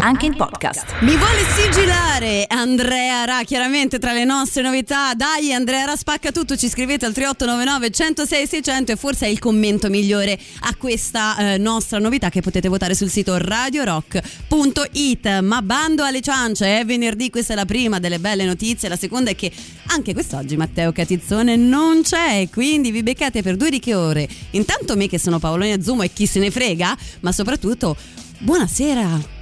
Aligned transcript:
Anche 0.00 0.26
in 0.26 0.36
podcast. 0.36 1.00
Mi 1.00 1.16
vuole 1.16 1.40
sigillare 1.56 2.44
Andrea 2.46 3.24
Ra, 3.24 3.42
chiaramente 3.42 3.98
tra 3.98 4.12
le 4.12 4.24
nostre 4.24 4.62
novità. 4.62 5.12
Dai 5.14 5.52
Andrea 5.52 5.86
Ra, 5.86 5.96
spacca 5.96 6.30
tutto, 6.30 6.56
ci 6.56 6.68
scrivete 6.68 7.04
al 7.04 7.12
3899 7.12 7.90
106 7.90 8.46
600 8.46 8.92
e 8.92 8.96
forse 8.96 9.26
è 9.26 9.28
il 9.28 9.40
commento 9.40 9.88
migliore 9.88 10.38
a 10.60 10.76
questa 10.76 11.36
eh, 11.36 11.58
nostra 11.58 11.98
novità 11.98 12.28
che 12.28 12.42
potete 12.42 12.68
votare 12.68 12.94
sul 12.94 13.10
sito 13.10 13.38
radiorock.it. 13.38 15.40
Ma 15.40 15.62
bando 15.62 16.04
alle 16.04 16.20
ciance, 16.20 16.78
è 16.78 16.84
venerdì, 16.84 17.28
questa 17.28 17.54
è 17.54 17.56
la 17.56 17.64
prima 17.64 17.98
delle 17.98 18.20
belle 18.20 18.44
notizie, 18.44 18.88
la 18.88 18.96
seconda 18.96 19.30
è 19.30 19.34
che 19.34 19.50
anche 19.88 20.12
quest'oggi 20.12 20.56
Matteo 20.56 20.92
Catizzone 20.92 21.56
non 21.56 22.02
c'è, 22.02 22.48
quindi 22.52 22.92
vi 22.92 23.02
beccate 23.02 23.42
per 23.42 23.56
due 23.56 23.70
ricche 23.70 23.94
ore. 23.94 24.28
Intanto 24.52 24.96
me 24.96 25.08
che 25.08 25.18
sono 25.18 25.40
Paolonia 25.40 25.82
Zumo 25.82 26.02
e 26.02 26.12
chi 26.12 26.26
se 26.26 26.38
ne 26.38 26.52
frega, 26.52 26.96
ma 27.20 27.32
soprattutto 27.32 27.96
buonasera. 28.38 29.37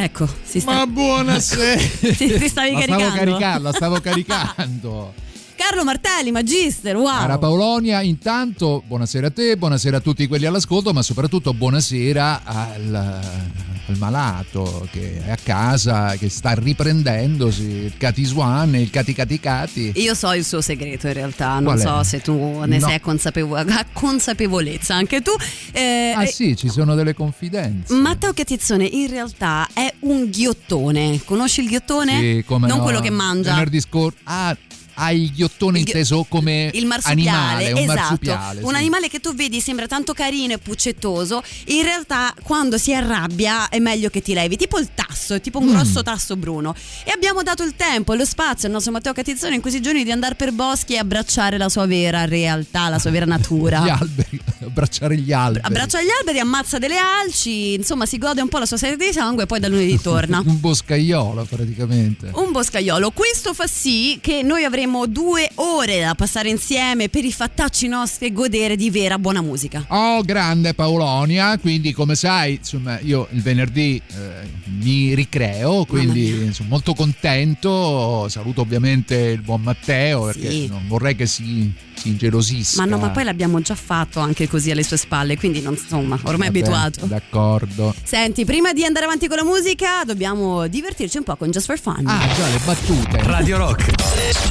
Ecco, 0.00 0.28
si 0.44 0.60
sta... 0.60 0.74
Ma 0.74 0.86
buonasera! 0.86 1.80
ti, 2.14 2.38
ti 2.38 2.48
stavi 2.48 2.72
la 2.72 2.78
caricando? 2.78 3.04
Stavo 3.04 3.16
caricando, 3.16 3.62
la 3.62 3.72
stavo 3.72 4.00
caricando. 4.00 5.14
Carlo 5.58 5.82
Martelli, 5.82 6.30
Magister, 6.30 6.94
wow! 6.94 7.18
Cara 7.18 7.36
Paolonia, 7.36 8.00
intanto 8.00 8.80
buonasera 8.86 9.26
a 9.26 9.30
te, 9.30 9.56
buonasera 9.56 9.96
a 9.96 10.00
tutti 10.00 10.28
quelli 10.28 10.46
all'ascolto, 10.46 10.92
ma 10.92 11.02
soprattutto 11.02 11.52
buonasera 11.52 12.42
al, 12.44 12.94
al 12.94 13.96
malato 13.98 14.86
che 14.92 15.20
è 15.26 15.30
a 15.32 15.36
casa, 15.42 16.14
che 16.16 16.28
sta 16.28 16.52
riprendendosi, 16.54 17.62
il 17.64 17.92
Catiswan 17.98 18.76
e 18.76 18.82
il 18.82 18.90
Cati 18.90 19.12
Cati 19.12 19.40
Cati. 19.40 19.92
Io 19.96 20.14
so 20.14 20.32
il 20.32 20.44
suo 20.44 20.60
segreto 20.60 21.08
in 21.08 21.14
realtà, 21.14 21.54
non 21.58 21.64
Qual 21.74 21.78
è? 21.78 21.82
so 21.82 22.02
se 22.04 22.20
tu 22.20 22.60
ne 22.64 22.78
No. 22.78 22.86
sei 22.86 22.94
a, 22.94 23.00
consapevo- 23.00 23.56
a 23.56 23.64
consapevolezza, 23.92 24.94
anche 24.94 25.22
tu. 25.22 25.32
Eh, 25.72 26.12
Ah 26.16 26.22
eh, 26.22 26.26
sì, 26.28 26.54
ci 26.56 26.68
sono 26.68 26.94
delle 26.94 27.14
confidenze. 27.14 27.92
Matteo 27.94 28.32
Catizzone 28.32 28.84
in 28.84 29.08
realtà 29.08 29.66
è 29.72 29.92
un 30.00 30.30
ghiottone. 30.30 31.20
Conosci 31.24 31.62
il 31.62 31.68
ghiottone? 31.68 32.18
Sì, 32.20 32.44
come 32.46 32.68
non 32.68 32.78
no. 32.78 32.82
quello 32.84 33.00
che 33.00 33.10
mangia. 33.10 33.50
Venerdì 33.50 33.80
scorso. 33.80 34.16
Ah, 34.24 34.56
hai 34.98 35.22
il 35.22 35.32
ghiottone 35.32 35.78
Il 35.78 35.86
inteso 35.86 36.24
come 36.28 36.70
il 36.74 36.86
marsupiale, 36.86 37.68
animale, 37.68 37.72
un 37.72 37.78
esatto. 37.78 37.94
marsupiale. 38.00 38.60
un 38.62 38.70
sì. 38.70 38.74
animale 38.76 39.08
che 39.08 39.20
tu 39.20 39.34
vedi 39.34 39.60
sembra 39.60 39.86
tanto 39.86 40.12
carino 40.12 40.52
e 40.54 40.58
puccettoso. 40.58 41.42
In 41.66 41.82
realtà, 41.82 42.34
quando 42.42 42.78
si 42.78 42.92
arrabbia, 42.94 43.68
è 43.68 43.78
meglio 43.78 44.08
che 44.10 44.20
ti 44.22 44.34
levi, 44.34 44.56
tipo 44.56 44.78
il 44.78 44.88
tasso, 44.94 45.40
tipo 45.40 45.58
un 45.58 45.66
Mm. 45.68 45.74
grosso 45.74 46.02
tasso 46.02 46.36
bruno. 46.36 46.74
E 47.04 47.10
abbiamo 47.10 47.42
dato 47.42 47.62
il 47.62 47.74
tempo 47.76 48.12
e 48.12 48.16
lo 48.16 48.24
spazio 48.24 48.66
al 48.68 48.72
nostro 48.74 48.92
Matteo 48.92 49.12
Catizzone 49.12 49.54
in 49.54 49.60
questi 49.60 49.80
giorni 49.82 50.02
di 50.04 50.10
andare 50.10 50.34
per 50.34 50.52
boschi 50.52 50.94
e 50.94 50.98
abbracciare 50.98 51.58
la 51.58 51.68
sua 51.68 51.86
vera 51.86 52.24
realtà, 52.24 52.88
la 52.88 52.98
sua 52.98 53.10
vera 53.10 53.26
natura. 53.36 53.84
Gli 53.84 53.88
alberi, 53.90 54.40
abbracciare 54.64 55.16
gli 55.16 55.32
alberi. 55.32 55.64
Abbraccia 55.66 56.00
gli 56.02 56.08
alberi, 56.18 56.38
ammazza 56.38 56.78
delle 56.78 56.96
alci, 56.96 57.74
insomma 57.74 58.06
si 58.06 58.16
gode 58.18 58.40
un 58.40 58.48
po' 58.48 58.58
la 58.58 58.66
sua 58.66 58.76
serie 58.78 58.96
di 58.96 59.12
sangue 59.12 59.42
e 59.42 59.46
poi 59.46 59.60
da 59.60 59.68
lunedì 59.68 60.00
torna. 60.00 60.40
un 60.44 60.58
boscaiolo 60.60 61.44
praticamente. 61.44 62.30
Un 62.34 62.50
boscaiolo. 62.52 63.10
Questo 63.10 63.52
fa 63.52 63.66
sì 63.66 64.18
che 64.22 64.42
noi 64.42 64.64
avremo 64.64 64.87
due 65.06 65.48
ore 65.56 66.00
da 66.00 66.14
passare 66.14 66.48
insieme 66.48 67.08
per 67.08 67.24
i 67.24 67.32
fattacci 67.32 67.86
nostri 67.88 68.26
e 68.26 68.32
godere 68.32 68.76
di 68.76 68.90
vera 68.90 69.18
buona 69.18 69.40
musica. 69.42 69.84
Oh, 69.88 70.22
grande 70.22 70.74
Paolonia, 70.74 71.56
quindi 71.58 71.92
come 71.92 72.14
sai, 72.14 72.54
insomma, 72.56 72.98
io 73.00 73.28
il 73.32 73.42
venerdì 73.42 74.00
eh, 74.06 74.48
mi 74.78 75.14
ricreo, 75.14 75.84
quindi 75.84 76.52
sono 76.52 76.68
molto 76.68 76.94
contento. 76.94 78.26
Saluto 78.28 78.60
ovviamente 78.62 79.14
il 79.16 79.40
buon 79.42 79.62
Matteo 79.62 80.24
perché 80.24 80.50
Sì. 80.50 80.66
non 80.68 80.82
vorrei 80.86 81.14
che 81.16 81.26
si 81.26 81.72
ingelosisca. 82.04 82.80
Ma 82.80 82.88
no, 82.88 82.98
ma 82.98 83.10
poi 83.10 83.24
l'abbiamo 83.24 83.60
già 83.60 83.74
fatto 83.74 84.20
anche 84.20 84.48
così 84.48 84.70
alle 84.70 84.82
sue 84.82 84.96
spalle, 84.96 85.36
quindi 85.36 85.60
non, 85.60 85.74
insomma, 85.74 86.18
ormai 86.22 86.48
è 86.48 86.50
Vabbè, 86.50 86.58
abituato. 86.58 87.06
D'accordo. 87.06 87.94
Senti, 88.02 88.44
prima 88.44 88.72
di 88.72 88.84
andare 88.84 89.04
avanti 89.06 89.28
con 89.28 89.36
la 89.36 89.44
musica, 89.44 90.04
dobbiamo 90.04 90.66
divertirci 90.66 91.18
un 91.18 91.24
po' 91.24 91.36
con 91.36 91.50
Just 91.50 91.66
for 91.66 91.78
Fun. 91.78 92.06
Ah, 92.06 92.26
già, 92.34 92.46
le 92.48 92.60
battute. 92.64 93.22
Radio 93.22 93.58
Rock. 93.58 93.90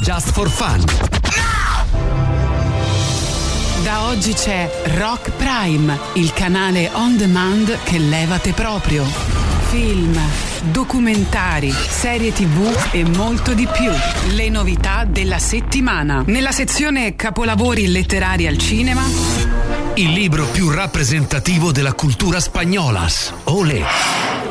Just 0.02 0.32
for 0.32 0.48
fun. 0.48 0.84
Da 3.82 4.04
oggi 4.08 4.32
c'è 4.34 4.68
Rock 4.96 5.30
Prime, 5.32 5.98
il 6.14 6.32
canale 6.32 6.90
on 6.94 7.16
demand 7.16 7.78
che 7.84 7.98
levate 7.98 8.52
proprio. 8.52 9.37
Film, 9.70 10.18
documentari, 10.70 11.70
serie 11.70 12.32
tv 12.32 12.88
e 12.90 13.04
molto 13.04 13.52
di 13.52 13.66
più. 13.66 13.90
Le 14.34 14.48
novità 14.48 15.04
della 15.04 15.38
settimana. 15.38 16.22
Nella 16.26 16.52
sezione 16.52 17.14
Capolavori 17.16 17.86
letterari 17.88 18.46
al 18.46 18.56
cinema, 18.56 19.02
Il 19.94 20.10
libro 20.12 20.46
più 20.46 20.70
rappresentativo 20.70 21.70
della 21.70 21.92
cultura 21.92 22.40
spagnolas. 22.40 23.32
Olè. 23.44 23.82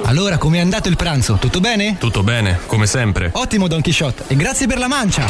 Allora, 0.04 0.38
com'è 0.38 0.60
andato 0.60 0.88
il 0.88 0.96
pranzo? 0.98 1.38
Tutto 1.40 1.60
bene? 1.62 1.98
Tutto 1.98 2.22
bene, 2.22 2.60
come 2.68 2.86
sempre. 2.86 3.30
Ottimo 3.34 3.68
Don 3.68 3.82
Quixote 3.82 4.26
e 4.28 4.36
grazie 4.36 4.68
per 4.68 4.78
la 4.78 4.88
mancia. 4.88 5.26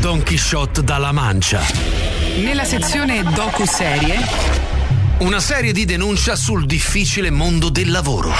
Don 0.00 0.22
Quixote 0.22 0.82
dalla 0.82 1.12
Mancia. 1.12 1.60
nella 2.42 2.64
sezione 2.64 3.22
docu-serie, 3.22 4.18
Una 5.18 5.40
serie 5.40 5.72
di 5.72 5.84
denuncia 5.84 6.36
sul 6.36 6.64
difficile 6.64 7.30
mondo 7.30 7.70
del 7.70 7.90
lavoro. 7.90 8.32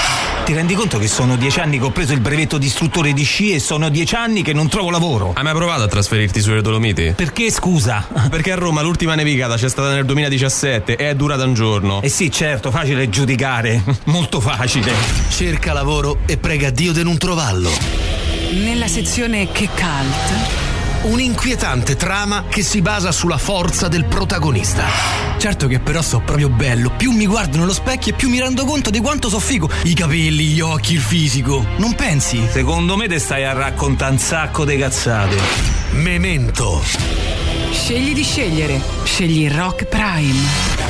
Ti 0.45 0.53
rendi 0.55 0.75
conto 0.75 0.99
che 0.99 1.09
sono 1.09 1.37
dieci 1.37 1.59
anni 1.59 1.77
che 1.77 1.85
ho 1.85 1.91
preso 1.91 2.13
il 2.13 2.21
brevetto 2.21 2.57
di 2.57 2.67
istruttore 2.67 3.13
di 3.13 3.25
sci 3.25 3.53
e 3.53 3.59
sono 3.59 3.89
dieci 3.89 4.15
anni 4.15 4.43
che 4.43 4.53
non 4.53 4.69
trovo 4.69 4.89
lavoro? 4.91 5.33
Hai 5.35 5.43
mai 5.43 5.55
provato 5.55 5.83
a 5.83 5.89
trasferirti 5.89 6.41
sulle 6.41 6.63
Dolomiti? 6.63 7.15
Perché 7.17 7.51
scusa? 7.51 8.07
Perché 8.31 8.53
a 8.53 8.55
Roma 8.55 8.81
l'ultima 8.83 9.17
nevicata 9.17 9.57
c'è 9.57 9.69
stata 9.69 9.93
nel 9.93 10.05
2017 10.05 10.95
e 10.95 11.09
è 11.09 11.15
durata 11.17 11.45
un 11.45 11.55
giorno. 11.55 12.01
Eh 12.01 12.09
sì, 12.09 12.31
certo, 12.31 12.71
facile 12.71 13.09
giudicare, 13.09 13.83
molto 14.07 14.39
facile. 14.41 14.93
Cerca 15.31 15.73
lavoro 15.73 16.19
e 16.27 16.37
prega 16.37 16.71
Dio 16.71 16.93
di 16.93 17.03
non 17.03 17.19
trovarlo. 17.19 17.73
nella 18.53 18.87
sezione 18.87 19.51
Che 19.51 19.69
Cult, 19.75 20.68
Un'inquietante 21.03 21.95
trama 21.95 22.45
che 22.49 22.63
si 22.63 22.83
basa 22.83 23.13
sulla 23.13 23.39
forza 23.39 23.87
del 23.87 24.05
protagonista. 24.05 24.85
Certo 25.39 25.69
che 25.69 25.79
però 25.79 26.03
so 26.03 26.21
proprio 26.21 26.49
bello, 26.49 26.91
più 26.91 27.13
mi 27.13 27.25
guardo 27.27 27.57
nello 27.57 27.73
specchio 27.73 28.13
e 28.13 28.17
più 28.17 28.29
mi 28.29 28.41
rendo 28.41 28.65
conto 28.65 28.91
di 28.91 28.99
quanto 28.99 29.29
so 29.29 29.39
figo. 29.39 29.71
I 29.85 29.95
capelli, 29.95 30.47
gli 30.47 30.61
occhi, 30.61 30.95
il 30.95 31.01
fisico. 31.01 31.65
Non 31.77 31.95
pensi? 31.95 32.45
Secondo 32.51 32.97
me 32.97 33.07
te 33.07 33.21
stai 33.21 33.45
a 33.45 33.53
raccontare 33.53 34.13
un 34.13 34.19
sacco 34.19 34.65
di 34.65 34.77
cazzate. 34.77 35.37
Memento. 35.93 36.83
scegli 37.71 38.13
di 38.13 38.25
scegliere. 38.25 38.81
Scegli 39.05 39.49
Rock 39.49 39.85
Prime. 39.85 40.88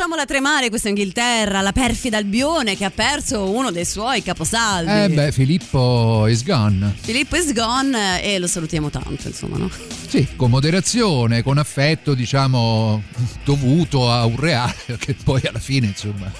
Lasciamola 0.00 0.24
tremare 0.24 0.70
questa 0.70 0.88
Inghilterra, 0.88 1.60
la 1.60 1.72
perfida 1.72 2.16
Albione 2.16 2.74
che 2.74 2.86
ha 2.86 2.90
perso 2.90 3.50
uno 3.50 3.70
dei 3.70 3.84
suoi 3.84 4.22
caposaldi. 4.22 4.90
Eh 4.90 5.14
beh, 5.14 5.30
Filippo 5.30 6.26
is 6.26 6.42
gone. 6.42 6.94
Filippo 6.98 7.36
is 7.36 7.52
gone 7.52 8.22
eh, 8.22 8.32
e 8.32 8.38
lo 8.38 8.46
salutiamo 8.46 8.88
tanto, 8.88 9.28
insomma, 9.28 9.58
no? 9.58 9.70
Sì, 10.08 10.26
con 10.36 10.48
moderazione, 10.48 11.42
con 11.42 11.58
affetto, 11.58 12.14
diciamo, 12.14 13.02
dovuto 13.44 14.10
a 14.10 14.24
un 14.24 14.40
reale 14.40 14.96
che 14.98 15.14
poi 15.22 15.42
alla 15.44 15.58
fine, 15.58 15.88
insomma... 15.88 16.32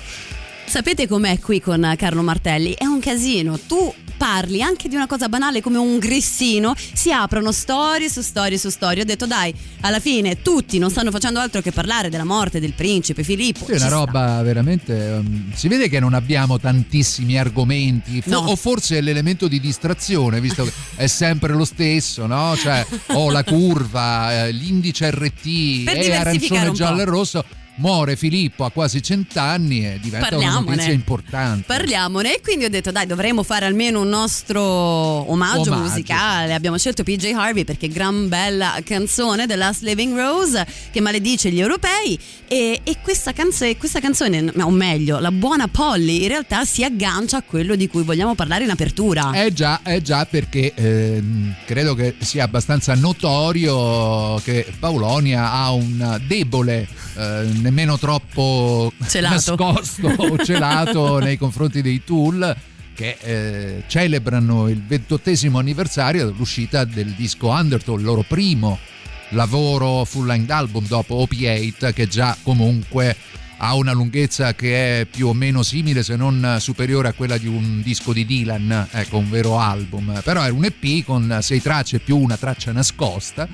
Sapete 0.65 1.07
com'è 1.07 1.39
qui 1.39 1.61
con 1.61 1.95
Carlo 1.99 2.23
Martelli? 2.23 2.75
È 2.79 2.85
un 2.85 3.01
casino. 3.01 3.59
Tu 3.59 3.93
parli 4.21 4.61
anche 4.61 4.87
di 4.87 4.97
una 4.97 5.07
cosa 5.07 5.31
banale 5.31 5.63
come 5.63 5.79
un 5.79 5.99
grissino, 5.99 6.75
si 6.77 7.11
aprono 7.11 7.53
storie 7.53 8.11
su 8.11 8.21
storie 8.21 8.59
su 8.59 8.69
storie. 8.69 9.01
Ho 9.01 9.07
detto 9.07 9.27
dai, 9.27 9.55
alla 9.81 9.99
fine 9.99 10.43
tutti 10.43 10.77
non 10.79 10.91
stanno 10.91 11.11
facendo 11.11 11.39
altro 11.41 11.63
che 11.63 11.73
parlare 11.73 12.11
della 12.11 12.25
morte 12.25 12.61
del 12.61 12.75
principe 12.75 13.23
Filippo. 13.25 13.65
Sì, 13.65 13.73
è 13.73 13.77
una 13.77 13.89
roba 13.89 14.43
veramente. 14.43 14.93
um, 14.93 15.51
si 15.55 15.69
vede 15.69 15.89
che 15.89 16.01
non 16.01 16.13
abbiamo 16.13 16.59
tantissimi 16.59 17.39
argomenti, 17.39 18.23
No. 18.27 18.41
o 18.41 18.57
forse 18.57 18.99
è 18.99 19.01
l'elemento 19.01 19.49
di 19.49 19.59
distrazione, 19.59 20.39
visto 20.39 20.65
che 20.65 20.73
è 20.97 21.07
sempre 21.07 21.55
lo 21.55 21.65
stesso, 21.65 22.27
no? 22.27 22.55
Cioè, 22.59 22.87
ho 23.13 23.31
la 23.31 23.43
curva, 23.43 24.45
eh, 24.45 24.53
l'indice 24.53 25.11
RT, 25.11 25.85
Per 25.85 25.97
è 25.97 26.15
arancione, 26.15 26.73
giallo 26.73 27.01
e 27.01 27.05
rosso. 27.07 27.43
Muore 27.81 28.15
Filippo 28.17 28.65
a 28.65 28.71
quasi 28.71 29.03
cent'anni 29.03 29.87
e 29.87 29.99
diventa 30.00 30.29
una 30.29 30.38
Parliamone. 30.44 30.71
notizia 30.71 30.93
importante. 30.93 31.65
Parliamone 31.67 32.35
e 32.37 32.41
quindi 32.43 32.67
ho 32.67 32.69
detto 32.69 32.91
dai 32.91 33.06
dovremmo 33.06 33.43
fare 33.43 33.65
almeno 33.65 34.00
un 34.03 34.09
nostro 34.09 34.62
omaggio, 34.62 35.73
Omaggio. 35.73 35.77
musicale. 35.77 36.53
Abbiamo 36.53 36.77
scelto 36.77 37.03
PJ 37.03 37.32
Harvey 37.35 37.65
perché 37.65 37.88
gran 37.88 38.29
bella 38.29 38.79
canzone 38.85 39.47
The 39.47 39.56
Last 39.56 39.82
Living 39.82 40.15
Rose 40.17 40.67
che 40.91 41.00
maledice 41.00 41.50
gli 41.50 41.59
europei 41.61 42.19
e, 42.47 42.81
e 42.85 42.97
questa, 43.03 43.32
canzone, 43.32 43.77
questa 43.77 44.00
canzone, 44.00 44.53
o 44.61 44.71
meglio 44.71 45.19
la 45.19 45.31
buona 45.33 45.67
Polly 45.69 46.23
in 46.23 46.29
realtà 46.29 46.65
si 46.65 46.85
aggancia 46.85 47.38
a 47.38 47.43
quello 47.43 47.76
di 47.76 47.88
cui 47.88 48.03
vogliamo 48.03 48.35
parlare 48.35 48.65
in 48.65 48.71
apertura. 48.71 49.33
Eh 49.33 49.53
già, 49.53 49.81
eh 49.85 50.03
già, 50.03 50.26
perché 50.26 50.73
ehm, 50.75 51.55
credo 51.65 51.94
che 51.94 52.15
sia 52.19 52.44
abbastanza 52.44 52.94
notorio 52.94 54.37
che 54.44 54.67
Paulonia 54.79 55.53
ha 55.53 55.73
un 55.73 56.21
debole, 56.26 56.87
eh, 57.17 57.44
nemmeno 57.71 57.97
troppo 57.99 58.93
Celato. 59.07 59.55
nascosto 59.55 60.09
o 60.09 60.37
celato 60.45 61.19
nei 61.21 61.39
confronti 61.39 61.81
dei 61.81 62.03
Tool 62.05 62.57
che 62.95 63.17
eh, 63.21 63.83
celebrano 63.87 64.69
il 64.69 64.83
ventottesimo 64.83 65.59
anniversario 65.59 66.27
dell'uscita 66.27 66.85
del 66.85 67.13
disco 67.13 67.49
Undertow, 67.49 67.97
il 67.97 68.03
loro 68.03 68.25
primo 68.27 68.79
lavoro 69.31 70.05
full 70.05 70.27
length 70.27 70.51
album 70.51 70.87
dopo 70.87 71.25
OP8 71.25 71.93
che 71.93 72.09
già 72.09 72.37
comunque 72.43 73.17
ha 73.63 73.75
una 73.75 73.93
lunghezza 73.93 74.55
che 74.55 75.01
è 75.01 75.05
più 75.05 75.29
o 75.29 75.35
meno 75.35 75.63
simile 75.63 76.03
se 76.03 76.17
non 76.17 76.57
superiore 76.59 77.09
a 77.09 77.13
quella 77.13 77.39
di 77.39 77.47
un 77.47 77.83
disco 77.83 78.13
di 78.13 78.27
Dylan, 78.27 78.89
ecco 78.91 79.19
un 79.19 79.31
vero 79.31 79.59
album, 79.59 80.21
però 80.25 80.43
era 80.43 80.53
un 80.53 80.65
EP 80.65 81.05
con 81.05 81.39
sei 81.43 81.61
tracce 81.61 82.01
più 82.01 82.17
una 82.17 82.37
traccia 82.37 82.73
nascosta 82.73 83.47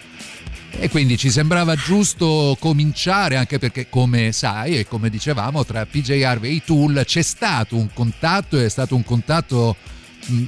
e 0.79 0.91
quindi 0.91 1.17
ci 1.17 1.31
sembrava 1.31 1.75
giusto 1.75 2.57
cominciare 2.61 3.37
anche 3.37 3.59
perché 3.59 3.89
come 3.89 4.33
sai 4.33 4.79
e 4.79 4.87
come 4.87 5.09
dicevamo 5.09 5.65
tra 5.65 5.87
PJ 5.87 6.23
Harvey 6.23 6.51
e 6.51 6.55
i 6.55 6.63
Tool 6.65 7.03
c'è 7.05 7.23
stato 7.23 7.77
un 7.77 7.89
contatto 7.93 8.59
è 8.59 8.69
stato 8.69 8.95
un 8.95 9.03
contatto 9.05 9.77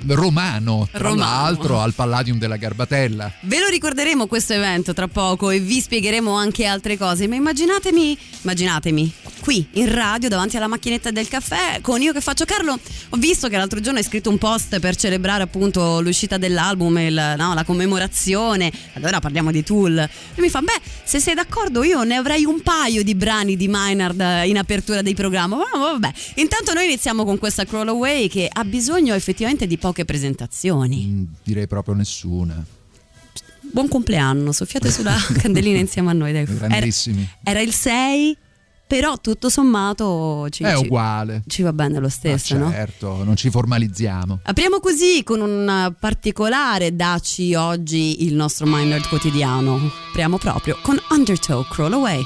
romano 0.06 0.88
tra 0.90 1.08
Romano. 1.08 1.20
l'altro 1.20 1.80
al 1.80 1.94
Palladium 1.94 2.38
della 2.38 2.56
Garbatella 2.56 3.32
Ve 3.42 3.58
lo 3.60 3.69
ricorderemo 3.69 4.26
questo 4.26 4.52
evento 4.52 4.92
tra 4.92 5.08
poco 5.08 5.50
e 5.50 5.60
vi 5.60 5.80
spiegheremo 5.80 6.32
anche 6.34 6.64
altre 6.64 6.96
cose, 6.96 7.26
ma 7.28 7.34
immaginatemi, 7.36 8.19
immaginatemi 8.42 9.12
qui 9.40 9.66
in 9.75 9.92
radio 9.92 10.28
davanti 10.28 10.56
alla 10.56 10.66
macchinetta 10.66 11.10
del 11.10 11.28
caffè 11.28 11.80
con 11.80 12.02
io 12.02 12.12
che 12.12 12.20
faccio 12.20 12.44
Carlo. 12.44 12.72
Ho 13.10 13.16
visto 13.16 13.48
che 13.48 13.56
l'altro 13.56 13.80
giorno 13.80 13.98
hai 13.98 14.04
scritto 14.04 14.28
un 14.30 14.38
post 14.38 14.78
per 14.80 14.96
celebrare 14.96 15.42
appunto 15.44 16.00
l'uscita 16.00 16.36
dell'album, 16.36 16.98
il- 16.98 17.34
no, 17.36 17.54
la 17.54 17.64
commemorazione. 17.64 18.70
Allora 18.94 19.20
parliamo 19.20 19.50
di 19.50 19.62
Tool. 19.62 19.96
E 19.98 20.40
mi 20.40 20.50
fa, 20.50 20.60
beh, 20.60 20.81
se 21.04 21.20
sei 21.20 21.34
d'accordo 21.34 21.82
io 21.82 22.02
ne 22.02 22.16
avrei 22.16 22.44
un 22.44 22.60
paio 22.62 23.02
di 23.02 23.14
brani 23.14 23.56
di 23.56 23.69
Maynard 23.69 24.20
in 24.44 24.58
apertura 24.58 25.02
dei 25.02 25.14
programmi. 25.14 25.54
Ma 25.56 25.92
vabbè, 25.92 26.12
intanto 26.36 26.72
noi 26.74 26.84
iniziamo 26.86 27.24
con 27.24 27.38
questa 27.38 27.64
Crawl 27.64 27.88
Away 27.88 28.28
che 28.28 28.48
ha 28.52 28.64
bisogno 28.64 29.14
effettivamente 29.14 29.66
di 29.69 29.79
poche 29.79 30.05
presentazioni. 30.05 31.06
Mm, 31.06 31.25
direi 31.44 31.67
proprio 31.69 31.94
nessuna 31.94 32.65
Buon 33.70 33.88
compleanno, 33.88 34.53
soffiate 34.53 34.91
sulla 34.91 35.15
candelina 35.38 35.79
insieme 35.79 36.11
a 36.11 36.12
noi. 36.15 36.32
Dai. 36.32 36.43
Era, 36.43 36.67
grandissimi 36.67 37.29
era 37.44 37.61
il 37.61 37.73
6, 37.73 38.37
però 38.87 39.19
tutto 39.20 39.50
sommato 39.50 40.47
ci, 40.50 40.65
è 40.65 40.75
ci- 40.75 40.85
uguale 40.87 41.43
ci 41.47 41.62
va 41.62 41.73
bene 41.75 41.99
lo 41.99 42.09
stesso, 42.09 42.56
no? 42.56 42.70
certo 42.70 43.23
non 43.23 43.37
ci 43.37 43.50
formalizziamo 43.50 44.41
Apriamo 44.44 44.81
così 44.81 45.23
con 45.23 45.41
un 45.43 45.94
particolare 46.00 46.97
Daci 46.97 47.55
oggi 47.55 48.25
il 48.25 48.35
nostro 48.35 48.67
Minderd 48.67 49.06
quotidiano. 49.09 49.91
Apriamo 50.09 50.38
proprio 50.38 50.79
con 50.82 50.99
Undertow 51.11 51.67
Crawl 51.69 51.93
Away. 51.93 52.25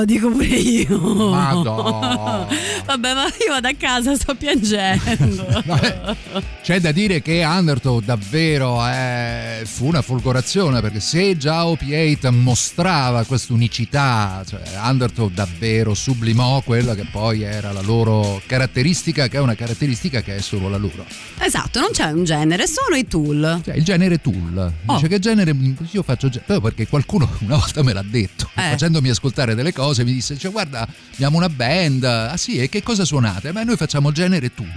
Lo 0.00 0.06
dico 0.06 0.30
pure 0.30 0.46
io. 0.46 0.98
Madò. 1.28 2.46
Vabbè, 2.86 3.14
ma 3.14 3.24
io 3.24 3.50
vado 3.50 3.68
a 3.68 3.74
casa, 3.76 4.14
sto 4.14 4.34
piangendo. 4.34 5.44
C'è 6.62 6.80
da 6.80 6.90
dire 6.90 7.20
che 7.20 7.44
Undertow 7.44 8.00
davvero 8.00 8.86
eh, 8.86 9.62
fu 9.66 9.86
una 9.86 10.00
folgorazione 10.00 10.80
perché 10.80 11.00
se 11.00 11.36
già 11.36 11.64
OP8 11.64 12.30
mostrava 12.30 13.24
questa 13.24 13.52
unicità, 13.52 14.42
cioè 14.48 14.62
Undertow 14.82 15.28
davvero 15.28 15.92
sublimò 15.92 16.62
quella 16.62 16.94
che 16.94 17.04
poi 17.10 17.42
era 17.42 17.70
la 17.72 17.82
loro 17.82 18.40
caratteristica, 18.46 19.28
che 19.28 19.36
è 19.36 19.40
una 19.40 19.54
caratteristica 19.54 20.22
che 20.22 20.36
è 20.36 20.40
solo 20.40 20.70
la 20.70 20.78
loro. 20.78 21.04
Esatto, 21.40 21.78
non 21.78 21.90
c'è 21.92 22.06
un 22.10 22.24
genere, 22.24 22.66
sono 22.66 22.96
i 22.96 23.06
tool. 23.06 23.60
Cioè, 23.62 23.74
il 23.74 23.84
genere 23.84 24.18
Tool. 24.18 24.72
Oh. 24.86 24.94
Dice 24.94 25.08
che 25.08 25.18
genere 25.18 25.54
io 25.90 26.02
faccio 26.02 26.30
però 26.46 26.60
perché 26.60 26.86
qualcuno 26.88 27.28
una 27.40 27.56
volta 27.56 27.82
me 27.82 27.92
l'ha 27.92 28.04
detto, 28.04 28.48
Eh. 28.54 28.70
facendomi 28.70 29.10
ascoltare 29.10 29.54
delle 29.54 29.72
cose, 29.74 29.89
mi 30.04 30.12
disse 30.12 30.36
cioè, 30.38 30.50
"Guarda, 30.50 30.86
abbiamo 31.14 31.36
una 31.36 31.48
band". 31.48 32.04
Ah 32.04 32.36
sì, 32.36 32.58
e 32.58 32.68
che 32.68 32.82
cosa 32.82 33.04
suonate? 33.04 33.52
Beh, 33.52 33.64
noi 33.64 33.76
facciamo 33.76 34.12
genere 34.12 34.52
Tool. 34.54 34.68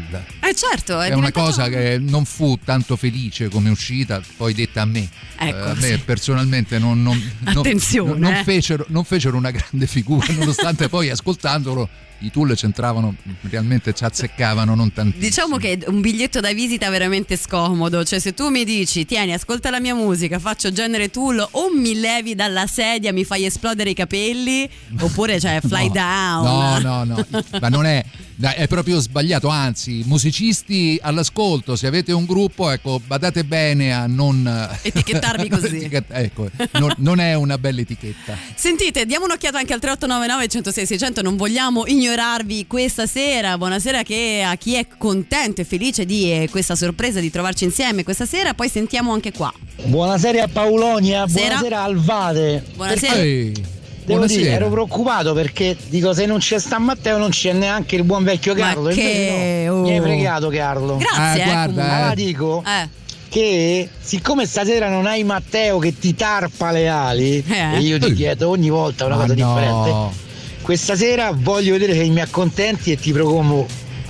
Eh 0.42 0.54
certo, 0.56 1.00
è, 1.00 1.10
È 1.10 1.14
una 1.14 1.32
cosa 1.32 1.68
che 1.70 1.98
non 2.00 2.26
fu 2.26 2.58
tanto 2.64 2.96
felice 2.96 3.50
come 3.50 3.70
uscita, 3.70 4.22
poi 4.38 4.54
detta 4.54 4.82
a 4.82 4.86
me. 4.86 5.08
Ecco, 5.38 5.58
Eh, 5.66 5.70
a 5.70 5.74
me 5.76 5.88
sì. 5.88 5.98
personalmente 6.00 6.80
non, 6.80 7.02
non- 7.02 7.32
non- 7.40 7.58
Attenzione, 7.58 8.18
non 8.20 8.34
eh. 8.34 8.44
fecero, 8.44 8.86
non 8.90 9.04
fecero 9.04 9.38
una 9.38 9.52
grande 9.52 9.88
figura, 9.88 10.26
nonostante 10.34 10.90
poi 10.90 11.10
ascoltandolo 11.10 11.90
i 12.20 12.32
Tool 12.32 12.56
c'entravano, 12.56 13.16
realmente 13.42 13.94
ci 13.94 14.04
azzeccavano 14.04 14.76
non 14.76 14.94
tantissimo. 14.94 15.24
Diciamo 15.26 15.58
che 15.58 15.78
è 15.78 15.90
un 15.90 16.02
biglietto 16.02 16.40
da 16.40 16.54
visita 16.54 16.90
veramente 16.90 17.36
scomodo, 17.38 18.04
cioè 18.04 18.20
se 18.20 18.34
tu 18.34 18.50
mi 18.50 18.64
dici 18.64 19.06
tieni 19.06 19.34
ascolta 19.34 19.70
la 19.70 19.80
mia 19.80 19.96
musica, 19.96 20.40
faccio 20.40 20.72
genere 20.72 21.10
tool 21.10 21.46
o 21.52 21.70
mi 21.74 22.00
levi 22.00 22.36
dalla 22.36 22.68
sedia, 22.68 23.12
mi 23.12 23.24
fai 23.26 23.46
esplodere 23.46 23.90
i 23.90 23.94
capelli 23.94 24.70
oppure 25.00 25.40
cioè 25.40 25.60
fly 25.66 25.88
No, 25.88 25.94
down. 25.94 26.82
No, 26.82 27.04
no, 27.04 27.04
no, 27.04 27.26
ma 27.60 27.70
non 27.70 27.86
è, 27.86 28.04
dai, 28.36 28.56
è 28.56 28.68
proprio 28.68 29.00
sbagliato, 29.00 29.48
anzi, 29.48 30.04
musicisti 30.06 31.00
all'ascolto, 31.02 31.76
se 31.76 31.88
avete 31.88 32.12
un 32.12 32.26
gruppo, 32.26 32.70
ecco, 32.70 33.00
badate 33.06 33.44
bene 33.44 33.94
a 33.94 34.08
non 34.08 34.70
Etichettarvi 34.82 35.50
così. 35.50 35.78
Etichett- 35.78 36.12
ecco, 36.12 36.50
non, 36.74 36.94
non 36.98 37.20
è 37.20 37.34
una 37.34 37.58
bella 37.58 37.82
etichetta. 37.82 38.38
Sentite, 38.56 39.06
diamo 39.06 39.26
un'occhiata 39.26 39.58
anche 39.58 39.74
al 39.74 39.80
3899 39.80 40.48
106 40.48 40.86
600, 40.86 41.22
non 41.22 41.36
vogliamo 41.36 41.86
ignorarvi 41.86 42.68
questa 42.68 43.06
sera. 43.06 43.58
Buonasera 43.58 44.04
che 44.04 44.44
a 44.46 44.56
chi 44.56 44.76
è 44.76 44.88
contento 44.98 45.62
e 45.62 45.64
felice 45.64 46.06
di 46.06 46.32
eh, 46.32 46.48
questa 46.50 46.76
sorpresa 46.76 47.20
di 47.20 47.30
trovarci 47.30 47.64
insieme 47.64 48.04
questa 48.04 48.26
sera, 48.26 48.54
poi 48.54 48.70
sentiamo 48.70 49.14
anche 49.14 49.32
qua. 49.32 49.54
Buonasera 49.84 50.44
a 50.44 50.48
Paolonia, 50.48 51.28
Sera. 51.28 51.60
buonasera 51.60 51.80
a 51.80 51.84
Alvade. 51.84 52.64
Buonasera. 52.76 53.14
Ehi, 53.16 53.73
Devo 54.06 54.26
dire, 54.26 54.50
ero 54.52 54.70
preoccupato 54.70 55.34
perché 55.34 55.76
dico 55.88 56.14
se 56.14 56.26
non 56.26 56.40
c'è 56.40 56.60
sta 56.60 56.78
Matteo 56.80 57.18
non 57.18 57.30
c'è 57.30 57.54
neanche 57.54 57.96
il 57.96 58.04
buon 58.04 58.24
vecchio 58.24 58.54
Ma 58.54 58.60
Carlo. 58.60 58.90
che- 58.90 59.02
Invece 59.02 59.66
no, 59.66 59.74
oh. 59.74 59.82
Mi 59.82 59.92
hai 59.94 60.02
fregato 60.02 60.48
Carlo. 60.50 60.98
Grazie, 60.98 61.22
Ah, 61.22 61.36
eh, 61.38 61.44
guarda, 61.44 61.66
comunque. 61.74 61.96
Allora 61.96 62.14
dico 62.16 62.64
Eh, 62.66 62.90
che 63.30 63.90
siccome 64.00 64.46
stasera 64.46 64.90
non 64.90 65.06
hai 65.06 65.24
Matteo 65.24 65.80
che 65.80 65.98
ti 65.98 66.14
tarpa 66.16 66.72
le 66.72 66.88
ali 66.90 67.44
Eh. 67.48 67.76
e 67.76 67.80
io 67.80 67.98
ti 68.00 68.08
Eh. 68.08 68.14
chiedo 68.14 68.50
ogni 68.50 68.70
volta 68.70 69.06
una 69.06 69.16
Ma 69.16 69.22
cosa 69.22 69.36
no. 69.36 69.54
differente, 69.54 70.22
questa 70.62 70.96
sera 70.96 71.32
voglio 71.34 71.72
vedere 71.74 71.94
se 71.94 72.04
mi 72.10 72.22
accontenti 72.22 72.92
e 72.92 72.98
ti 72.98 73.12
propongo 73.12 73.66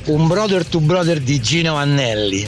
un 0.05 0.27
brother 0.27 0.65
to 0.65 0.79
brother 0.81 1.19
di 1.21 1.39
Gino 1.39 1.75
Annelli. 1.75 2.47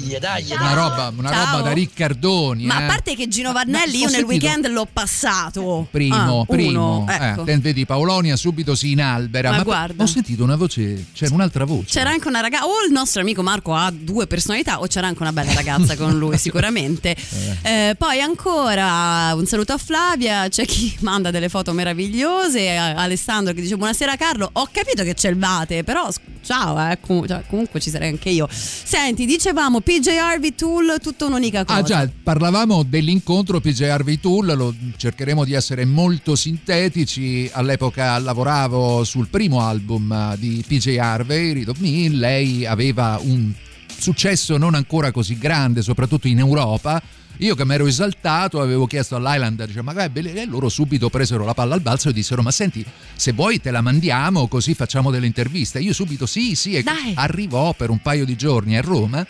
Dai, 0.00 0.18
dai, 0.18 0.46
Una 0.50 0.72
roba, 0.74 1.12
una 1.16 1.30
Ciao. 1.30 1.56
roba 1.56 1.68
da 1.68 1.72
Riccardoni. 1.72 2.64
Ma 2.64 2.80
eh. 2.80 2.82
a 2.84 2.86
parte 2.86 3.14
che 3.14 3.28
Gino 3.28 3.52
Varnelli 3.52 3.92
No, 3.92 3.98
io 3.98 4.04
nel 4.04 4.10
sentito- 4.10 4.26
weekend 4.26 4.66
l'ho 4.68 4.86
passato. 4.92 5.86
Primo, 5.90 6.40
Ah, 6.40 6.44
primo. 6.46 6.98
uno, 6.98 7.06
ecco. 7.10 7.46
Eh, 7.46 7.58
vedi 7.58 7.86
Paolonia 7.86 8.36
subito 8.36 8.74
si 8.74 8.92
inalbera. 8.92 9.50
Ma 9.50 9.56
Ma, 9.58 9.62
guarda. 9.62 10.02
ho 10.02 10.06
sentito 10.06 10.42
una 10.42 10.56
voce, 10.56 11.06
c'era 11.12 11.34
un'altra 11.34 11.64
voce. 11.64 11.86
C'era 11.90 12.10
anche 12.10 12.28
una 12.28 12.40
ragazza, 12.40 12.66
o 12.66 12.84
il 12.86 12.92
nostro 12.92 13.20
amico 13.20 13.42
Marco 13.42 13.74
ha 13.74 13.90
due 13.90 14.26
personalità, 14.26 14.80
o 14.80 14.86
c'era 14.86 15.06
anche 15.06 15.22
una 15.22 15.32
bella 15.32 15.52
ragazza 15.54 15.96
con 15.96 16.16
lui, 16.18 16.36
sicuramente. 16.38 17.14
Eh, 17.62 17.94
poi 17.98 18.20
ancora 18.20 19.32
un 19.34 19.46
saluto 19.46 19.72
a 19.72 19.78
Flavia, 19.78 20.48
c'è 20.48 20.64
chi 20.66 20.94
manda 21.00 21.30
delle 21.30 21.48
foto 21.48 21.72
meravigliose, 21.72 22.76
Alessandro 22.76 23.52
che 23.52 23.60
dice 23.60 23.76
buonasera 23.76 24.16
Carlo, 24.16 24.48
ho 24.52 24.68
capito 24.70 25.02
che 25.02 25.14
c'è 25.14 25.28
il 25.30 25.36
Vate, 25.38 25.84
però 25.84 26.08
ciao, 26.42 26.78
eh, 26.90 26.98
com- 27.00 27.26
cioè, 27.26 27.42
comunque 27.48 27.80
ci 27.80 27.90
sarei 27.90 28.08
anche 28.10 28.28
io. 28.30 28.48
Senti, 28.50 29.26
dicevamo 29.26 29.80
PJ 29.84 30.08
Harvey 30.18 30.54
Tool, 30.54 30.98
tutta 31.00 31.26
un'unica 31.26 31.62
cosa. 31.66 31.78
Ah 31.78 31.82
già, 31.82 32.10
parlavamo 32.22 32.84
dell'incontro 32.84 33.60
PJ 33.60 33.82
Harvey 33.82 34.18
Tool, 34.18 34.46
lo 34.56 34.74
cercheremo 34.96 35.44
di 35.44 35.52
essere 35.52 35.84
molto 35.84 36.34
sintetici. 36.34 37.50
All'epoca 37.52 38.18
lavoravo 38.18 39.04
sul 39.04 39.28
primo 39.28 39.60
album 39.60 40.10
eh, 40.10 40.38
di 40.38 40.64
PJ 40.66 40.96
Harvey, 40.98 41.52
Read 41.52 41.68
of 41.68 41.78
Me, 41.80 42.08
lei 42.08 42.64
aveva 42.64 43.20
un 43.22 43.52
successo 43.86 44.56
non 44.56 44.74
ancora 44.74 45.12
così 45.12 45.36
grande, 45.36 45.82
soprattutto 45.82 46.28
in 46.28 46.38
Europa. 46.38 47.02
Io 47.38 47.54
che 47.54 47.64
mi 47.66 47.74
ero 47.74 47.86
esaltato 47.86 48.60
avevo 48.60 48.86
chiesto 48.86 49.16
all'Island, 49.16 49.64
dice, 49.66 49.82
ma 49.82 49.92
guarda, 49.92 50.20
e 50.20 50.46
loro 50.46 50.68
subito 50.68 51.10
presero 51.10 51.44
la 51.44 51.52
palla 51.52 51.74
al 51.74 51.80
balzo 51.80 52.08
e 52.08 52.12
dissero 52.12 52.42
ma 52.42 52.52
senti 52.52 52.84
se 53.16 53.32
vuoi 53.32 53.60
te 53.60 53.72
la 53.72 53.80
mandiamo 53.80 54.46
così 54.46 54.72
facciamo 54.74 55.10
delle 55.10 55.26
interviste. 55.26 55.78
Io 55.80 55.92
subito 55.92 56.26
sì 56.26 56.54
sì 56.54 56.74
e 56.74 56.82
Dai. 56.82 57.12
arrivò 57.16 57.74
per 57.74 57.90
un 57.90 57.98
paio 57.98 58.24
di 58.24 58.36
giorni 58.36 58.76
a 58.76 58.80
Roma 58.80 59.26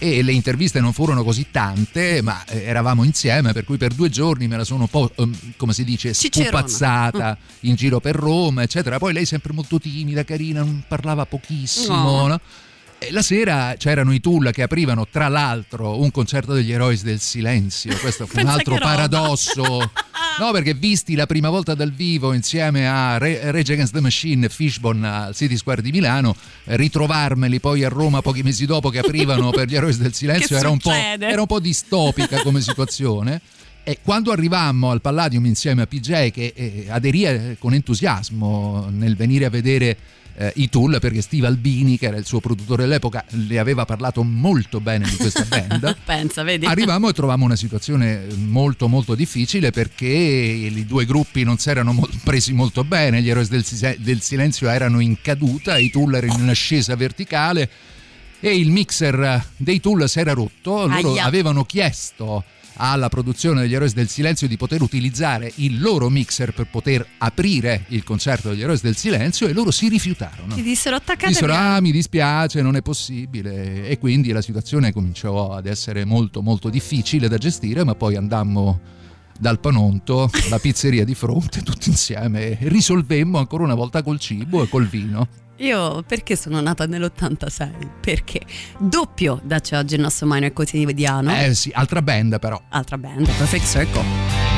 e 0.00 0.22
le 0.22 0.32
interviste 0.32 0.80
non 0.80 0.94
furono 0.94 1.22
così 1.22 1.46
tante, 1.50 2.22
ma 2.22 2.42
eh, 2.46 2.62
eravamo 2.62 3.04
insieme, 3.04 3.52
per 3.52 3.64
cui 3.64 3.76
per 3.76 3.92
due 3.92 4.08
giorni 4.08 4.48
me 4.48 4.56
la 4.56 4.64
sono 4.64 4.80
un 4.82 4.88
po', 4.88 5.12
ehm, 5.14 5.36
come 5.56 5.74
si 5.74 5.84
dice, 5.84 6.14
spupazzata 6.14 7.36
in 7.60 7.74
giro 7.74 8.00
per 8.00 8.16
Roma, 8.16 8.62
eccetera. 8.62 8.98
Poi 8.98 9.12
lei 9.12 9.26
sempre 9.26 9.52
molto 9.52 9.78
timida, 9.78 10.24
carina, 10.24 10.60
non 10.60 10.82
parlava 10.88 11.26
pochissimo, 11.26 11.94
No. 11.94 12.26
no? 12.28 12.40
La 13.08 13.22
sera 13.22 13.74
c'erano 13.78 14.12
i 14.12 14.20
Tool 14.20 14.50
che 14.52 14.62
aprivano, 14.62 15.06
tra 15.10 15.28
l'altro, 15.28 15.98
un 16.00 16.10
concerto 16.10 16.52
degli 16.52 16.70
eroi 16.70 16.98
del 16.98 17.18
silenzio. 17.18 17.96
Questo 17.96 18.26
fu 18.26 18.38
un 18.40 18.46
altro 18.48 18.76
paradosso. 18.76 19.90
No, 20.38 20.52
perché 20.52 20.72
visti 20.72 21.16
la 21.16 21.26
prima 21.26 21.50
volta 21.50 21.74
dal 21.74 21.92
vivo 21.92 22.32
insieme 22.32 22.88
a 22.88 23.18
Re- 23.18 23.50
Rage 23.50 23.72
Against 23.72 23.92
the 23.92 24.00
Machine 24.00 24.48
Fishbone 24.48 25.06
al 25.06 25.34
City 25.34 25.54
Square 25.54 25.82
di 25.82 25.90
Milano, 25.90 26.34
ritrovarmeli 26.64 27.60
poi 27.60 27.84
a 27.84 27.88
Roma 27.88 28.22
pochi 28.22 28.42
mesi 28.42 28.64
dopo 28.64 28.88
che 28.88 29.00
aprivano 29.00 29.50
per 29.50 29.68
gli 29.68 29.74
eroi 29.74 29.94
del 29.96 30.14
silenzio 30.14 30.56
era 30.56 30.70
un, 30.70 30.78
era 30.82 31.40
un 31.40 31.46
po' 31.46 31.60
distopica 31.60 32.40
come 32.42 32.62
situazione. 32.62 33.42
E 33.82 33.98
quando 34.02 34.30
arrivammo 34.30 34.90
al 34.90 35.02
Palladium 35.02 35.44
insieme 35.44 35.82
a 35.82 35.86
PJ, 35.86 36.30
che 36.30 36.52
eh, 36.54 36.86
aderì 36.88 37.24
eh, 37.24 37.56
con 37.58 37.74
entusiasmo 37.74 38.88
nel 38.90 39.16
venire 39.16 39.44
a 39.44 39.50
vedere 39.50 39.96
eh, 40.36 40.52
i 40.56 40.68
Tool, 40.68 40.98
perché 41.00 41.20
Steve 41.22 41.46
Albini, 41.46 41.98
che 41.98 42.06
era 42.06 42.16
il 42.16 42.24
suo 42.26 42.40
produttore 42.40 42.84
all'epoca, 42.84 43.24
le 43.30 43.58
aveva 43.58 43.84
parlato 43.84 44.22
molto 44.22 44.80
bene 44.80 45.08
di 45.08 45.16
questa 45.16 45.44
band. 45.48 45.96
Pensa, 46.04 46.42
vedi? 46.42 46.66
Arrivammo 46.66 47.08
e 47.08 47.12
trovammo 47.12 47.44
una 47.44 47.56
situazione 47.56 48.26
molto 48.36 48.88
molto 48.88 49.14
difficile 49.14 49.70
perché 49.70 50.06
i 50.06 50.86
due 50.86 51.04
gruppi 51.04 51.42
non 51.44 51.58
si 51.58 51.68
erano 51.70 51.92
mo- 51.92 52.08
presi 52.24 52.52
molto 52.52 52.84
bene, 52.84 53.22
gli 53.22 53.28
eroi 53.30 53.46
del, 53.46 53.64
si- 53.64 53.96
del 53.98 54.20
silenzio 54.20 54.68
erano 54.68 55.00
in 55.00 55.20
caduta, 55.20 55.76
i 55.78 55.90
Tool 55.90 56.14
erano 56.14 56.42
in 56.42 56.48
ascesa 56.48 56.94
verticale 56.96 57.68
e 58.40 58.56
il 58.56 58.70
mixer 58.70 59.44
dei 59.56 59.80
Tool 59.80 60.08
si 60.08 60.18
era 60.18 60.32
rotto, 60.32 60.86
loro 60.86 61.12
Aia. 61.12 61.24
avevano 61.24 61.64
chiesto 61.64 62.44
alla 62.80 63.10
produzione 63.10 63.60
degli 63.60 63.74
Eroi 63.74 63.92
del 63.92 64.08
Silenzio 64.08 64.48
di 64.48 64.56
poter 64.56 64.80
utilizzare 64.80 65.52
il 65.56 65.80
loro 65.80 66.08
mixer 66.08 66.54
per 66.54 66.66
poter 66.66 67.06
aprire 67.18 67.84
il 67.88 68.02
concerto 68.02 68.48
degli 68.48 68.62
Eroi 68.62 68.78
del 68.80 68.96
Silenzio 68.96 69.46
e 69.46 69.52
loro 69.52 69.70
si 69.70 69.88
rifiutarono. 69.88 70.54
Ti 70.54 70.62
dissero 70.62 70.96
attaccate 70.96 71.28
Dissero, 71.28 71.52
ah 71.52 71.80
mi 71.80 71.92
dispiace, 71.92 72.62
non 72.62 72.76
è 72.76 72.82
possibile 72.82 73.86
e 73.86 73.98
quindi 73.98 74.32
la 74.32 74.40
situazione 74.40 74.92
cominciò 74.92 75.52
ad 75.52 75.66
essere 75.66 76.06
molto 76.06 76.40
molto 76.40 76.70
difficile 76.70 77.28
da 77.28 77.36
gestire, 77.36 77.84
ma 77.84 77.94
poi 77.94 78.16
andammo 78.16 78.80
dal 79.40 79.58
Panonto, 79.58 80.30
la 80.50 80.58
pizzeria 80.58 81.04
di 81.04 81.14
fronte, 81.14 81.62
tutti 81.62 81.88
insieme 81.88 82.58
e 82.58 82.68
risolvemmo 82.68 83.38
ancora 83.38 83.64
una 83.64 83.74
volta 83.74 84.02
col 84.02 84.20
cibo 84.20 84.62
e 84.62 84.68
col 84.68 84.86
vino. 84.86 85.26
Io 85.56 86.02
perché 86.02 86.36
sono 86.36 86.60
nata 86.60 86.86
nell'86? 86.86 87.70
Perché 88.00 88.40
doppio 88.78 89.40
dacci 89.42 89.74
oggi 89.74 89.94
il 89.94 90.00
nostro 90.00 90.26
minor 90.26 90.52
quotidiano. 90.52 91.34
Eh 91.34 91.54
sì, 91.54 91.70
altra 91.72 92.02
band 92.02 92.38
però. 92.38 92.60
Altra 92.68 92.96
band, 92.98 93.26
Perfect 93.26 93.66
Circle. 93.66 94.49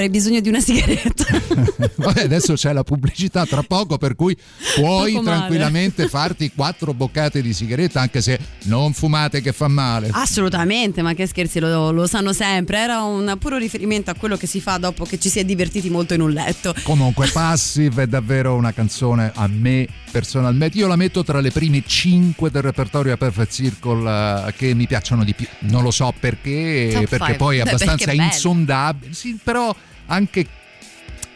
Avrei 0.00 0.08
bisogno 0.08 0.40
di 0.40 0.48
una 0.48 0.60
sigaretta. 0.60 1.24
Vabbè, 1.96 2.22
adesso 2.22 2.54
c'è 2.54 2.72
la 2.72 2.82
pubblicità 2.82 3.44
tra 3.44 3.62
poco, 3.62 3.98
per 3.98 4.14
cui 4.14 4.36
puoi 4.74 5.20
tranquillamente 5.22 6.08
farti 6.08 6.50
quattro 6.54 6.94
boccate 6.94 7.42
di 7.42 7.52
sigaretta, 7.52 8.00
anche 8.00 8.22
se 8.22 8.38
non 8.64 8.94
fumate 8.94 9.42
che 9.42 9.52
fa 9.52 9.68
male. 9.68 10.08
Assolutamente, 10.10 11.02
ma 11.02 11.12
che 11.12 11.26
scherzi, 11.26 11.60
lo, 11.60 11.90
lo 11.90 12.06
sanno 12.06 12.32
sempre. 12.32 12.78
Era 12.78 13.02
un 13.02 13.36
puro 13.38 13.58
riferimento 13.58 14.10
a 14.10 14.14
quello 14.14 14.36
che 14.36 14.46
si 14.46 14.60
fa 14.60 14.78
dopo 14.78 15.04
che 15.04 15.18
ci 15.18 15.28
si 15.28 15.38
è 15.38 15.44
divertiti 15.44 15.90
molto 15.90 16.14
in 16.14 16.22
un 16.22 16.30
letto. 16.30 16.74
Comunque, 16.82 17.28
Passive 17.28 18.04
è 18.04 18.06
davvero 18.06 18.54
una 18.54 18.72
canzone 18.72 19.30
a 19.34 19.46
me 19.46 19.86
personalmente. 20.10 20.78
Io 20.78 20.86
la 20.86 20.96
metto 20.96 21.22
tra 21.22 21.40
le 21.40 21.50
prime 21.50 21.82
cinque 21.86 22.50
del 22.50 22.62
repertorio 22.62 23.12
a 23.12 23.16
Perfect 23.16 23.52
Circle 23.52 24.46
eh, 24.46 24.54
che 24.56 24.74
mi 24.74 24.86
piacciono 24.86 25.24
di 25.24 25.34
più. 25.34 25.46
Non 25.60 25.82
lo 25.82 25.90
so 25.90 26.12
perché, 26.18 26.90
Top 26.92 27.08
perché 27.08 27.24
five. 27.26 27.36
poi 27.36 27.58
è 27.58 27.60
abbastanza 27.60 28.12
insondabile. 28.12 29.12
Sì, 29.12 29.38
però 29.42 29.74
anche. 30.10 30.46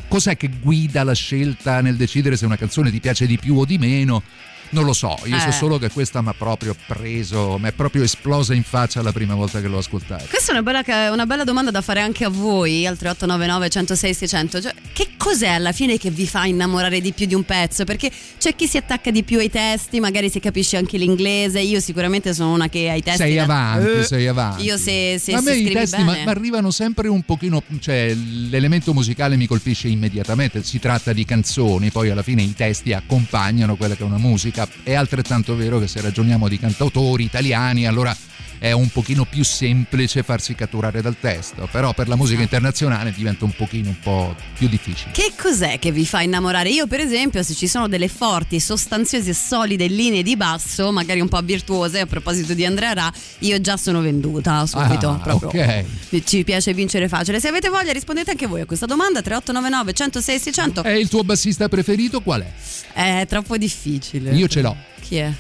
Cos'è 0.06 0.36
che 0.36 0.48
guida 0.60 1.02
la 1.02 1.14
scelta 1.14 1.80
nel 1.80 1.96
decidere 1.96 2.36
se 2.36 2.44
una 2.44 2.56
canzone 2.56 2.90
ti 2.90 3.00
piace 3.00 3.26
di 3.26 3.38
più 3.38 3.56
o 3.56 3.64
di 3.64 3.78
meno? 3.78 4.22
Non 4.70 4.84
lo 4.84 4.92
so, 4.92 5.16
io 5.24 5.38
so 5.38 5.48
Eh. 5.48 5.52
solo 5.52 5.78
che 5.78 5.90
questa 5.90 6.20
mi 6.22 6.28
ha 6.28 6.34
proprio 6.34 6.74
preso, 6.86 7.58
mi 7.58 7.68
è 7.68 7.72
proprio 7.72 8.02
esplosa 8.02 8.54
in 8.54 8.62
faccia 8.64 9.02
la 9.02 9.12
prima 9.12 9.34
volta 9.34 9.60
che 9.60 9.68
l'ho 9.68 9.78
ascoltata. 9.78 10.24
Questa 10.28 10.52
è 10.52 10.58
una 10.58 10.62
bella, 10.62 11.12
una 11.12 11.26
bella 11.26 11.44
domanda 11.44 11.70
da 11.70 11.80
fare 11.80 12.00
anche 12.00 12.24
a 12.24 12.28
voi, 12.28 12.86
al 12.86 12.96
3899 12.96 13.68
106 13.70 14.14
600. 14.14 14.60
Cioè, 14.62 14.74
che 14.92 15.08
cos'è 15.16 15.48
alla 15.48 15.72
fine 15.72 15.96
che 15.98 16.10
vi 16.10 16.26
fa 16.26 16.44
innamorare 16.46 17.00
di 17.00 17.12
più 17.12 17.26
di 17.26 17.34
un 17.34 17.44
pezzo? 17.44 17.84
Perché 17.84 18.10
c'è 18.38 18.54
chi 18.56 18.66
si 18.66 18.76
attacca 18.76 19.10
di 19.10 19.22
più 19.22 19.38
ai 19.38 19.50
testi, 19.50 20.00
magari 20.00 20.28
si 20.28 20.40
capisce 20.40 20.76
anche 20.76 20.96
l'inglese. 20.98 21.60
Io 21.60 21.80
sicuramente 21.80 22.34
sono 22.34 22.52
una 22.52 22.68
che 22.68 22.88
ai 22.90 23.02
testi. 23.02 23.18
sei 23.22 23.38
avanti, 23.38 23.98
Eh, 24.00 24.04
sei 24.04 24.26
avanti. 24.26 24.62
Io 24.64 24.76
se, 24.76 25.18
se, 25.20 25.34
a 25.34 25.40
se 25.40 25.50
me 25.50 25.56
i 25.56 25.70
testi 25.72 26.02
ma- 26.02 26.16
ma 26.24 26.30
arrivano 26.30 26.70
sempre 26.70 27.08
un 27.08 27.22
pochino, 27.22 27.62
cioè 27.80 28.14
l'elemento 28.14 28.92
musicale 28.92 29.36
mi 29.36 29.46
colpisce 29.46 29.88
immediatamente, 29.88 30.62
si 30.62 30.78
tratta 30.78 31.12
di 31.12 31.24
canzoni, 31.24 31.90
poi 31.90 32.10
alla 32.10 32.22
fine 32.22 32.42
i 32.42 32.54
testi 32.54 32.92
accompagnano 32.92 33.76
quella 33.76 33.94
che 33.94 34.02
è 34.02 34.06
una 34.06 34.18
musica, 34.18 34.53
è 34.82 34.94
altrettanto 34.94 35.56
vero 35.56 35.78
che 35.78 35.88
se 35.88 36.00
ragioniamo 36.00 36.48
di 36.48 36.58
cantautori 36.58 37.24
italiani 37.24 37.86
allora 37.86 38.16
è 38.64 38.72
un 38.72 38.88
pochino 38.88 39.26
più 39.26 39.44
semplice 39.44 40.22
farsi 40.22 40.54
catturare 40.54 41.02
dal 41.02 41.16
testo, 41.20 41.68
però 41.70 41.92
per 41.92 42.08
la 42.08 42.16
musica 42.16 42.40
internazionale 42.40 43.12
diventa 43.14 43.44
un 43.44 43.50
pochino 43.54 43.90
un 43.90 43.98
po' 43.98 44.34
più 44.56 44.68
difficile. 44.68 45.10
Che 45.12 45.34
cos'è 45.38 45.78
che 45.78 45.92
vi 45.92 46.06
fa 46.06 46.22
innamorare? 46.22 46.70
Io, 46.70 46.86
per 46.86 47.00
esempio, 47.00 47.42
se 47.42 47.52
ci 47.52 47.68
sono 47.68 47.88
delle 47.88 48.08
forti, 48.08 48.58
sostanziose 48.60 49.28
e 49.28 49.34
solide 49.34 49.86
linee 49.86 50.22
di 50.22 50.34
basso, 50.34 50.90
magari 50.92 51.20
un 51.20 51.28
po' 51.28 51.42
virtuose, 51.42 52.00
a 52.00 52.06
proposito 52.06 52.54
di 52.54 52.64
Andrea 52.64 52.94
Ra, 52.94 53.12
io 53.40 53.60
già 53.60 53.76
sono 53.76 54.00
venduta 54.00 54.64
subito. 54.64 55.10
Ah, 55.10 55.18
proprio. 55.18 55.60
ok. 55.60 56.24
Ci 56.24 56.42
piace 56.42 56.72
vincere 56.72 57.06
facile. 57.06 57.40
Se 57.40 57.48
avete 57.48 57.68
voglia, 57.68 57.92
rispondete 57.92 58.30
anche 58.30 58.46
voi 58.46 58.62
a 58.62 58.64
questa 58.64 58.86
domanda: 58.86 59.20
3899 59.20 59.92
106 59.92 60.38
600. 60.38 60.84
E 60.84 60.98
il 60.98 61.10
tuo 61.10 61.22
bassista 61.22 61.68
preferito 61.68 62.22
qual 62.22 62.40
è? 62.40 62.50
È 62.94 63.26
troppo 63.28 63.58
difficile. 63.58 64.34
Io 64.34 64.48
ce 64.48 64.62
l'ho. 64.62 64.74
Chi 65.02 65.16
è? 65.16 65.30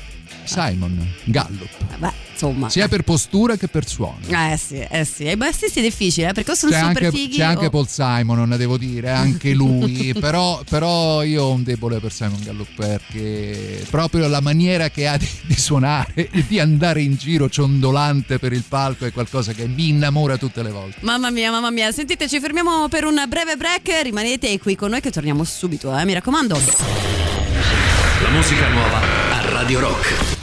Simon 0.44 1.06
Gallup, 1.24 1.68
Eh, 1.92 1.96
Beh, 1.98 2.12
insomma. 2.32 2.68
sia 2.68 2.88
per 2.88 3.02
postura 3.02 3.56
che 3.56 3.68
per 3.68 3.86
suono. 3.88 4.18
Eh 4.28 4.56
sì, 4.56 4.76
eh 4.88 5.04
sì. 5.04 5.26
I 5.28 5.36
bassisti 5.36 5.80
è 5.80 5.82
difficile, 5.82 6.28
eh, 6.30 6.32
perché 6.32 6.54
sono 6.54 6.72
C'è 6.72 6.80
super 6.80 7.04
anche, 7.04 7.16
fighi. 7.16 7.36
c'è 7.36 7.42
anche 7.44 7.66
o- 7.66 7.70
Paul 7.70 7.88
Simon, 7.88 8.36
non 8.36 8.48
ne 8.48 8.56
devo 8.56 8.76
dire, 8.76 9.10
anche 9.10 9.52
lui. 9.52 10.12
però, 10.18 10.62
però 10.68 11.22
io 11.22 11.44
ho 11.44 11.52
un 11.52 11.62
debole 11.62 11.98
per 12.00 12.12
Simon 12.12 12.40
Gallup 12.42 12.68
perché 12.74 13.84
proprio 13.90 14.26
la 14.28 14.40
maniera 14.40 14.90
che 14.90 15.06
ha 15.06 15.16
di, 15.16 15.28
di 15.46 15.56
suonare 15.58 16.12
e 16.14 16.44
di 16.46 16.58
andare 16.60 17.00
in 17.02 17.16
giro 17.16 17.48
ciondolante 17.48 18.38
per 18.38 18.52
il 18.52 18.64
palco 18.68 19.06
è 19.06 19.12
qualcosa 19.12 19.52
che 19.52 19.66
mi 19.66 19.88
innamora 19.88 20.36
tutte 20.36 20.62
le 20.62 20.70
volte. 20.70 20.96
Mamma 21.00 21.30
mia, 21.30 21.50
mamma 21.50 21.70
mia. 21.70 21.90
Sentite, 21.92 22.28
ci 22.28 22.40
fermiamo 22.40 22.88
per 22.88 23.04
un 23.04 23.22
breve 23.28 23.56
break. 23.56 24.02
Rimanete 24.02 24.58
qui 24.58 24.76
con 24.76 24.90
noi 24.90 25.00
che 25.00 25.10
torniamo 25.10 25.44
subito, 25.44 25.96
eh, 25.96 26.04
mi 26.04 26.12
raccomando. 26.12 26.58
La 28.22 28.30
musica 28.30 28.68
nuova 28.68 29.00
a 29.32 29.50
Radio 29.50 29.80
Rock. 29.80 30.33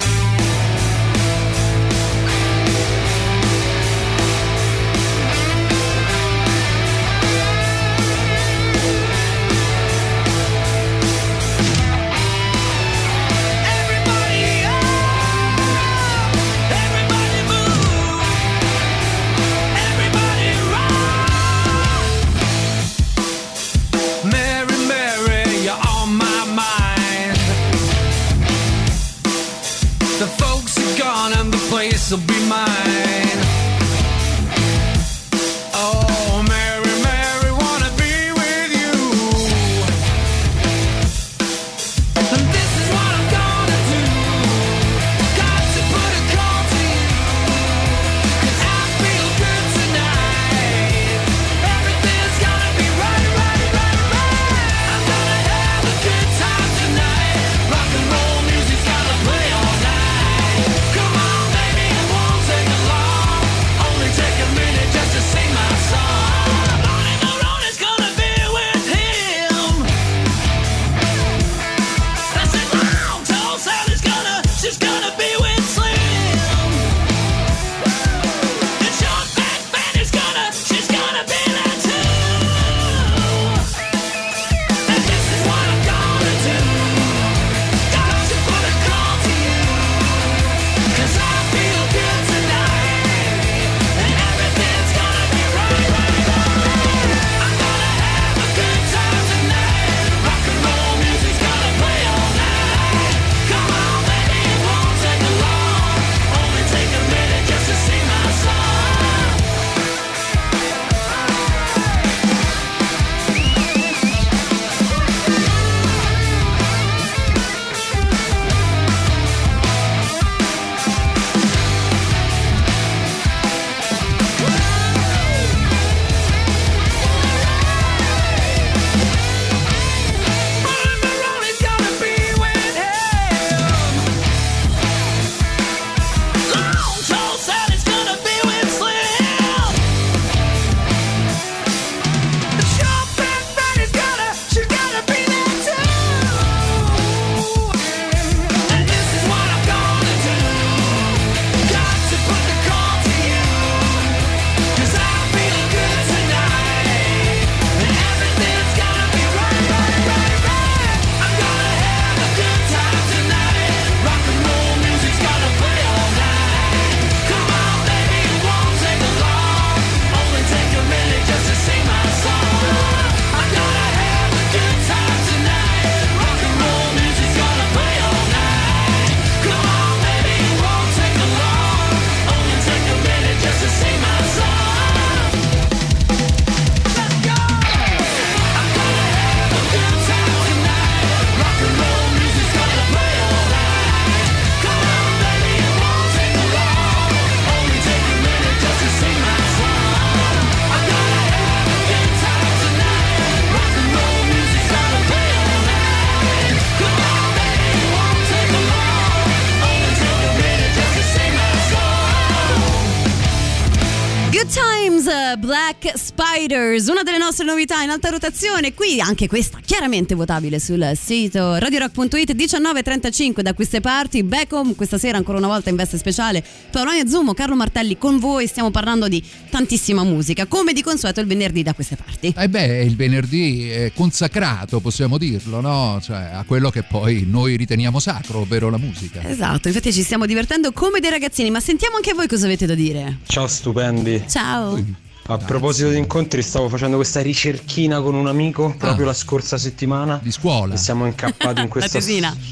Black 215.37 215.93
Spiders, 215.95 216.87
una 216.87 217.03
delle 217.03 217.17
nostre 217.17 217.45
novità 217.45 217.81
in 217.81 217.89
alta 217.89 218.09
rotazione. 218.09 218.73
Qui 218.73 218.99
anche 218.99 219.27
questa 219.27 219.59
chiaramente 219.63 220.15
votabile 220.15 220.59
sul 220.59 220.91
sito 220.95 221.55
radiorock.it 221.55 222.33
19.35 222.33 223.41
da 223.41 223.53
queste 223.53 223.81
parti. 223.81 224.23
Beckham 224.23 224.75
questa 224.75 224.97
sera 224.97 225.17
ancora 225.17 225.37
una 225.37 225.47
volta 225.47 225.69
in 225.69 225.75
veste 225.75 225.97
speciale. 225.97 226.43
Paolonia 226.71 227.05
Zumo, 227.07 227.33
Carlo 227.33 227.55
Martelli 227.55 227.97
con 227.97 228.19
voi. 228.19 228.47
Stiamo 228.47 228.71
parlando 228.71 229.07
di 229.07 229.23
tantissima 229.49 230.03
musica, 230.03 230.45
come 230.45 230.73
di 230.73 230.81
consueto 230.81 231.19
il 231.19 231.27
venerdì 231.27 231.63
da 231.63 231.73
queste 231.73 231.95
parti. 231.95 232.33
Eh 232.37 232.49
beh, 232.49 232.83
il 232.83 232.95
venerdì 232.95 233.69
è 233.69 233.91
consacrato, 233.93 234.79
possiamo 234.79 235.17
dirlo, 235.17 235.61
no? 235.61 235.99
Cioè, 236.01 236.31
a 236.33 236.43
quello 236.45 236.69
che 236.69 236.83
poi 236.83 237.25
noi 237.27 237.55
riteniamo 237.55 237.99
sacro, 237.99 238.39
ovvero 238.39 238.69
la 238.69 238.77
musica. 238.77 239.21
Esatto, 239.27 239.67
infatti 239.67 239.93
ci 239.93 240.03
stiamo 240.03 240.25
divertendo 240.25 240.71
come 240.71 240.99
dei 240.99 241.09
ragazzini, 241.09 241.49
ma 241.49 241.59
sentiamo 241.59 241.95
anche 241.95 242.13
voi 242.13 242.27
cosa 242.27 242.45
avete 242.45 242.65
da 242.65 242.75
dire. 242.75 243.19
Ciao 243.27 243.47
stupendi. 243.47 244.23
Ciao. 244.27 245.09
A 245.31 245.37
proposito 245.37 245.87
di 245.87 245.97
incontri, 245.97 246.41
stavo 246.41 246.67
facendo 246.67 246.97
questa 246.97 247.21
ricerchina 247.21 248.01
con 248.01 248.15
un 248.15 248.27
amico 248.27 248.75
proprio 248.77 249.05
la 249.05 249.13
scorsa 249.13 249.57
settimana. 249.57 250.19
Di 250.21 250.29
scuola. 250.29 250.73
E 250.73 250.77
siamo 250.77 251.05
incappati 251.05 251.61
in 251.61 251.69
questa 251.69 252.01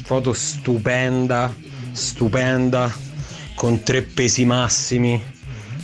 foto 0.02 0.32
stupenda, 0.32 1.54
stupenda, 1.92 2.90
con 3.54 3.82
tre 3.82 4.00
pesi 4.00 4.46
massimi 4.46 5.22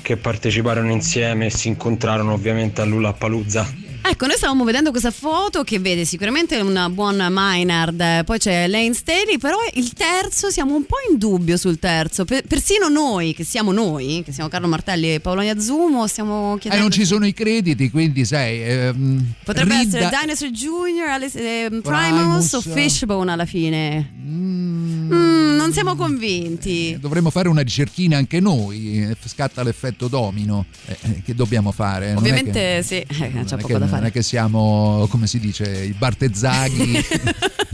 che 0.00 0.16
parteciparono 0.16 0.90
insieme 0.90 1.46
e 1.46 1.50
si 1.50 1.68
incontrarono 1.68 2.32
ovviamente 2.32 2.80
a 2.80 2.86
Lula 2.86 3.12
Paluzza. 3.12 3.70
Ecco, 4.08 4.26
noi 4.26 4.36
stavamo 4.36 4.62
vedendo 4.62 4.90
questa 4.90 5.10
foto 5.10 5.64
che 5.64 5.78
vede 5.80 6.04
sicuramente 6.04 6.60
una 6.60 6.88
buona 6.88 7.28
Maynard, 7.28 8.00
eh, 8.00 8.22
poi 8.24 8.38
c'è 8.38 8.68
Lane 8.68 8.94
Staley, 8.94 9.36
però 9.36 9.56
il 9.74 9.92
terzo 9.94 10.48
siamo 10.48 10.74
un 10.76 10.86
po' 10.86 10.96
in 11.10 11.18
dubbio 11.18 11.56
sul 11.56 11.78
terzo. 11.80 12.24
Per- 12.24 12.44
persino 12.46 12.88
noi, 12.88 13.34
che 13.34 13.42
siamo 13.44 13.72
noi, 13.72 14.22
che 14.24 14.30
siamo 14.32 14.48
Carlo 14.48 14.68
Martelli 14.68 15.14
e 15.14 15.20
Paolo 15.20 15.40
Azzumo, 15.40 16.06
stiamo 16.06 16.54
E 16.54 16.60
chiedendo... 16.60 16.84
non 16.84 16.92
ci 16.92 17.04
sono 17.04 17.26
i 17.26 17.32
crediti, 17.34 17.90
quindi 17.90 18.24
sai. 18.24 18.62
ehm, 18.62 19.32
Potrebbe 19.44 19.76
Ridda- 19.78 19.98
essere 19.98 20.16
Dinosaur 20.20 20.50
Jr., 20.52 21.08
Alice- 21.10 21.38
eh, 21.64 21.68
Primus, 21.68 21.82
Primus. 21.82 22.52
o 22.52 22.60
Fishbone 22.60 23.32
alla 23.32 23.44
fine. 23.46 24.12
Mm, 24.24 25.56
non 25.56 25.72
siamo 25.72 25.96
convinti. 25.96 26.96
Dovremmo 27.00 27.30
fare 27.30 27.48
una 27.48 27.60
ricerchina 27.62 28.16
anche 28.16 28.38
noi, 28.40 29.02
eh, 29.10 29.16
scatta 29.24 29.62
l'effetto 29.64 30.06
domino. 30.08 30.64
Eh, 30.86 30.96
eh, 31.02 31.22
che 31.24 31.34
dobbiamo 31.34 31.72
fare? 31.72 32.14
Ovviamente 32.14 32.52
che- 32.76 32.82
sì, 32.84 32.94
eh, 32.96 33.44
c'è 33.44 33.56
poco 33.56 33.72
da 33.78 33.78
Non 33.86 33.88
fare. 33.96 34.08
è 34.08 34.12
che 34.12 34.22
siamo, 34.22 35.06
come 35.10 35.26
si 35.26 35.38
dice, 35.38 35.64
i 35.84 35.92
Bartezzaghi. 35.92 37.04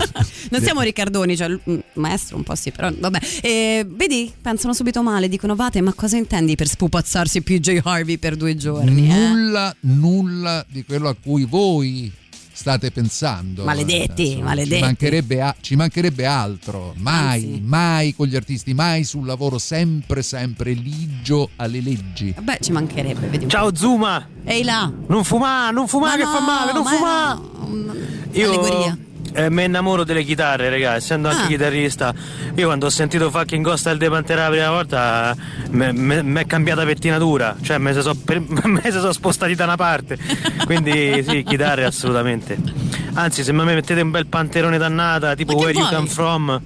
Non 0.50 0.60
siamo 0.60 0.82
Riccardoni, 0.82 1.34
cioè 1.34 1.48
il 1.48 1.82
maestro 1.94 2.36
un 2.36 2.42
po' 2.42 2.54
sì, 2.54 2.70
però 2.72 2.90
vabbè. 2.94 3.18
Eh, 3.40 3.86
vedi, 3.88 4.30
pensano 4.38 4.74
subito 4.74 5.02
male, 5.02 5.28
dicono 5.28 5.54
Vate, 5.56 5.80
ma 5.80 5.94
cosa 5.94 6.18
intendi 6.18 6.56
per 6.56 6.68
spupazzarsi 6.68 7.40
PJ 7.40 7.80
Harvey 7.82 8.18
per 8.18 8.36
due 8.36 8.54
giorni? 8.54 9.10
eh?" 9.10 9.28
nulla, 9.28 9.74
nulla 9.80 10.64
di 10.68 10.84
quello 10.84 11.08
a 11.08 11.16
cui 11.20 11.44
voi 11.46 12.12
state 12.52 12.90
pensando. 12.90 13.64
Maledetti, 13.64 14.26
Insomma, 14.28 14.44
maledetti. 14.46 14.74
Ci 14.76 14.80
mancherebbe, 14.82 15.40
a- 15.42 15.56
ci 15.60 15.76
mancherebbe 15.76 16.26
altro. 16.26 16.94
Mai, 16.98 17.44
Anzi. 17.44 17.60
mai 17.64 18.14
con 18.14 18.26
gli 18.26 18.36
artisti, 18.36 18.74
mai 18.74 19.04
sul 19.04 19.26
lavoro, 19.26 19.58
sempre, 19.58 20.22
sempre 20.22 20.72
ligio 20.72 21.50
alle 21.56 21.80
leggi. 21.80 22.34
Beh, 22.40 22.58
ci 22.60 22.72
mancherebbe, 22.72 23.20
vedi. 23.26 23.36
un 23.36 23.40
po'. 23.42 23.48
Ciao 23.48 23.74
Zuma! 23.74 24.26
Ehi 24.44 24.62
là! 24.64 24.92
Non 25.06 25.24
fumà, 25.24 25.70
non 25.70 25.86
fumà 25.88 26.08
Ma 26.08 26.16
che 26.16 26.24
no, 26.24 26.30
fa 26.30 26.40
male, 26.40 26.72
non 26.72 26.82
ma 26.82 26.90
fumà! 26.90 27.34
no, 27.34 27.94
Io 28.32 28.48
Allegoria. 28.48 28.98
Eh, 29.34 29.50
mi 29.50 29.64
innamoro 29.64 30.04
delle 30.04 30.22
chitarre, 30.22 30.70
raga, 30.70 30.94
essendo 30.94 31.28
anche 31.28 31.42
Ah. 31.44 31.46
chitarrista. 31.46 32.14
Io 32.54 32.66
quando 32.66 32.86
ho 32.86 32.90
sentito 32.90 33.30
fucking 33.30 33.64
Ghost 33.64 33.92
De 33.94 34.08
Pantera 34.10 34.44
la 34.44 34.50
prima 34.50 34.70
volta 34.70 35.36
mi 35.70 36.40
è 36.40 36.46
cambiata 36.46 36.84
pettinatura, 36.84 37.56
cioè 37.62 37.78
me 37.78 37.92
se 37.92 38.02
sono 38.92 39.12
spostati 39.12 39.54
da 39.54 39.64
una 39.64 39.76
parte. 39.76 40.18
Quindi 40.64 41.24
sì, 41.26 41.42
chitarre 41.42 41.84
assolutamente. 41.84 42.56
Anzi, 43.14 43.42
se 43.44 43.52
mi 43.52 43.64
mettete 43.64 44.00
un 44.00 44.10
bel 44.10 44.26
panterone 44.26 44.78
dannata, 44.78 45.34
tipo 45.34 45.54
Where 45.54 45.72
You 45.72 45.82
vuoi? 45.82 45.94
Come 45.94 46.08
From, 46.08 46.60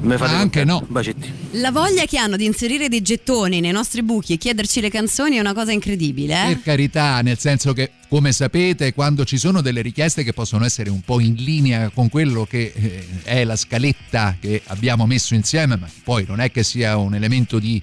mi 0.00 0.16
fate 0.16 0.34
Ah, 0.34 0.38
anche 0.38 0.64
no. 0.64 0.84
Bacetti. 0.88 1.30
La 1.52 1.70
voglia 1.70 2.04
che 2.06 2.18
hanno 2.18 2.36
di 2.36 2.44
inserire 2.44 2.88
dei 2.88 3.02
gettoni 3.02 3.60
nei 3.60 3.72
nostri 3.72 4.02
buchi 4.02 4.32
e 4.34 4.36
chiederci 4.36 4.80
le 4.80 4.90
canzoni 4.90 5.36
è 5.36 5.40
una 5.40 5.54
cosa 5.54 5.72
incredibile, 5.72 6.34
eh? 6.44 6.46
Per 6.54 6.62
carità, 6.62 7.20
nel 7.22 7.38
senso 7.38 7.72
che, 7.72 7.90
come 8.08 8.32
sapete, 8.32 8.92
quando 8.94 9.24
ci 9.24 9.38
sono 9.38 9.60
delle 9.60 9.80
richieste 9.82 10.22
che 10.24 10.32
possono 10.32 10.64
essere 10.64 10.90
un 10.90 11.00
po' 11.02 11.20
in 11.20 11.34
linea 11.34 11.88
con 11.90 12.08
quello 12.08 12.44
che 12.48 12.72
eh, 12.74 13.06
è 13.24 13.44
la 13.44 13.56
scaletta 13.56 14.36
che 14.40 14.62
abbiamo 14.66 15.06
messo 15.06 15.34
insieme, 15.34 15.76
ma 15.76 15.88
poi 16.04 16.24
non 16.26 16.40
è 16.40 16.50
che 16.50 16.62
sia 16.62 16.96
un 16.96 17.14
elemento 17.14 17.58
di 17.58 17.80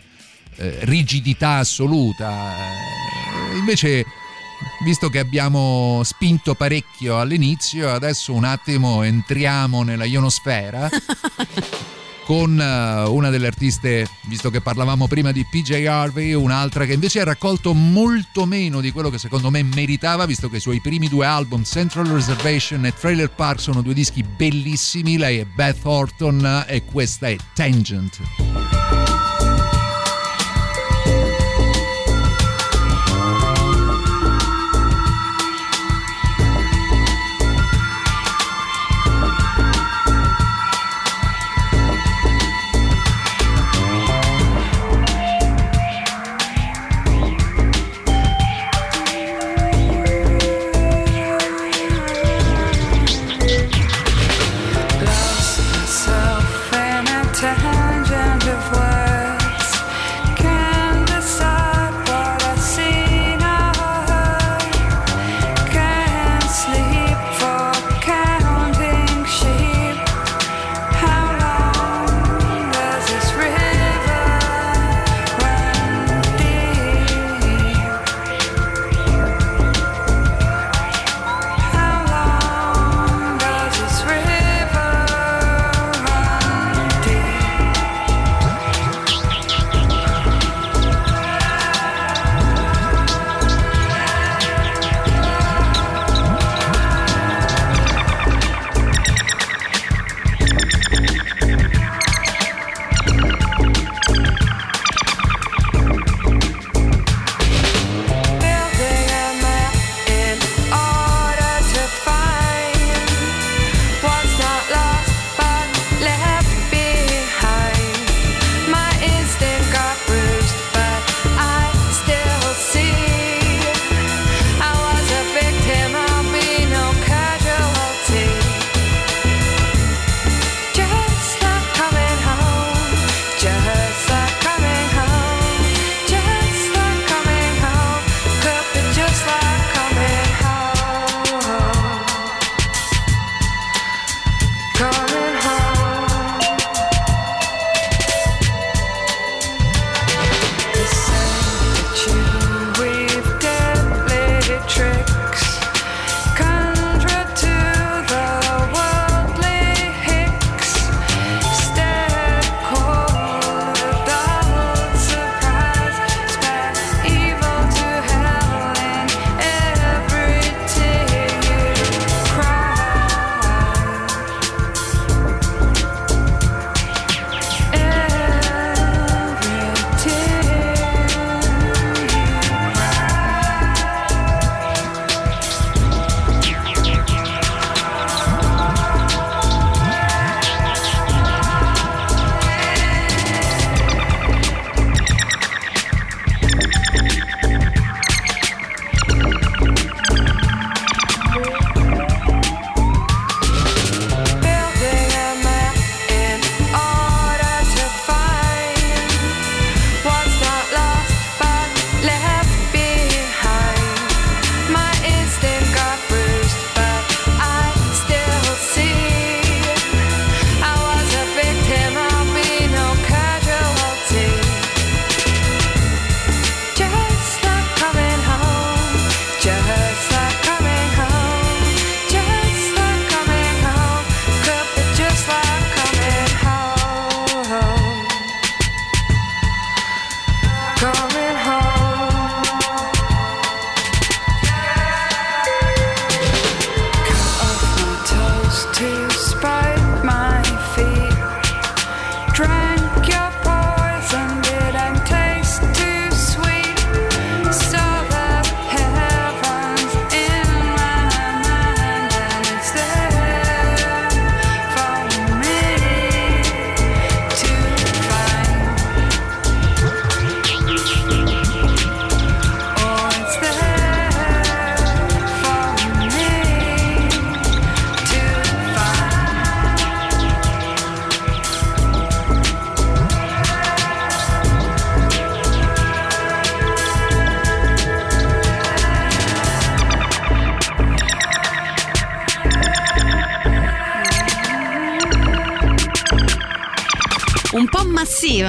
eh, 0.58 0.78
rigidità 0.82 1.58
assoluta. 1.58 2.56
eh, 3.54 3.58
invece, 3.58 4.06
visto 4.84 5.10
che 5.10 5.20
abbiamo 5.20 6.02
spinto 6.04 6.56
parecchio 6.56 7.20
all'inizio, 7.20 7.92
adesso 7.92 8.34
un 8.34 8.44
attimo 8.44 9.04
entriamo 9.04 9.84
nella 9.84 10.06
ionosfera. 10.06 10.90
con 12.30 12.62
eh, 12.62 13.08
una 13.08 13.32
delle 13.32 13.48
artiste, 13.48 14.08
visto 14.28 14.52
che 14.52 14.62
parlavamo 14.62 15.08
prima 15.08 15.32
di 15.32 15.44
PJ 15.50 15.84
Harvey, 15.88 16.34
un'altra 16.34 16.86
che 16.86 16.94
invece 16.94 17.22
ha 17.22 17.24
raccolto 17.24 17.74
molto 17.74 18.46
meno 18.46 18.82
di 18.82 18.92
quello 18.92 19.10
che 19.10 19.18
secondo 19.18 19.50
me 19.50 19.64
meritava, 19.64 20.28
visto 20.28 20.48
che 20.48 20.58
i 20.58 20.60
suoi 20.60 20.80
primi 20.80 21.08
due 21.08 21.26
album, 21.26 21.64
Central 21.64 22.06
Reservation 22.06 22.86
e 22.86 22.94
Trailer 22.94 23.32
Park, 23.32 23.60
sono 23.60 23.82
due 23.82 23.96
dischi 23.96 24.22
bellissimi. 24.22 25.18
Lei 25.18 25.40
è 25.40 25.46
Beth 25.46 25.80
Orton 25.82 26.66
e 26.68 26.84
questa 26.86 27.30
è 27.30 27.36
Tangent. 27.56 28.79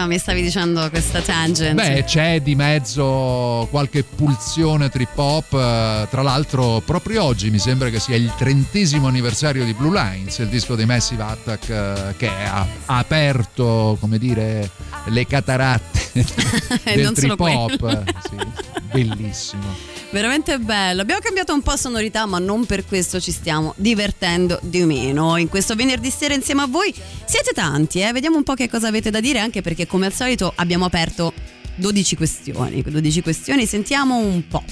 Massiva 0.01 0.07
mi 0.07 0.19
stavi 0.19 0.43
dicendo 0.43 0.89
questa 0.91 1.21
tangent. 1.21 1.75
Beh, 1.75 2.05
c'è 2.05 2.41
di 2.41 2.55
mezzo 2.55 3.67
qualche 3.71 4.03
pulsione 4.05 4.89
trip 4.89 5.17
hop. 5.17 5.53
eh, 5.55 6.07
Tra 6.11 6.23
l'altro, 6.23 6.81
proprio 6.85 7.25
oggi 7.25 7.51
mi 7.51 7.59
sembra 7.59 7.89
che 7.89 8.01
sia 8.01 8.17
il 8.17 8.33
trentesimo 8.37 9.07
anniversario 9.07 9.65
di 9.65 9.75
Blue 9.75 9.93
Lines, 9.93 10.39
il 10.39 10.49
disco 10.49 10.75
dei 10.75 10.87
Massive 10.87 11.23
Attack, 11.23 11.69
eh, 11.69 12.15
che 12.17 12.29
ha 12.29 12.67
aperto, 12.87 13.97
come 14.01 14.19
dire, 14.19 14.71
le 15.07 15.27
cataratte 15.27 15.99
del 16.95 17.13
trip 17.13 17.41
hop. 17.41 18.03
Sì, 18.29 18.37
bellissimo. 18.93 19.90
Veramente 20.13 20.59
bello. 20.59 21.03
Abbiamo 21.03 21.21
cambiato 21.21 21.55
un 21.55 21.63
po' 21.63 21.77
sonorità, 21.77 22.27
ma 22.27 22.39
non 22.41 22.67
per 22.67 22.85
questo 22.85 23.21
ci 23.21 23.31
stiamo 23.31 23.75
divertendo 23.77 24.59
di 24.63 24.85
meno. 24.85 25.37
In 25.37 25.49
questo 25.49 25.77
venerdì 25.77 26.11
sera 26.11 26.35
insieme 26.35 26.63
a 26.63 26.67
voi 26.67 26.93
siete 27.25 27.53
tanti, 27.55 28.01
eh? 28.01 28.11
Vediamo 28.11 28.37
un 28.37 28.43
po' 28.43 28.55
che 28.55 28.69
cosa 28.69 28.89
avete 28.89 29.11
da 29.11 29.21
dire, 29.21 29.39
anche 29.39 29.63
perché 29.63 29.87
come 29.87 30.07
al 30.07 30.13
solito 30.13 30.53
abbiamo 30.57 30.85
aperto 30.85 31.33
12 31.77 32.17
questioni. 32.17 32.83
12 32.83 33.23
questioni, 33.23 33.67
sentiamo 33.67 34.17
un 34.17 34.47
po'. 34.49 34.65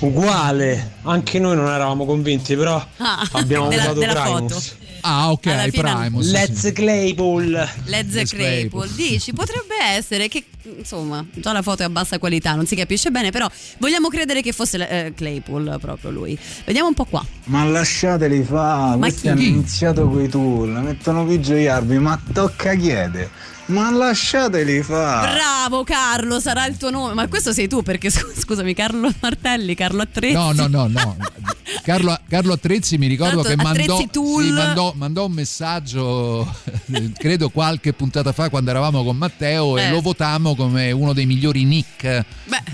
Uguale, 0.00 0.92
anche 1.02 1.40
noi 1.40 1.56
non 1.56 1.66
eravamo 1.66 2.06
convinti, 2.06 2.54
però 2.54 2.76
Ah, 2.98 3.28
abbiamo 3.32 3.66
della- 3.68 3.82
votato 3.92 3.98
della 3.98 4.22
Primus. 4.22 4.52
foto. 4.52 4.82
Ah, 5.06 5.30
ok, 5.32 5.46
Alla 5.48 5.68
fine- 5.68 5.94
Primus. 5.98 6.30
Let's 6.32 6.60
sì. 6.60 6.72
Claypool. 6.72 7.50
Let's 7.84 8.12
Claypool. 8.12 8.28
Claypool. 8.30 8.88
Dici, 8.90 9.34
potrebbe 9.34 9.74
essere 9.86 10.28
che, 10.28 10.44
insomma, 10.78 11.22
già 11.34 11.52
la 11.52 11.60
foto 11.60 11.82
è 11.82 11.84
a 11.84 11.90
bassa 11.90 12.18
qualità, 12.18 12.54
non 12.54 12.64
si 12.64 12.74
capisce 12.74 13.10
bene, 13.10 13.30
però 13.30 13.46
vogliamo 13.78 14.08
credere 14.08 14.40
che 14.40 14.52
fosse 14.52 14.88
eh, 14.88 15.12
Claypool 15.14 15.76
proprio 15.78 16.10
lui. 16.10 16.38
Vediamo 16.64 16.88
un 16.88 16.94
po' 16.94 17.04
qua. 17.04 17.22
Ma 17.44 17.64
lasciateli 17.64 18.42
fa, 18.44 18.96
Ma 18.96 18.96
questi 18.96 19.20
chi? 19.22 19.28
hanno 19.28 19.40
iniziato 19.42 20.08
coi 20.08 20.26
tool, 20.28 20.70
mettono 20.82 21.26
più 21.26 21.38
gioiarvi, 21.38 21.98
ma 21.98 22.18
tocca 22.32 22.74
chiede. 22.74 23.28
Ma 23.66 23.90
lasciateli 23.90 24.82
fa. 24.82 25.20
Bravo 25.32 25.84
Carlo, 25.84 26.38
sarà 26.38 26.66
il 26.66 26.76
tuo 26.76 26.90
nome. 26.90 27.14
Ma 27.14 27.26
questo 27.28 27.52
sei 27.52 27.66
tu 27.66 27.82
perché 27.82 28.10
scu- 28.10 28.38
scusami, 28.38 28.74
Carlo 28.74 29.10
Martelli, 29.20 29.74
Carlo 29.74 30.02
Attrezzi. 30.02 30.34
No, 30.34 30.52
no, 30.52 30.66
no, 30.66 30.86
no. 30.88 31.16
Carlo, 31.82 32.18
Carlo 32.28 32.52
Attrezzi 32.52 32.98
mi 32.98 33.06
ricordo 33.06 33.42
Tanto 33.42 33.48
che 33.56 33.62
mandò, 33.62 33.98
sì, 33.98 34.50
mandò, 34.50 34.92
mandò 34.96 35.24
un 35.26 35.32
messaggio, 35.32 36.46
eh, 36.92 37.10
credo 37.16 37.48
qualche 37.48 37.92
puntata 37.94 38.32
fa 38.32 38.48
quando 38.50 38.70
eravamo 38.70 39.02
con 39.02 39.16
Matteo 39.16 39.76
Eh. 39.78 39.84
e 39.84 39.90
lo 39.90 40.00
votammo 40.00 40.54
come 40.54 40.92
uno 40.92 41.12
dei 41.12 41.26
migliori 41.26 41.64
nick 41.64 42.24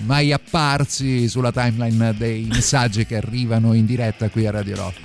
mai 0.05 0.33
apparsi 0.33 1.29
sulla 1.29 1.53
timeline 1.53 2.15
dei 2.17 2.47
messaggi 2.51 3.07
che 3.07 3.17
arrivano 3.17 3.75
in 3.75 3.87
diretta 3.87 4.29
qui 4.29 4.47
a 4.47 4.51
Radio 4.51 4.77
Rock. 4.77 4.99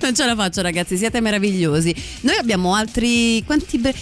Non 0.00 0.14
ce 0.14 0.24
la 0.24 0.34
faccio, 0.34 0.62
ragazzi, 0.62 0.96
siete 0.96 1.20
meravigliosi. 1.20 1.94
Noi 2.20 2.36
abbiamo 2.36 2.74
altri. 2.74 3.42
Quanti. 3.44 3.78
bre- 3.78 3.94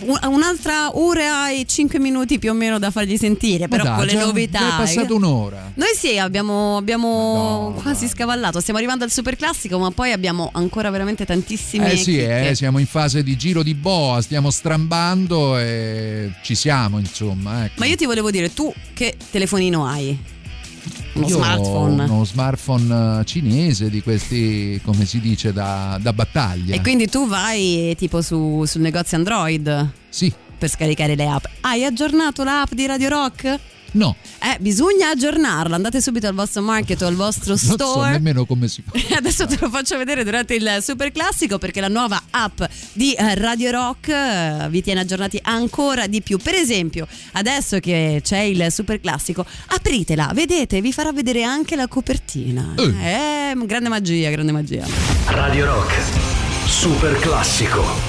Un'altra 0.00 0.96
ora 0.96 1.50
e 1.50 1.64
cinque 1.66 1.98
minuti 1.98 2.38
più 2.38 2.50
o 2.50 2.54
meno 2.54 2.78
da 2.78 2.90
fargli 2.90 3.16
sentire, 3.16 3.68
però 3.68 3.84
dai, 3.84 3.96
con 3.96 4.06
le 4.06 4.14
novità. 4.14 4.74
è 4.74 4.76
passata 4.78 5.14
un'ora. 5.14 5.72
Noi 5.74 5.94
sì, 5.94 6.18
abbiamo, 6.18 6.76
abbiamo 6.76 7.74
quasi 7.82 8.08
scavallato. 8.08 8.60
Stiamo 8.60 8.78
arrivando 8.78 9.04
al 9.04 9.10
super 9.10 9.36
classico, 9.36 9.78
ma 9.78 9.90
poi 9.90 10.12
abbiamo 10.12 10.50
ancora 10.52 10.90
veramente 10.90 11.24
tantissime. 11.24 11.92
Eh 11.92 11.96
sì, 11.96 12.18
eh, 12.18 12.52
siamo 12.54 12.78
in 12.78 12.86
fase 12.86 13.22
di 13.22 13.36
giro 13.36 13.62
di 13.62 13.74
boa, 13.74 14.20
stiamo 14.20 14.50
strambando 14.50 15.58
e 15.58 16.32
ci 16.42 16.54
siamo 16.54 16.98
insomma. 16.98 17.64
Ecco. 17.64 17.74
Ma 17.76 17.86
io 17.86 17.96
ti 17.96 18.06
volevo 18.06 18.30
dire, 18.30 18.52
tu 18.52 18.72
che 18.94 19.16
telefonino 19.30 19.86
hai? 19.86 20.36
Uno 21.14 21.26
Io 21.26 21.36
ho 21.36 21.42
smartphone. 21.42 22.04
Uno 22.04 22.24
smartphone 22.24 23.20
eh, 23.20 23.24
cinese 23.24 23.90
di 23.90 24.02
questi, 24.02 24.80
come 24.84 25.04
si 25.04 25.20
dice, 25.20 25.52
da, 25.52 25.98
da 26.00 26.12
battaglia. 26.12 26.74
E 26.74 26.80
quindi 26.80 27.06
tu 27.06 27.26
vai 27.26 27.94
tipo 27.96 28.22
su, 28.22 28.64
sul 28.64 28.80
negozio 28.80 29.16
Android? 29.16 29.90
Sì. 30.08 30.32
Per 30.58 30.68
scaricare 30.68 31.14
le 31.14 31.26
app. 31.26 31.44
Hai 31.60 31.84
aggiornato 31.84 32.42
l'app 32.44 32.72
di 32.72 32.86
Radio 32.86 33.08
Rock? 33.08 33.58
No. 33.92 34.16
Eh, 34.40 34.56
bisogna 34.60 35.08
aggiornarla. 35.10 35.76
Andate 35.76 36.00
subito 36.00 36.26
al 36.26 36.34
vostro 36.34 36.62
market 36.62 37.00
o 37.02 37.06
al 37.06 37.14
vostro 37.14 37.48
Non 37.50 37.58
so 37.58 37.74
store. 37.74 38.10
nemmeno 38.12 38.44
come 38.44 38.68
si 38.68 38.82
fa. 38.82 38.92
Adesso 39.16 39.46
te 39.46 39.56
lo 39.60 39.70
faccio 39.70 39.96
vedere 39.96 40.24
durante 40.24 40.54
il 40.54 40.78
super 40.82 41.10
classico 41.12 41.58
perché 41.58 41.80
la 41.80 41.88
nuova 41.88 42.22
app 42.30 42.62
di 42.92 43.12
eh, 43.14 43.34
Radio 43.34 43.70
Rock 43.70 44.08
eh, 44.08 44.66
vi 44.68 44.82
tiene 44.82 45.00
aggiornati 45.00 45.38
ancora 45.42 46.06
di 46.06 46.20
più. 46.22 46.38
Per 46.38 46.54
esempio, 46.54 47.06
adesso 47.32 47.78
che 47.80 48.20
c'è 48.22 48.40
il 48.40 48.66
super 48.70 49.00
classico, 49.00 49.44
apritela, 49.68 50.30
vedete, 50.34 50.80
vi 50.80 50.92
farà 50.92 51.12
vedere 51.12 51.42
anche 51.42 51.76
la 51.76 51.88
copertina. 51.88 52.74
Eh, 52.76 53.54
grande 53.64 53.88
magia, 53.88 54.30
grande 54.30 54.52
magia. 54.52 54.86
Radio 55.26 55.66
Rock. 55.66 55.94
Super 56.66 57.18
classico. 57.18 58.07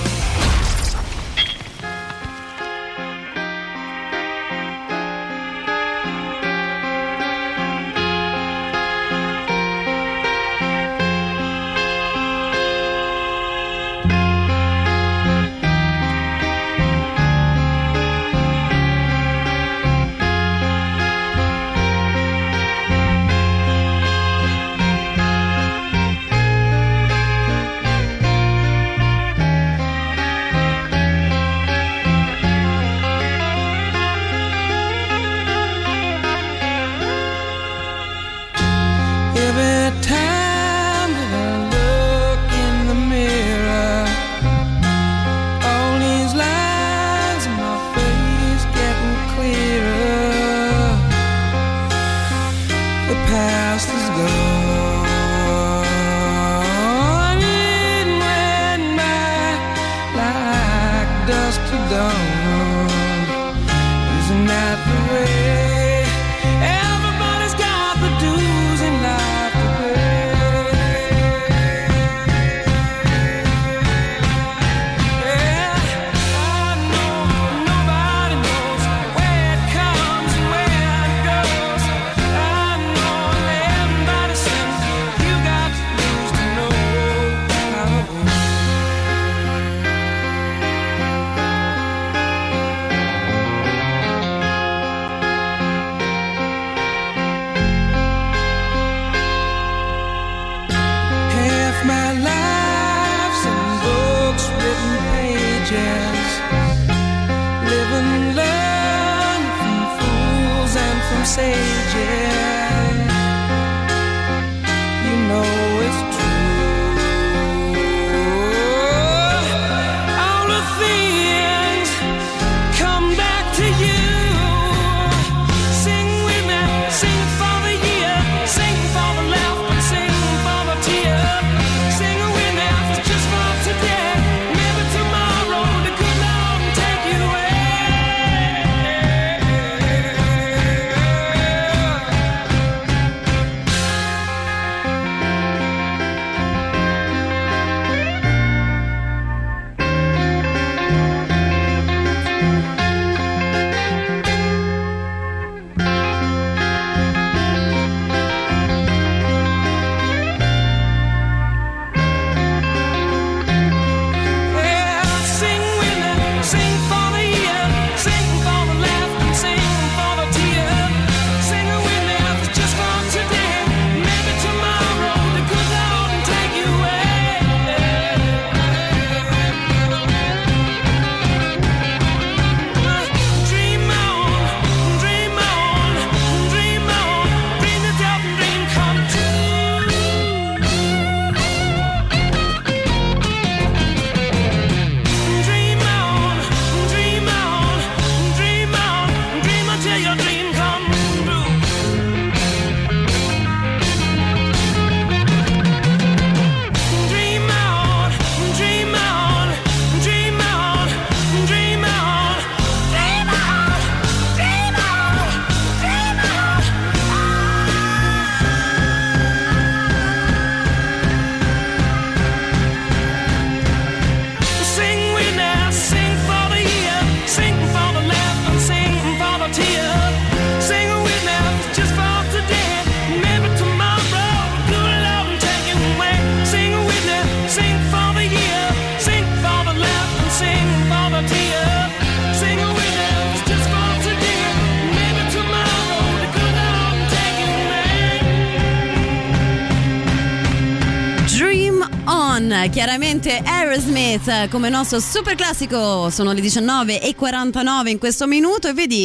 Chiaramente 252.67 253.41
Aerosmith 253.43 254.49
come 254.49 254.69
nostro 254.69 254.99
super 254.99 255.35
classico, 255.35 256.09
sono 256.09 256.31
le 256.33 256.41
19 256.41 257.01
e 257.01 257.15
49 257.15 257.89
in 257.91 257.97
questo 257.97 258.27
minuto 258.27 258.67
e 258.67 258.73
vedi 258.73 258.95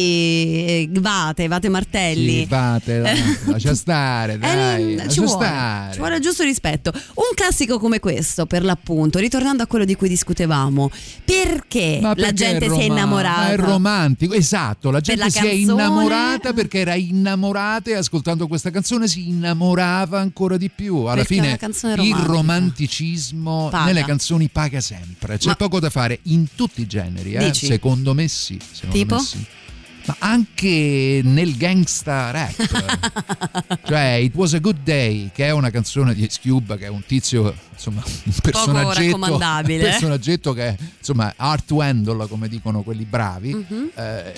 eh, 0.65 0.89
Vate, 0.99 1.47
Vate 1.47 1.69
Martelli. 1.69 2.39
Sì, 2.39 2.45
vate, 2.45 2.97
la- 2.99 3.13
lascia 3.45 3.73
stare, 3.75 4.37
dai, 4.39 4.93
Eh, 4.93 4.95
lascia 4.95 5.09
ci, 5.09 5.19
vuole, 5.21 5.45
stare. 5.45 5.91
ci 5.93 5.99
vuole 5.99 6.19
giusto 6.19 6.43
rispetto. 6.43 6.91
Un 6.93 7.33
classico 7.35 7.79
come 7.79 7.99
questo, 7.99 8.45
per 8.45 8.63
l'appunto, 8.63 9.19
ritornando 9.19 9.63
a 9.63 9.67
quello 9.67 9.85
di 9.85 9.95
cui 9.95 10.09
discutevamo, 10.09 10.89
perché, 11.23 11.99
Ma 12.01 12.09
la 12.09 12.15
perché 12.15 12.33
gente 12.33 12.65
è 12.65 12.69
si 12.69 12.79
è 12.79 12.83
innamorata? 12.83 13.39
ma 13.41 13.49
È 13.51 13.55
romantico, 13.57 14.33
esatto. 14.33 14.91
La 14.91 14.99
gente 14.99 15.23
la 15.23 15.29
si 15.29 15.37
è 15.37 15.41
canzone? 15.41 15.61
innamorata 15.61 16.53
perché 16.53 16.79
era 16.79 16.95
innamorata 16.95 17.89
e 17.91 17.93
ascoltando 17.95 18.47
questa 18.47 18.69
canzone 18.71 19.07
si 19.07 19.29
innamorava 19.29 20.19
ancora 20.19 20.57
di 20.57 20.69
più. 20.73 20.97
Alla 21.03 21.23
Perché 21.23 21.57
è 21.57 21.57
fine 21.57 22.03
il 22.03 22.15
romanticismo 22.15 23.54
Paga. 23.69 23.85
nelle 23.85 24.03
canzoni 24.03 24.47
paga 24.49 24.81
sempre. 24.81 25.37
C'è 25.37 25.47
Ma- 25.49 25.55
poco 25.55 25.79
da 25.79 25.89
fare 25.89 26.19
in 26.23 26.47
tutti 26.55 26.81
i 26.81 26.87
generi, 26.87 27.33
eh? 27.33 27.53
Secondo 27.53 28.13
me 28.13 28.27
sì. 28.27 28.59
secondo 28.71 28.95
Tipo? 28.95 29.15
me 29.15 29.21
sì. 29.21 29.45
Ma 30.05 30.15
anche 30.19 31.21
nel 31.23 31.57
gangsta 31.57 32.29
rap, 32.29 33.79
cioè 33.87 34.19
It 34.21 34.35
Was 34.35 34.53
a 34.53 34.59
Good 34.59 34.83
Day, 34.83 35.31
che 35.33 35.45
è 35.47 35.49
una 35.49 35.71
canzone 35.71 36.13
di 36.13 36.23
Ice 36.23 36.39
Cube, 36.43 36.77
che 36.77 36.85
è 36.85 36.89
un 36.89 37.03
tizio, 37.03 37.55
insomma, 37.73 38.03
un 38.05 38.33
personaggetto, 38.39 39.17
raccomandabile. 39.17 39.83
un 39.83 39.89
personaggetto 39.89 40.53
che 40.53 40.67
è, 40.67 40.75
insomma, 40.99 41.33
Art 41.35 41.71
Wendell, 41.71 42.27
come 42.27 42.47
dicono 42.47 42.83
quelli 42.83 43.03
bravi. 43.03 43.55
Mhm. 43.55 43.89
Eh, 43.95 44.33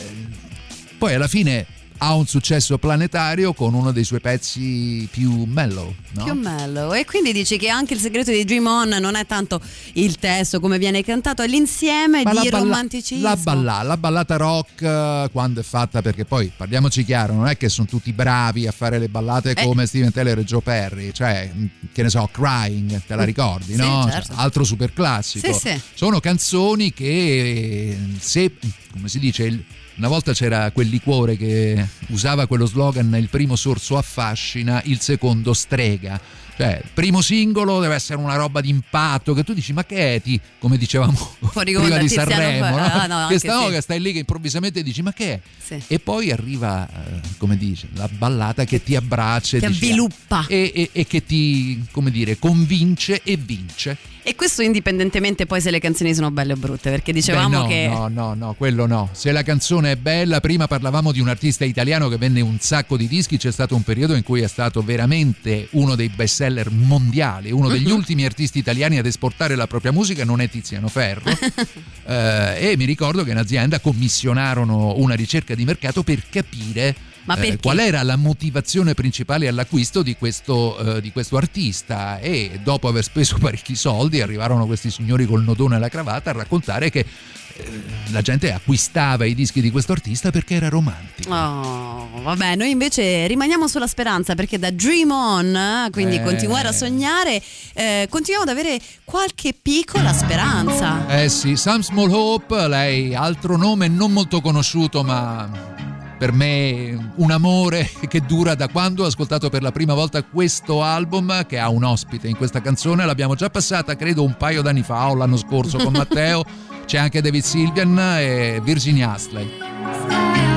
poi 0.97 1.13
alla 1.13 1.28
fine 1.28 1.65
ha 2.00 2.14
un 2.14 2.28
successo 2.28 2.78
planetario 2.78 3.54
con 3.54 3.74
uno 3.74 3.91
dei 3.91 4.04
suoi 4.04 4.20
pezzi 4.20 5.08
più 5.12 5.45
mellow, 5.45 5.93
no? 6.14 6.24
Più 6.24 6.34
mellow. 6.34 6.93
E 6.93 7.06
quindi 7.06 7.34
dici 7.34 7.58
che 7.58 7.70
anche 7.70 7.93
il 7.95 8.00
segreto 8.00 8.32
di 8.32 8.43
Dream 8.45 8.66
On 8.68 8.89
non 9.00 9.16
è 9.16 9.26
tanto 9.26 9.60
il 9.93 10.18
testo 10.18 10.60
come 10.60 10.78
viene 10.78 11.04
cantato, 11.04 11.41
è 11.41 11.48
l'insieme 11.48 12.24
Ma 12.24 12.30
di 12.32 12.36
la 12.36 12.43
balla- 12.43 12.58
romanticismo. 12.64 13.24
La, 13.24 13.36
balla- 13.36 13.82
la 13.84 13.98
ballata 13.98 14.36
rock 14.38 14.82
eh, 14.82 15.30
quando 15.32 15.60
è 15.60 15.64
fatta, 15.64 16.02
perché 16.02 16.26
poi 16.26 16.52
parliamoci 16.56 17.04
chiaro, 17.04 17.34
non 17.34 17.48
è 17.48 17.58
che 17.58 17.70
sono 17.70 17.88
tutti 17.88 18.12
bravi 18.14 18.68
a 18.68 18.72
fare 18.72 19.00
le 19.00 19.10
ballate 19.10 19.52
Eh. 19.52 19.64
come 19.64 19.86
Steven 19.88 20.12
Taylor 20.12 20.38
e 20.39 20.43
Joe 20.43 20.62
Perry, 20.62 21.12
cioè 21.12 21.50
mh, 21.54 21.66
che 21.93 22.04
ne 22.04 22.10
so, 22.10 22.30
Crying, 22.32 23.02
te 23.08 23.16
la 23.16 23.24
ricordi, 23.24 23.74
Sì, 23.74 23.78
no? 23.80 24.08
certo. 24.10 24.34
Cioè, 24.34 24.41
altro 24.41 24.64
super 24.64 24.93
classico. 24.93 25.52
Sì, 25.54 25.70
sì. 25.70 25.82
Sono 25.93 26.20
canzoni 26.20 26.93
che 26.93 27.06
eh, 27.06 27.98
se, 28.20 28.54
come 28.91 29.08
si 29.10 29.20
dice, 29.20 29.43
il- 29.43 29.64
una 29.98 30.08
volta 30.08 30.34
c'era 30.34 30.72
quel 30.72 30.88
liquore 30.89 31.36
che 31.38 31.86
usava 32.10 32.45
quello 32.48 32.66
slogan 32.66 33.16
il 33.18 33.30
primo 33.30 33.56
sorso 33.56 33.98
affascina, 33.98 34.82
il 34.86 35.00
secondo 35.00 35.54
strega. 35.54 36.20
Cioè, 36.58 36.82
il 36.84 36.89
primo 36.91 37.22
singolo 37.22 37.80
deve 37.80 37.93
essere 37.93 38.18
una 38.20 38.36
roba 38.36 38.62
di 38.62 38.70
impatto 38.70 39.36
che 39.36 39.43
tu 39.43 39.54
dici, 39.54 39.74
ma 39.74 39.86
che 39.86 40.16
è? 40.16 40.22
Ti, 40.24 40.39
come 40.58 40.78
dicevamo 40.78 41.14
Fuori 41.52 41.72
prima 41.74 41.84
onda, 41.84 41.98
di 42.00 42.10
Sanremo, 42.10 42.70
no? 42.70 42.78
Ah, 42.78 43.06
no, 43.06 43.28
che, 43.28 43.38
sta- 43.38 43.66
sì. 43.66 43.72
che 43.72 43.82
stai 43.82 44.02
lì 44.02 44.12
che 44.12 44.20
improvvisamente 44.20 44.82
dici, 44.82 45.04
ma 45.04 45.14
che 45.14 45.34
è? 45.34 45.39
Sì. 45.64 45.80
E 45.93 46.00
poi 46.00 46.32
arriva, 46.32 46.88
eh, 46.88 47.20
come 47.38 47.58
dice, 47.58 47.89
la 47.93 48.08
ballata 48.12 48.64
che 48.66 48.82
ti 48.82 48.95
abbraccia 48.95 49.60
Ti 49.60 49.68
dici, 49.68 49.86
avviluppa. 49.86 50.45
e, 50.48 50.72
e- 50.74 50.89
e 50.93 51.06
che 51.06 51.24
ti, 51.24 51.86
come 51.91 52.10
dire, 52.10 52.39
convince 52.39 53.22
e 53.24 53.38
vince. 53.38 53.95
E 54.28 54.36
questo 54.36 54.62
indipendentemente 54.62 55.46
poi 55.46 55.62
se 55.62 55.72
le 55.72 55.80
canzoni 55.80 56.14
sono 56.14 56.32
belle 56.32 56.52
o 56.52 56.58
brutte, 56.58 56.90
perché 56.90 57.14
dicevamo 57.14 57.48
Beh, 57.48 57.56
no, 57.56 57.66
che 57.68 57.88
no, 57.88 58.08
no, 58.10 58.34
no, 58.34 58.54
quello 58.58 58.86
no. 58.86 59.08
Se 59.14 59.32
la 59.32 59.42
canzone 59.42 59.94
è 59.94 59.96
bella, 59.96 60.42
prima 60.42 60.68
parlavamo 60.68 61.14
di 61.14 61.22
un 61.22 61.30
artista 61.30 61.64
italiano 61.64 62.10
che 62.10 62.18
vende 62.18 62.42
un 62.42 62.58
sacco 62.60 62.98
di 62.98 63.08
dischi, 63.08 63.38
c'è 63.38 63.54
stato 63.54 63.74
un 63.74 63.84
periodo 63.84 64.16
in 64.16 64.24
cui 64.24 64.42
è 64.42 64.48
stato 64.48 64.82
veramente 64.82 65.70
uno 65.72 65.96
dei 65.96 66.10
bestseller 66.10 66.70
mondiali, 66.72 67.52
uno 67.54 67.70
degli 67.70 67.88
Mhm. 67.88 67.94
ultimi 67.96 68.26
artisti 68.26 68.60
italiani 68.60 68.98
ad 68.98 69.06
esportare 69.06 69.56
la 69.56 69.66
propria 69.66 69.94
musica 69.94 70.26
non 70.26 70.42
è 70.42 70.50
Tiziano 70.50 70.90
Ferro. 70.90 71.24
Eh, 72.10 72.72
e 72.72 72.78
mi 72.78 72.86
ricordo 72.86 73.26
che 73.26 73.32
in 73.32 73.38
azienda 73.38 73.80
commissionarono 73.82 74.94
una 74.98 75.14
ricerca 75.14 75.56
di 75.56 75.66
mercato 75.66 76.04
per 76.04 76.24
capire 76.30 76.96
eh, 77.36 77.58
qual 77.60 77.80
era 77.80 78.04
la 78.04 78.16
motivazione 78.16 78.94
principale 78.94 79.48
all'acquisto 79.48 80.02
di 80.02 80.16
questo, 80.16 80.96
eh, 80.98 81.02
di 81.02 81.12
questo 81.12 81.38
artista 81.38 82.20
e 82.20 82.60
dopo 82.64 82.88
aver 82.88 83.04
speso 83.04 83.38
parecchi 83.42 83.76
soldi 83.76 84.22
arrivarono 84.22 84.66
questi 84.66 84.90
signori 84.90 85.26
col 85.26 85.44
nodone 85.44 85.76
e 85.76 85.80
la 85.80 85.90
cravatta 85.90 86.30
a 86.30 86.34
raccontare 86.34 86.90
che 86.90 87.00
eh, 87.00 87.82
la 88.12 88.22
gente 88.22 88.52
acquistava 88.52 89.26
i 89.26 89.34
dischi 89.34 89.62
di 89.62 89.72
questo 89.72 89.92
artista 89.92 90.30
perché 90.32 90.56
era 90.56 90.70
romantico. 90.70 91.34
Oh, 91.34 92.10
vabbè, 92.22 92.56
noi 92.56 92.70
invece 92.70 93.26
rimaniamo 93.28 93.68
sulla 93.68 93.88
speranza 93.88 94.36
perché 94.36 94.60
da 94.60 94.70
Dream 94.72 95.12
On, 95.12 95.90
quindi 95.92 96.18
Eh. 96.18 96.24
continuare 96.24 96.68
a 96.68 96.72
sognare, 96.72 97.42
eh, 97.74 98.08
continuiamo 98.10 98.50
ad 98.50 98.58
avere 98.58 98.80
qualche 99.04 99.54
piccola 99.60 100.14
speranza. 100.14 101.08
Eh 101.08 101.30
sì, 101.30 101.56
Sam 101.56 101.82
Small 101.82 102.12
Hope, 102.12 102.68
lei 102.68 103.16
altro 103.16 103.58
nome 103.58 103.88
non 103.88 104.12
molto 104.14 104.40
conosciuto 104.40 105.04
ma 105.04 105.76
per 106.18 106.32
me 106.32 107.11
un 107.15 107.32
amore 107.32 107.89
che 108.07 108.22
dura 108.22 108.55
da 108.55 108.68
quando 108.68 109.03
ho 109.03 109.07
ascoltato 109.07 109.49
per 109.49 109.61
la 109.61 109.72
prima 109.72 109.93
volta 109.93 110.24
questo 110.24 110.82
album 110.84 111.45
che 111.45 111.59
ha 111.59 111.70
un 111.70 111.84
ospite 111.84 112.28
in 112.28 112.36
questa 112.36 112.61
canzone, 112.61 113.05
l'abbiamo 113.05 113.36
già 113.36 113.49
passata 113.49 113.95
credo 113.95 114.24
un 114.24 114.36
paio 114.36 114.61
d'anni 114.61 114.84
fa 114.84 115.09
o 115.09 115.15
l'anno 115.15 115.38
scorso 115.38 115.78
con 115.78 115.93
Matteo, 115.97 116.43
c'è 116.86 116.97
anche 116.97 117.22
David 117.22 117.43
Sylvian 117.43 117.97
e 118.20 118.61
Virginia 118.63 119.13
Astley. 119.13 120.57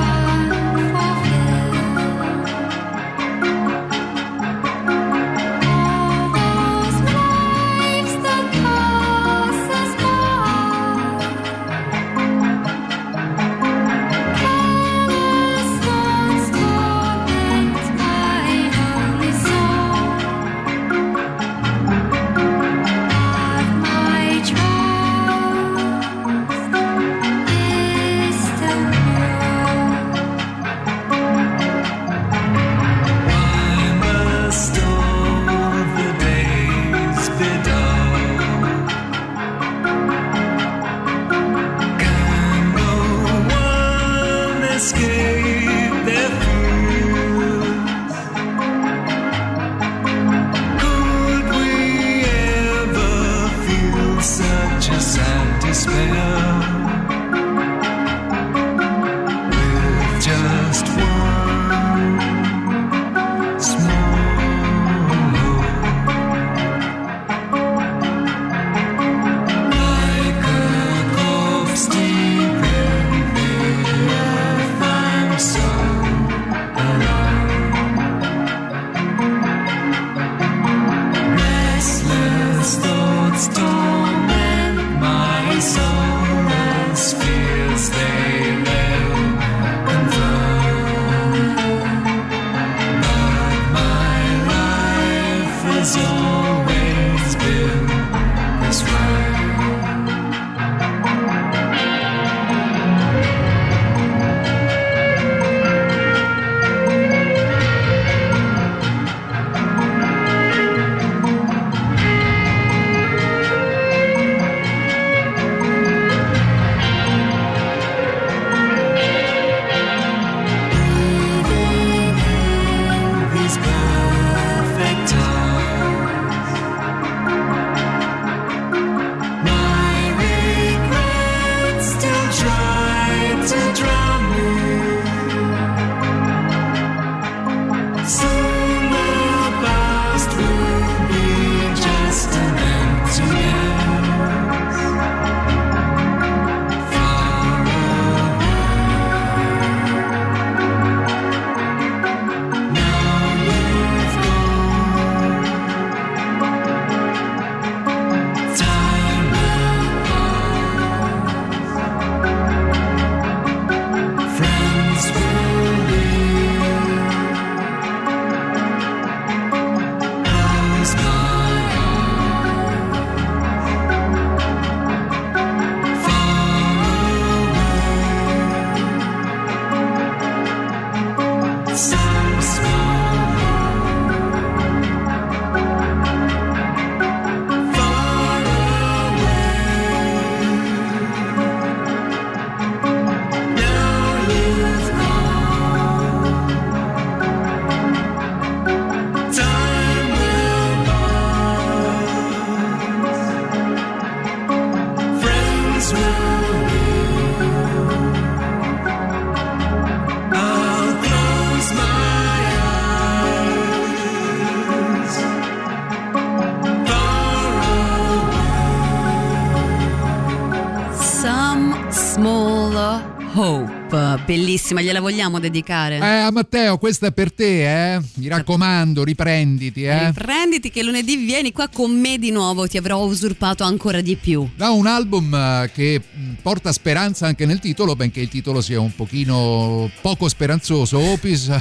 Bellissima, 224.25 224.81
gliela 224.81 224.99
vogliamo 224.99 225.39
dedicare? 225.39 225.95
Eh, 225.97 226.31
Matteo, 226.31 226.77
questa 226.77 227.07
è 227.07 227.11
per 227.11 227.33
te, 227.33 227.95
eh? 227.95 228.01
Mi 228.15 228.27
raccomando, 228.27 229.03
riprenditi, 229.03 229.83
eh? 229.83 230.07
Riprenditi 230.07 230.69
che 230.69 230.83
lunedì 230.83 231.17
vieni 231.17 231.51
qua 231.51 231.67
con 231.67 231.91
me 231.91 232.17
di 232.17 232.31
nuovo, 232.31 232.67
ti 232.67 232.77
avrò 232.77 233.03
usurpato 233.03 233.63
ancora 233.63 234.01
di 234.01 234.15
più. 234.15 234.47
Da 234.55 234.69
un 234.71 234.87
album 234.87 235.33
eh, 235.33 235.71
che 235.73 236.01
mh, 236.11 236.33
porta 236.41 236.71
speranza 236.71 237.25
anche 237.27 237.45
nel 237.45 237.59
titolo, 237.59 237.95
benché 237.95 238.21
il 238.21 238.29
titolo 238.29 238.61
sia 238.61 238.79
un 238.79 238.93
pochino 238.95 239.89
poco 240.01 240.29
speranzoso. 240.29 240.97
Hope 240.99 241.27
is, 241.27 241.51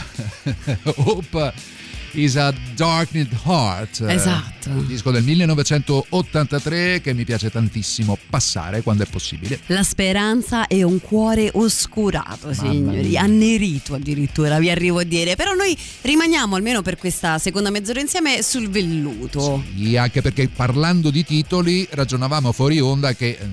Hope 0.96 1.52
is 2.12 2.36
a 2.36 2.52
Darkened 2.74 3.28
Heart. 3.44 4.04
eh, 4.08 4.14
Esatto. 4.14 4.68
Un 4.70 4.86
disco 4.86 5.10
del 5.10 5.22
1983 5.22 7.00
che 7.00 7.14
mi 7.14 7.24
piace 7.24 7.50
tantissimo 7.50 8.18
passare 8.28 8.82
quando 8.82 9.04
è 9.04 9.06
possibile. 9.06 9.58
La 9.66 9.82
speranza 9.82 10.66
è 10.66 10.82
un 10.82 11.00
cuore 11.00 11.50
oscurato, 11.54 12.52
signori, 12.52 13.16
annerito 13.16 13.94
addirittura, 13.94 14.58
vi 14.58 14.70
arrivo 14.70 14.98
a 14.98 15.04
dire. 15.04 15.36
Però 15.36 15.54
noi 15.54 15.76
rimaniamo 16.02 16.56
almeno 16.56 16.82
per 16.82 16.96
questa 16.96 17.38
seconda 17.38 17.70
mezz'ora 17.70 18.00
insieme 18.00 18.42
sul 18.42 18.68
velluto. 18.68 19.62
Sì, 19.76 19.96
anche 19.96 20.20
perché 20.22 20.48
parlando 20.48 21.10
di 21.10 21.24
titoli 21.24 21.86
ragionavamo 21.90 22.52
fuori 22.52 22.80
onda 22.80 23.14
che 23.14 23.38
eh, 23.40 23.48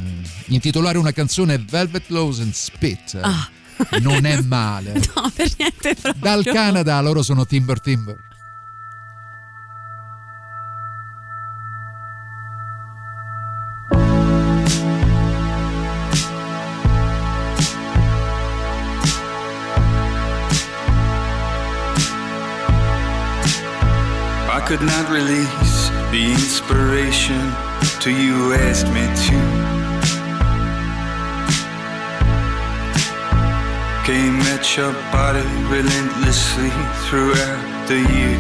intitolare 0.48 0.98
una 0.98 1.12
canzone 1.12 1.58
Velvet 1.58 2.06
Clothes 2.08 2.40
and 2.40 2.54
Spit 2.54 3.20
Ah. 3.22 3.50
non 4.02 4.26
è 4.26 4.42
male. 4.48 4.94
No, 5.16 5.32
per 5.34 5.50
niente 5.58 5.96
proprio. 6.02 6.14
Dal 6.22 6.44
Canada 6.44 7.00
loro 7.02 7.22
sono 7.22 7.46
Timber 7.46 7.80
Timber. 7.80 8.26
Could 24.68 24.82
not 24.82 25.10
release 25.10 25.88
the 26.12 26.30
inspiration 26.30 27.40
till 28.02 28.12
you 28.12 28.52
asked 28.52 28.88
me 28.88 29.06
to. 29.26 29.40
Came 34.06 34.42
at 34.54 34.66
your 34.76 34.92
body 35.10 35.48
relentlessly 35.72 36.70
throughout 37.06 37.88
the 37.88 38.00
year. 38.18 38.40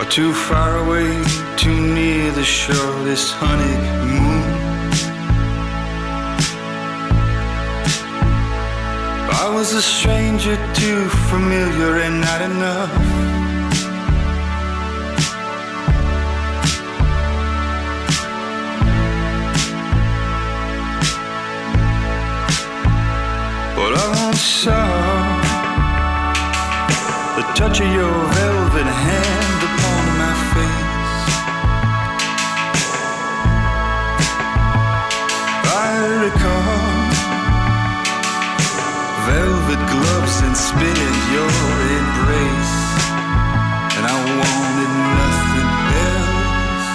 Or 0.00 0.08
too 0.10 0.32
far 0.32 0.78
away, 0.78 1.22
too 1.58 1.78
near 1.94 2.32
the 2.32 2.44
shore, 2.44 3.04
this 3.04 3.30
honeymoon. 3.30 4.35
I 9.46 9.48
was 9.48 9.74
a 9.74 9.80
stranger, 9.80 10.56
too 10.74 11.08
familiar 11.30 11.98
and 11.98 12.20
not 12.20 12.40
enough. 12.42 12.90
But 23.76 23.92
I 23.94 24.06
once 24.24 24.40
saw 24.40 24.86
the 27.36 27.44
touch 27.54 27.80
of 27.80 27.86
your 27.94 28.12
velvet 28.34 28.90
hand 29.06 29.45
spinning 40.56 41.18
your 41.36 41.52
embrace, 42.00 42.76
and 43.96 44.04
I 44.06 44.16
wanted 44.40 44.92
nothing 45.20 45.70
else. 46.08 46.88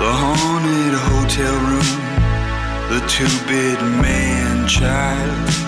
The 0.00 0.12
haunted 0.20 0.94
hotel 1.08 1.56
room, 1.68 1.92
the 2.90 3.00
two-bit 3.06 3.80
man 4.02 4.66
child. 4.66 5.67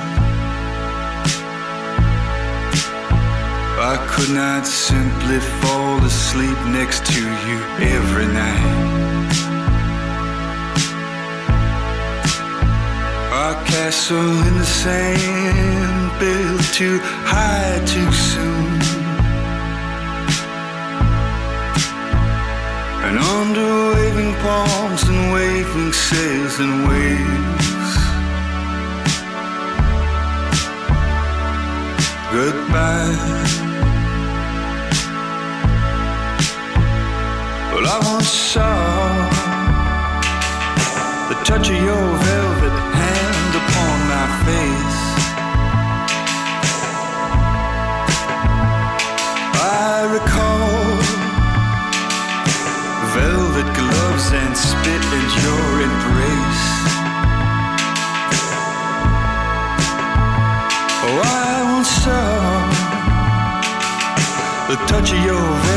I 3.82 3.96
could 4.10 4.28
not 4.28 4.66
simply 4.66 5.40
fall 5.62 6.04
asleep 6.04 6.58
next 6.66 7.06
to 7.06 7.22
you 7.22 7.58
every 7.96 8.26
night. 8.26 9.30
Our 13.32 13.54
castle 13.64 14.36
in 14.48 14.58
the 14.58 14.66
sand 14.66 16.20
built 16.20 16.62
too 16.74 16.98
high 17.24 17.80
too 17.86 18.12
soon. 18.12 18.80
And 23.06 23.18
under 23.18 23.94
waving 23.94 24.34
palms 24.44 25.04
and 25.04 25.32
waving 25.32 25.92
sails 25.94 26.60
and 26.60 26.86
waves. 26.86 27.70
Goodbye. 32.30 33.69
I 37.92 37.98
once 38.12 38.28
saw 38.28 39.10
the 41.28 41.34
touch 41.42 41.70
of 41.70 41.74
your 41.74 42.06
velvet 42.22 42.76
hand 43.00 43.52
upon 43.62 43.96
my 44.14 44.26
face. 44.46 45.00
I 49.58 50.06
recall 50.16 50.70
velvet 53.18 53.68
gloves 53.74 54.26
and 54.38 54.54
spit 54.56 55.04
in 55.18 55.26
your 55.42 55.68
embrace. 55.88 56.66
Oh, 61.06 61.18
I 61.26 61.74
once 61.74 61.90
saw 62.06 62.30
the 64.70 64.78
touch 64.86 65.10
of 65.10 65.24
your 65.24 65.69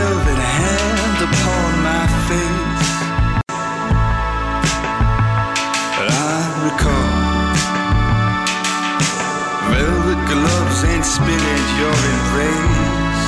your 11.84 12.00
embrace. 12.16 13.28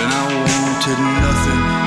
And 0.00 0.10
I 0.14 0.24
wanted 0.46 0.98
nothing 1.24 1.81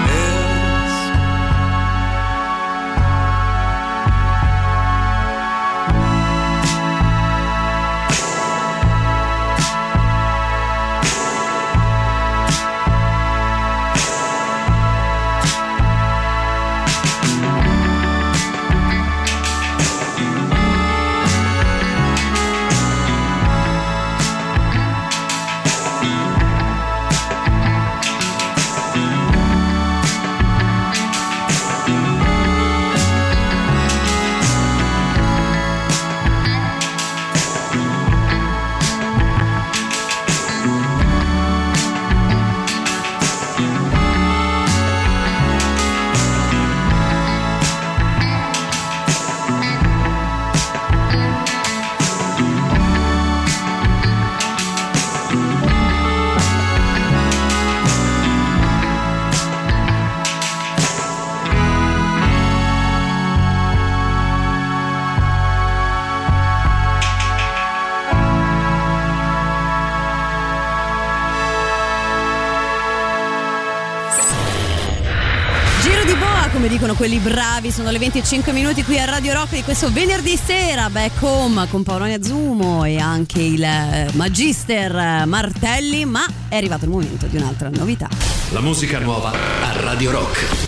bravi, 77.56 77.72
sono 77.72 77.90
le 77.90 78.00
25 78.00 78.52
minuti 78.52 78.84
qui 78.84 79.00
a 79.00 79.06
Radio 79.06 79.34
Rock 79.34 79.56
di 79.56 79.64
questo 79.64 79.90
venerdì 79.90 80.36
sera, 80.36 80.90
back 80.90 81.22
home 81.22 81.68
con 81.70 81.84
Paolonia 81.84 82.22
Zumo 82.22 82.84
e 82.84 82.98
anche 82.98 83.42
il 83.42 83.64
eh, 83.64 84.10
Magister 84.14 84.94
eh, 84.94 85.26
Martelli, 85.26 86.04
ma 86.06 86.26
è 86.50 86.58
arrivato 86.58 86.84
il 86.86 86.92
momento 86.92 87.28
di 87.28 87.38
un'altra 87.38 87.70
novità. 87.70 88.10
La 88.52 88.62
musica 88.62 89.00
nuova 89.00 89.32
a 89.32 89.72
Radio 89.80 90.12
Rock. 90.12 90.65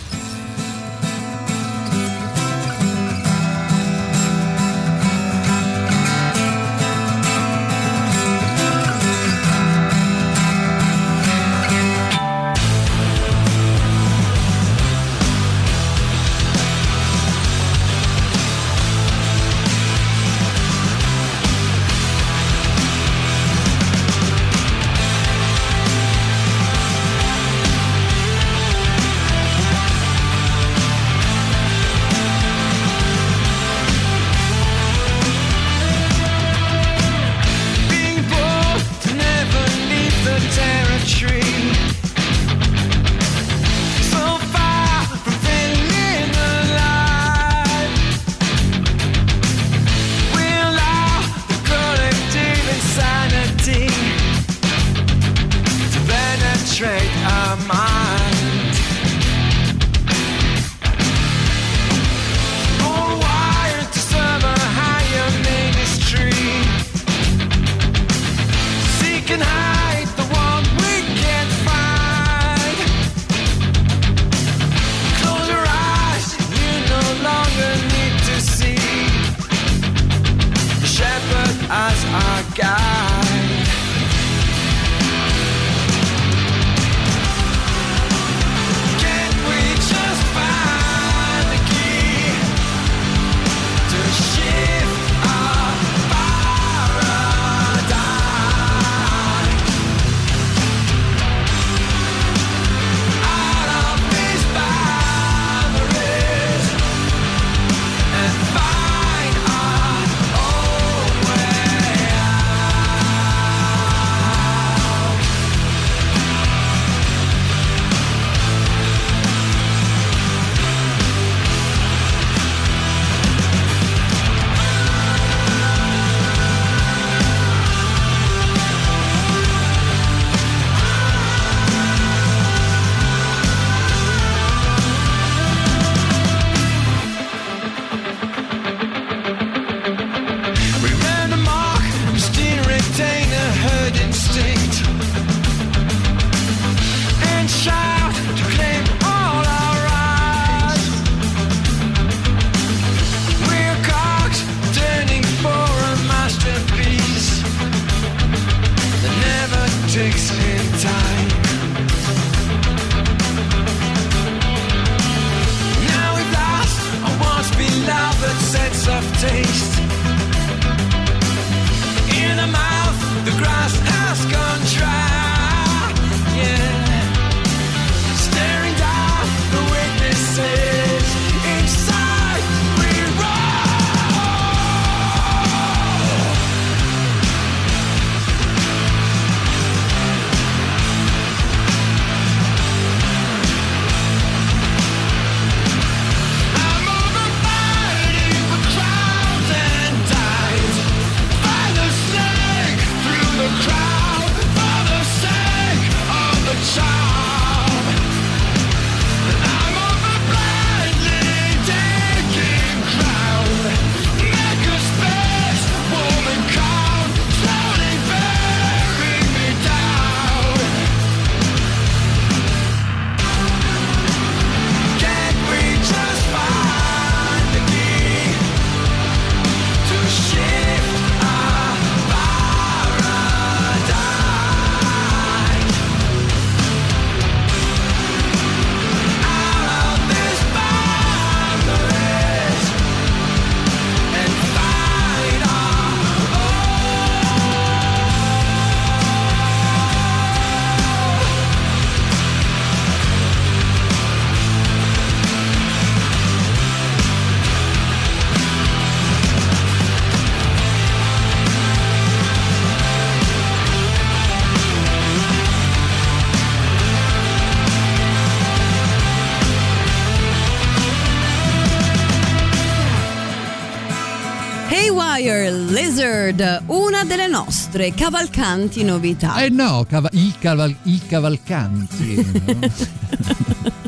Haywire 275.00 275.50
Lizard, 275.52 276.62
una 276.66 277.04
delle 277.04 277.28
nostre 277.28 277.94
cavalcanti 277.94 278.82
novità. 278.82 279.36
Eh 279.38 279.48
no, 279.48 279.86
cava- 279.88 280.08
i, 280.12 280.34
caval- 280.38 280.74
i 280.82 281.00
cavalcanti. 281.06 282.14
no? 282.44 282.58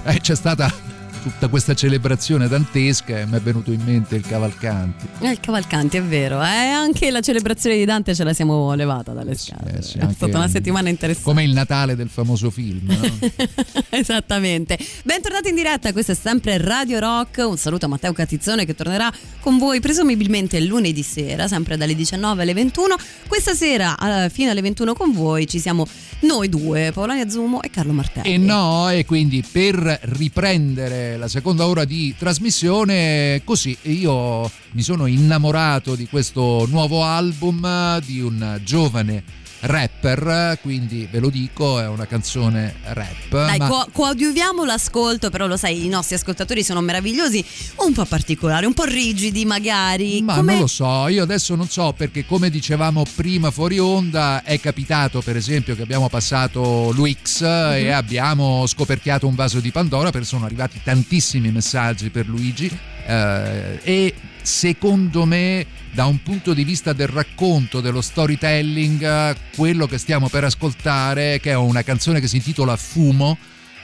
eh, 0.05 0.21
c'è 0.21 0.37
stata 0.37 0.73
tutta 1.21 1.49
questa 1.49 1.75
celebrazione 1.75 2.49
dantesca 2.49 3.19
e 3.19 3.27
mi 3.27 3.37
è 3.37 3.41
venuto 3.41 3.71
in 3.73 3.83
mente 3.85 4.17
il 4.17 4.27
cavalcanti. 4.27 5.07
Eh, 5.21 5.31
il 5.31 5.41
Cavalcanti, 5.41 5.99
è 5.99 6.03
vero, 6.03 6.41
eh? 6.43 6.47
anche 6.47 7.11
la 7.11 7.21
celebrazione 7.21 7.77
di 7.77 7.85
Dante 7.85 8.15
ce 8.15 8.25
la 8.25 8.33
siamo 8.33 8.75
levata 8.75 9.13
dalle 9.13 9.37
scatole. 9.37 9.79
Eh 9.79 9.83
sì, 9.83 9.99
è 9.99 10.13
stata 10.13 10.37
una 10.37 10.49
settimana 10.49 10.89
interessante. 10.89 11.29
Come 11.29 11.45
il 11.45 11.53
Natale 11.53 11.95
del 11.95 12.09
famoso 12.09 12.51
film. 12.51 12.87
no? 12.87 13.19
Esattamente. 13.91 14.79
Bentornati 15.05 15.51
in 15.51 15.55
diretta, 15.55 15.93
questo 15.93 16.13
è 16.13 16.15
sempre 16.15 16.59
Radio 16.59 16.99
Rock. 16.99 17.45
Un 17.47 17.57
saluto 17.57 17.87
a 17.87 17.89
Matteo 17.89 18.13
Catizzone 18.13 18.65
che 18.65 18.75
tornerà 18.75 19.13
con 19.41 19.59
voi 19.59 19.81
presumibilmente 19.81 20.61
lunedì 20.61 21.03
sera, 21.03 21.49
sempre 21.49 21.77
dalle 21.77 21.95
19 21.95 22.43
alle 22.43 22.55
21. 22.55 22.97
Questa 23.27 23.55
sera, 23.55 24.25
eh, 24.25 24.31
fino 24.31 24.51
alle 24.51 24.63
21 24.63 24.95
con 24.95 25.13
voi, 25.13 25.47
ci 25.47 25.59
siamo 25.59 25.87
noi 26.21 26.49
due, 26.49 26.91
Paolania 26.93 27.29
Zumo 27.29 27.63
e 27.63 27.71
Carlo 27.71 27.93
Martelli. 27.93 28.35
E 28.35 28.39
no, 28.39 28.91
e 28.91 29.05
quindi 29.05 29.45
per 29.51 29.99
riprendere 30.03 31.10
la 31.17 31.29
seconda 31.29 31.67
ora 31.67 31.85
di 31.85 32.15
trasmissione, 32.17 33.43
così 33.45 33.77
io 33.83 34.51
mi 34.73 34.83
sono 34.83 35.07
innamorato 35.07 35.95
di 35.95 36.07
questo 36.07 36.67
nuovo 36.69 37.05
album 37.05 38.01
di 38.01 38.21
un 38.21 38.61
giovane 38.65 39.40
rapper, 39.61 40.59
quindi 40.63 41.07
ve 41.11 41.19
lo 41.19 41.29
dico, 41.29 41.81
è 41.81 41.87
una 41.87 42.07
canzone 42.07 42.75
rap. 42.85 43.29
Dai, 43.31 43.59
ma- 43.59 43.69
co- 43.69 43.89
coadiuviamo 43.93 44.65
l'ascolto, 44.65 45.31
però 45.31 45.47
lo 45.47 45.57
sai, 45.57 45.85
i 45.85 45.89
nostri 45.89 46.15
ascoltatori 46.15 46.63
sono 46.63 46.81
meravigliosi, 46.81 47.45
un 47.77 47.93
po' 47.93 48.05
particolari, 48.05 48.67
un 48.67 48.75
po' 48.75 48.85
rigidi 48.85 49.45
magari. 49.45 50.23
Ma 50.23 50.37
Come- 50.37 50.53
non 50.53 50.61
lo 50.63 50.67
so, 50.67 51.09
io 51.09 51.23
adesso 51.23 51.55
non 51.55 51.69
so 51.69 51.93
perché 51.97 52.25
come 52.25 52.51
dicevamo 52.51 53.05
prima 53.15 53.51
fuori 53.51 53.79
onda 53.79 54.43
è 54.43 54.59
capitato 54.61 55.21
per 55.21 55.37
esempio 55.37 55.75
che 55.77 55.83
abbiamo 55.83 56.09
passato 56.09 56.91
l'UX 56.93 57.43
e 57.43 57.91
abbiamo 57.91 58.67
scoperchiato 58.67 59.27
un 59.27 59.35
vaso 59.35 59.61
di 59.61 59.71
Pandora 59.71 60.11
perché 60.11 60.27
sono 60.27 60.45
arrivati 60.45 60.81
tantissimi 60.83 61.51
messaggi 61.51 62.11
per 62.11 62.27
Luigi 62.27 62.71
eh, 63.07 63.79
e 63.83 64.15
secondo 64.43 65.25
me 65.25 65.67
da 65.93 66.07
un 66.07 66.23
punto 66.23 66.55
di 66.55 66.65
vista 66.65 66.93
del 66.93 67.09
racconto, 67.09 67.81
dello 67.81 68.01
storytelling, 68.01 69.03
eh, 69.03 69.37
quello 69.55 69.87
che 69.87 69.99
stiamo 69.99 70.29
per 70.29 70.45
ascoltare, 70.45 71.41
che 71.41 71.51
è 71.51 71.57
una 71.57 71.83
canzone 71.83 72.21
che 72.21 72.29
si 72.29 72.37
intitola 72.37 72.77
Fumo, 72.77 73.37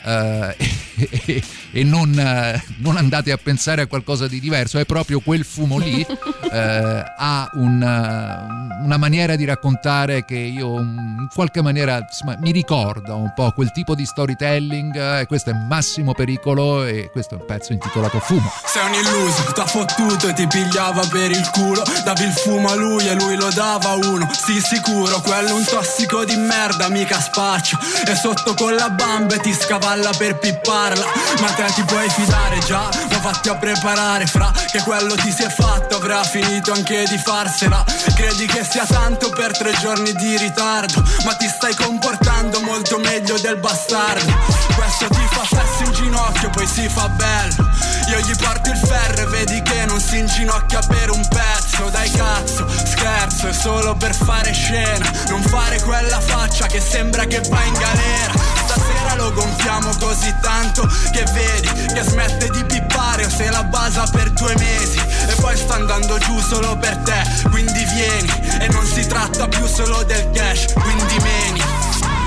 eh, 0.06 0.56
e, 0.96 1.42
e 1.72 1.84
non, 1.84 2.18
eh, 2.18 2.62
non 2.78 2.96
andate 2.96 3.32
a 3.32 3.36
pensare 3.36 3.82
a 3.82 3.86
qualcosa 3.86 4.26
di 4.26 4.40
diverso, 4.40 4.78
è 4.78 4.86
proprio 4.86 5.20
quel 5.20 5.44
fumo 5.44 5.78
lì, 5.78 6.00
eh, 6.52 7.04
ha 7.16 7.50
un, 7.54 7.82
eh, 7.82 8.82
una 8.84 8.96
maniera 8.96 9.36
di 9.36 9.44
raccontare 9.44 10.24
che 10.24 10.36
io 10.36 10.78
in 10.78 11.28
qualche 11.34 11.60
maniera 11.60 11.98
insomma, 11.98 12.36
mi 12.38 12.52
ricorda 12.52 13.14
un 13.14 13.32
po' 13.34 13.50
quel 13.52 13.72
tipo 13.72 13.94
di 13.94 14.06
storytelling, 14.06 14.96
eh, 14.96 15.20
e 15.20 15.26
questo 15.26 15.50
è 15.50 15.52
Massimo 15.52 16.14
Pericolo 16.14 16.84
e 16.84 17.10
questo 17.10 17.34
è 17.34 17.38
un 17.40 17.46
pezzo 17.46 17.72
intitolato 17.72 18.20
Fumo. 18.20 18.50
Sei 18.64 18.86
un 18.86 18.94
illuso, 18.94 19.52
t'ha 19.52 19.66
fottuto 19.66 20.28
e 20.28 20.32
ti 20.32 20.46
pigliava 20.46 21.06
per 21.08 21.30
il 21.30 21.50
culo. 21.52 21.82
Davi 22.04 22.24
il 22.24 22.32
fumo 22.32 22.68
a 22.68 22.74
lui 22.74 23.06
e 23.06 23.14
lui 23.14 23.36
lo 23.36 23.50
dava 23.50 23.90
a 23.90 23.94
uno. 23.94 24.28
Sì 24.32 24.60
sicuro, 24.60 25.20
quello 25.20 25.48
è 25.48 25.52
un 25.52 25.64
tossico 25.64 26.24
di 26.24 26.36
merda, 26.36 26.88
mica 26.88 27.20
spaccio. 27.20 27.78
E 28.06 28.14
sotto 28.14 28.54
con 28.54 28.74
la 28.74 28.90
bamba 28.90 29.34
e 29.34 29.38
ti 29.40 29.52
scavalla 29.96 30.10
per 30.16 30.38
pipparla. 30.38 31.06
Ma 31.40 31.50
te 31.52 31.64
ti 31.74 31.82
puoi 31.84 32.08
fidare 32.10 32.58
già, 32.60 32.88
ma 33.10 33.20
fatti 33.20 33.48
a 33.48 33.56
preparare. 33.56 34.26
Fra 34.26 34.52
Che 34.70 34.82
quello 34.82 35.14
ti 35.14 35.32
si 35.32 35.42
è 35.42 35.48
fatto, 35.48 35.96
avrà 35.96 36.22
finito 36.22 36.72
anche 36.72 37.04
di 37.08 37.18
farsela. 37.18 37.84
Credi 38.14 38.46
che 38.46 38.64
sia 38.64 38.84
tanto 38.86 39.30
per 39.30 39.56
tre 39.56 39.72
giorni 39.80 40.12
di 40.12 40.36
ritardo. 40.36 41.02
Ma 41.24 41.34
ti 41.34 41.48
stai 41.48 41.74
comportando 41.74 42.60
molto 42.60 42.98
meglio 42.98 43.38
del 43.38 43.56
bastardo. 43.56 44.34
Questo 44.74 45.08
ti 45.08 45.26
fa 45.30 45.44
sesso 45.44 45.84
in 45.84 45.92
ginocchio, 45.92 46.50
poi 46.50 46.66
si 46.66 46.88
fa 46.88 47.08
bello. 47.08 47.70
Io 48.08 48.18
gli 48.20 48.36
porto 48.36 48.70
il 48.70 48.76
ferro 48.76 49.22
e 49.22 49.26
vedi 49.26 49.62
che 49.62 49.84
non 49.86 50.00
si 50.00 50.18
inginocchia 50.18 50.80
per 50.86 51.10
un 51.10 51.26
pezzo. 51.28 51.88
Dai 51.90 52.10
cazzo, 52.10 52.66
scherzo, 52.68 53.48
è 53.48 53.52
solo 53.52 53.94
per 53.94 54.14
fare 54.14 54.52
scena. 54.52 55.10
Non 55.28 55.42
fare 55.42 55.80
quella 55.82 56.20
faccia 56.20 56.66
che 56.66 56.80
sembra 56.80 57.24
che 57.24 57.40
va 57.48 57.62
in 57.62 57.72
galera 57.74 58.65
Stasera 59.06 59.14
lo 59.14 59.32
gonfiamo 59.32 59.90
così 60.00 60.34
tanto 60.40 60.86
che 61.12 61.24
vedi 61.32 61.68
Che 61.94 62.02
smette 62.02 62.50
di 62.50 62.64
pippare 62.64 63.24
o 63.24 63.30
se 63.30 63.48
la 63.50 63.62
basa 63.62 64.04
per 64.10 64.30
due 64.30 64.52
mesi 64.58 64.98
E 64.98 65.34
poi 65.40 65.56
sta 65.56 65.74
andando 65.74 66.18
giù 66.18 66.38
solo 66.40 66.76
per 66.76 66.96
te 66.98 67.22
Quindi 67.50 67.84
vieni 67.84 68.28
e 68.60 68.68
non 68.68 68.84
si 68.84 69.06
tratta 69.06 69.46
più 69.46 69.64
solo 69.66 70.02
del 70.02 70.30
cash 70.32 70.72
Quindi 70.72 71.18
meni. 71.20 71.62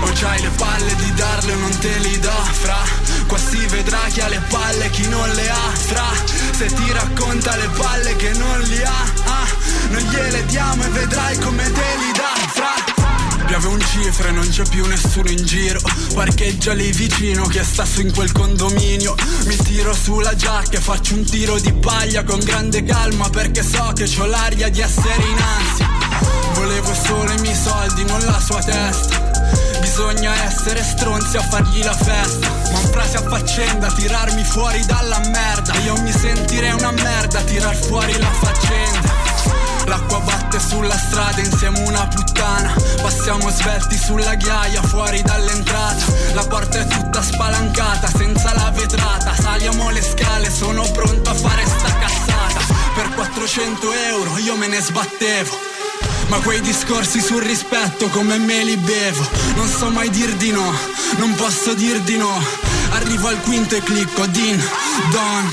O 0.01 0.11
c'hai 0.13 0.41
le 0.41 0.49
palle 0.55 0.95
di 0.95 1.13
darle 1.15 1.53
o 1.53 1.57
non 1.57 1.77
te 1.79 1.97
li 1.97 2.17
do, 2.19 2.31
fra. 2.51 2.77
Qua 3.27 3.37
si 3.37 3.65
vedrà 3.67 3.99
chi 4.07 4.21
ha 4.21 4.29
le 4.29 4.41
palle, 4.47 4.89
chi 4.91 5.05
non 5.09 5.29
le 5.31 5.49
ha, 5.49 5.71
fra. 5.75 6.07
Se 6.53 6.67
ti 6.67 6.91
racconta 6.93 7.57
le 7.57 7.67
palle 7.77 8.15
che 8.15 8.31
non 8.31 8.59
li 8.61 8.81
ha, 8.81 9.03
ah 9.25 9.47
Noi 9.89 10.03
gliele 10.03 10.45
diamo 10.45 10.85
e 10.85 10.89
vedrai 10.89 11.37
come 11.39 11.63
te 11.63 11.95
li 11.97 12.11
dà, 12.13 12.51
fra 12.53 12.88
Piove 13.49 13.67
un 13.67 13.79
cifre, 13.81 14.29
non 14.29 14.47
c'è 14.47 14.61
più 14.69 14.85
nessuno 14.85 15.27
in 15.27 15.43
giro. 15.43 15.79
Parcheggia 16.13 16.73
lì 16.73 16.91
vicino 16.91 17.47
che 17.47 17.63
sta 17.63 17.83
su 17.83 18.01
in 18.01 18.13
quel 18.13 18.31
condominio. 18.31 19.15
Mi 19.45 19.55
tiro 19.55 19.91
sulla 19.91 20.35
giacca 20.35 20.77
e 20.77 20.79
faccio 20.79 21.15
un 21.15 21.25
tiro 21.25 21.59
di 21.59 21.73
paglia 21.73 22.23
con 22.23 22.39
grande 22.41 22.83
calma 22.83 23.27
Perché 23.29 23.63
so 23.63 23.91
che 23.95 24.07
ho 24.19 24.25
l'aria 24.27 24.69
di 24.69 24.79
essere 24.79 25.23
in 25.23 25.37
ansia. 25.41 25.89
Volevo 26.53 26.93
solo 26.93 27.31
i 27.31 27.39
miei 27.39 27.55
soldi, 27.55 28.05
non 28.05 28.19
la 28.19 28.39
sua 28.39 28.61
testa. 28.61 29.31
Bisogna 29.79 30.31
essere 30.45 30.83
stronzi 30.83 31.37
a 31.37 31.41
fargli 31.41 31.83
la 31.83 31.95
festa. 31.95 32.47
Ma 32.71 32.77
un 32.77 32.91
frase 32.91 33.17
a 33.17 33.27
faccenda, 33.27 33.91
tirarmi 33.91 34.43
fuori 34.43 34.85
dalla 34.85 35.17
merda. 35.25 35.73
Io 35.85 35.99
mi 36.03 36.11
sentirei 36.11 36.73
una 36.73 36.91
merda 36.91 37.41
tirar 37.41 37.75
fuori 37.75 38.15
la 38.19 38.31
faccenda 38.31 39.28
vede 41.39 41.41
insieme 41.41 41.79
una 41.87 42.07
puttana. 42.07 42.73
Passiamo 43.01 43.49
svelti 43.49 43.97
sulla 43.97 44.35
ghiaia 44.35 44.81
fuori 44.83 45.21
dall'entrata. 45.21 46.05
La 46.33 46.45
porta 46.45 46.79
è 46.79 46.87
tutta 46.87 47.21
spalancata 47.21 48.07
senza 48.07 48.53
la 48.53 48.71
vetrata. 48.71 49.33
Saliamo 49.35 49.89
le 49.89 50.01
scale 50.01 50.51
sono 50.51 50.83
pronto 50.91 51.29
a 51.29 51.33
fare 51.33 51.65
sta 51.65 51.93
cazzata. 51.97 52.59
Per 52.95 53.09
400 53.15 53.93
euro 53.93 54.37
io 54.37 54.55
me 54.55 54.67
ne 54.67 54.81
sbattevo. 54.81 55.67
Ma 56.27 56.37
quei 56.39 56.61
discorsi 56.61 57.19
sul 57.19 57.41
rispetto 57.41 58.07
come 58.09 58.37
me 58.37 58.63
li 58.63 58.77
bevo. 58.77 59.27
Non 59.55 59.67
so 59.67 59.89
mai 59.89 60.09
dir 60.09 60.35
di 60.35 60.51
no, 60.51 60.71
non 61.17 61.33
posso 61.35 61.73
dir 61.73 61.99
di 62.01 62.17
no. 62.17 62.41
Arrivo 62.91 63.27
al 63.27 63.39
quinto 63.41 63.75
e 63.75 63.81
clicco 63.81 64.25
din, 64.27 64.61
don. 65.11 65.51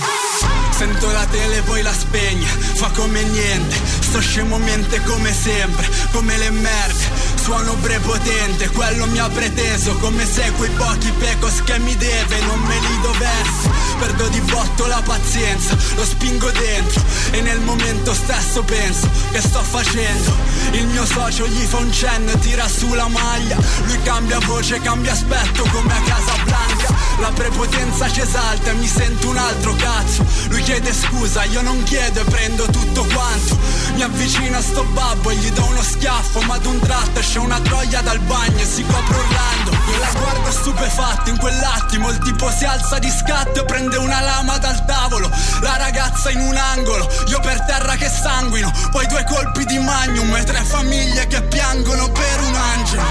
Sento 0.77 1.11
la 1.11 1.25
tele 1.31 1.63
poi 1.63 1.81
la 1.81 1.93
spegne, 1.93 2.47
fa 2.47 2.91
come 2.91 3.23
niente 3.23 3.96
Sto 4.07 4.21
scemo 4.21 4.57
mente 4.59 5.03
come 5.03 5.35
sempre, 5.35 5.89
come 6.13 6.39
le 6.39 6.51
merde 6.51 7.05
Suono 7.43 7.75
prepotente, 7.75 8.69
quello 8.71 9.07
mi 9.07 9.19
ha 9.19 9.29
preteso 9.29 9.97
Come 9.97 10.25
se 10.25 10.53
quei 10.53 10.71
pochi 10.71 11.11
pecos 11.11 11.63
che 11.65 11.79
mi 11.81 11.95
deve 11.97 12.41
non 12.43 12.61
me 12.61 12.79
li 12.79 13.01
dovessi 13.03 13.69
Perdo 13.99 14.29
di 14.29 14.41
botto 14.43 14.87
la 14.87 15.03
pazienza, 15.05 15.77
lo 15.97 16.05
spingo 16.05 16.51
dentro 16.53 17.03
E 17.33 17.41
nel 17.41 17.59
momento 17.61 18.15
stesso 18.15 18.63
penso 18.63 19.11
che 19.33 19.41
sto 19.41 19.63
facendo. 19.63 20.35
Il 20.73 20.87
mio 20.87 21.05
socio 21.05 21.47
gli 21.47 21.65
fa 21.65 21.79
un 21.79 21.93
cenno, 21.93 22.37
tira 22.39 22.69
su 22.69 22.93
la 22.95 23.09
maglia. 23.09 23.57
Lui 23.85 24.01
cambia 24.03 24.39
voce, 24.41 24.81
cambia 24.81 25.13
aspetto 25.13 25.63
come 25.73 25.93
a 25.93 26.01
Casablanca 26.01 27.06
La 27.19 27.31
prepotenza 27.33 28.11
ci 28.11 28.21
esalta 28.21 28.73
mi 28.73 28.87
sento 28.87 29.29
un 29.29 29.39
altro 29.39 29.75
cazzo. 29.75 30.25
Lui 30.49 30.63
chiede 30.63 30.93
scusa, 30.93 31.45
io 31.45 31.63
non 31.63 31.83
chiedo 31.85 32.21
e 32.21 32.25
prendo 32.25 32.67
tutto 32.67 33.07
quanto. 33.13 33.59
Mi 33.95 34.03
avvicino 34.03 34.57
a 34.59 34.61
sto 34.61 34.85
babbo 34.85 35.31
e 35.31 35.37
gli 35.37 35.51
do 35.51 35.65
uno 35.65 35.83
schiaffo 35.83 36.41
Ma 36.43 36.55
ad 36.55 36.67
un 36.67 36.79
tratto 36.79 37.21
esce 37.21 37.39
una 37.39 37.59
troia 37.61 38.03
dal 38.03 38.19
bagno 38.19 38.59
e 38.59 38.67
si 38.67 38.85
copre 38.85 39.17
urlando. 39.17 39.71
Io 39.71 39.99
la 39.99 40.11
guardo 40.21 40.51
stupefatto, 40.51 41.31
in 41.31 41.39
quell'attimo 41.39 42.11
il 42.11 42.19
tipo 42.19 42.51
si 42.51 42.65
alza 42.65 42.99
di 42.99 43.11
scatto 43.11 43.61
e 43.61 43.65
prende 43.65 43.97
una 43.97 44.21
lama 44.21 44.59
dal 44.59 44.85
tavolo. 44.85 45.31
La 45.63 45.77
ragazza 45.79 46.31
in 46.31 46.41
un 46.41 46.57
angolo, 46.57 47.09
io 47.29 47.41
per 47.41 47.63
terra 47.63 47.95
che 47.95 48.11
sanguino. 48.11 48.71
Poi 48.91 49.07
due 49.07 49.25
colpi 49.25 49.65
di 49.65 49.79
magnum 49.79 50.37
e 50.37 50.45
tre 50.45 50.63
famiglie 50.65 51.27
che 51.29 51.41
piangono 51.43 52.11
per 52.11 52.41
un 52.41 52.55
angelo. 52.55 53.03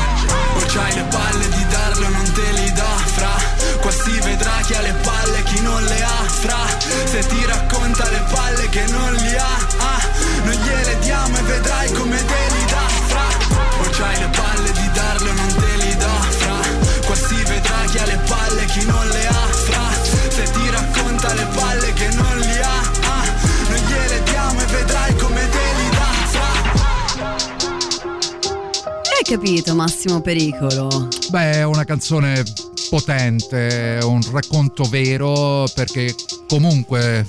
O 0.56 0.66
c'hai 0.68 0.93
le 0.93 1.03
palle 1.03 1.49
di 1.49 1.68
darlo, 1.68 2.10
non 2.10 2.32
te 2.34 2.51
li 2.51 2.72
dà 2.74 2.97
fra 3.06 3.44
Qua 3.86 3.93
si 3.93 4.19
vedrà 4.21 4.61
chi 4.65 4.73
ha 4.73 4.81
le 4.81 4.93
palle, 5.03 5.43
chi 5.43 5.61
non 5.61 5.83
le 5.83 6.01
ha 6.01 6.23
fra. 6.27 6.57
Se 7.05 7.19
ti 7.27 7.45
racconta 7.45 8.09
le 8.09 8.23
palle 8.33 8.67
che 8.69 8.83
non 8.88 9.13
li 9.13 9.36
ha 9.36 9.57
ah, 9.77 10.01
Noi 10.43 10.57
gliele 10.57 10.97
diamo 11.01 11.38
e 11.38 11.41
vedrai 11.43 11.91
come 11.91 12.17
te 12.17 12.41
li 12.49 12.65
dà 12.65 12.88
fra. 13.05 13.27
O 13.77 13.89
c'hai 13.91 14.19
le 14.21 14.29
palle 14.29 14.71
di 14.71 14.89
darlo, 14.91 15.31
non 15.33 15.53
te 15.53 15.86
li 15.86 15.95
dà 15.97 16.19
fra. 16.39 16.59
Qua 17.05 17.15
si 17.15 17.36
vedrà 17.36 17.86
chi 17.86 17.97
ha 17.99 18.05
le 18.05 18.19
palle, 18.27 18.65
chi 18.65 18.86
non 18.86 19.07
le 19.07 19.27
ha 19.27 19.47
fra. 19.53 19.83
Se 20.29 20.43
ti 20.49 20.69
racconta 20.71 21.33
le 21.36 21.47
palle 21.53 21.93
che 21.93 22.09
non 22.15 22.39
li 22.39 22.57
ha 22.57 22.79
ah, 23.05 23.23
Noi 23.69 23.81
gliele 23.81 24.23
diamo 24.23 24.61
e 24.61 24.65
vedrai 24.65 25.15
come 25.15 25.47
te 25.47 25.65
li 25.77 25.89
dà 25.91 26.11
fra. 26.33 26.49
Hai 29.15 29.23
capito 29.23 29.75
Massimo 29.75 30.21
Pericolo? 30.21 31.07
Beh, 31.29 31.51
è 31.51 31.63
una 31.63 31.83
canzone 31.83 32.43
potente, 32.89 33.99
un 34.03 34.21
racconto 34.31 34.83
vero 34.83 35.65
perché 35.73 36.13
comunque 36.47 37.25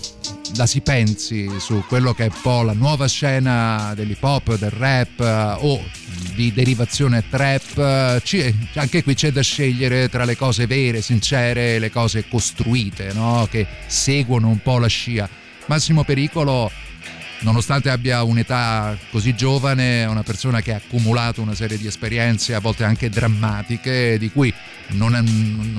la 0.56 0.66
si 0.66 0.80
pensi 0.80 1.48
su 1.58 1.82
quello 1.88 2.14
che 2.14 2.26
è 2.26 2.28
un 2.28 2.40
po' 2.40 2.62
la 2.62 2.72
nuova 2.72 3.08
scena 3.08 3.92
dell'hip 3.94 4.22
hop, 4.22 4.56
del 4.56 4.70
rap 4.70 5.58
o 5.60 5.82
di 6.34 6.52
derivazione 6.52 7.24
trap, 7.28 7.78
anche 8.74 9.02
qui 9.02 9.14
c'è 9.14 9.32
da 9.32 9.42
scegliere 9.42 10.08
tra 10.08 10.24
le 10.24 10.36
cose 10.36 10.66
vere, 10.66 11.02
sincere 11.02 11.76
e 11.76 11.78
le 11.78 11.90
cose 11.90 12.28
costruite, 12.28 13.12
no? 13.12 13.46
che 13.50 13.66
seguono 13.86 14.48
un 14.48 14.60
po' 14.60 14.78
la 14.78 14.86
scia. 14.86 15.28
Massimo 15.66 16.04
Pericolo 16.04 16.70
nonostante 17.46 17.90
abbia 17.90 18.24
un'età 18.24 18.98
così 19.12 19.36
giovane, 19.36 20.02
è 20.02 20.06
una 20.08 20.24
persona 20.24 20.60
che 20.60 20.72
ha 20.72 20.76
accumulato 20.78 21.40
una 21.40 21.54
serie 21.54 21.78
di 21.78 21.86
esperienze, 21.86 22.54
a 22.54 22.58
volte 22.58 22.82
anche 22.82 23.08
drammatiche, 23.08 24.18
di 24.18 24.30
cui 24.32 24.52
non, 24.88 25.12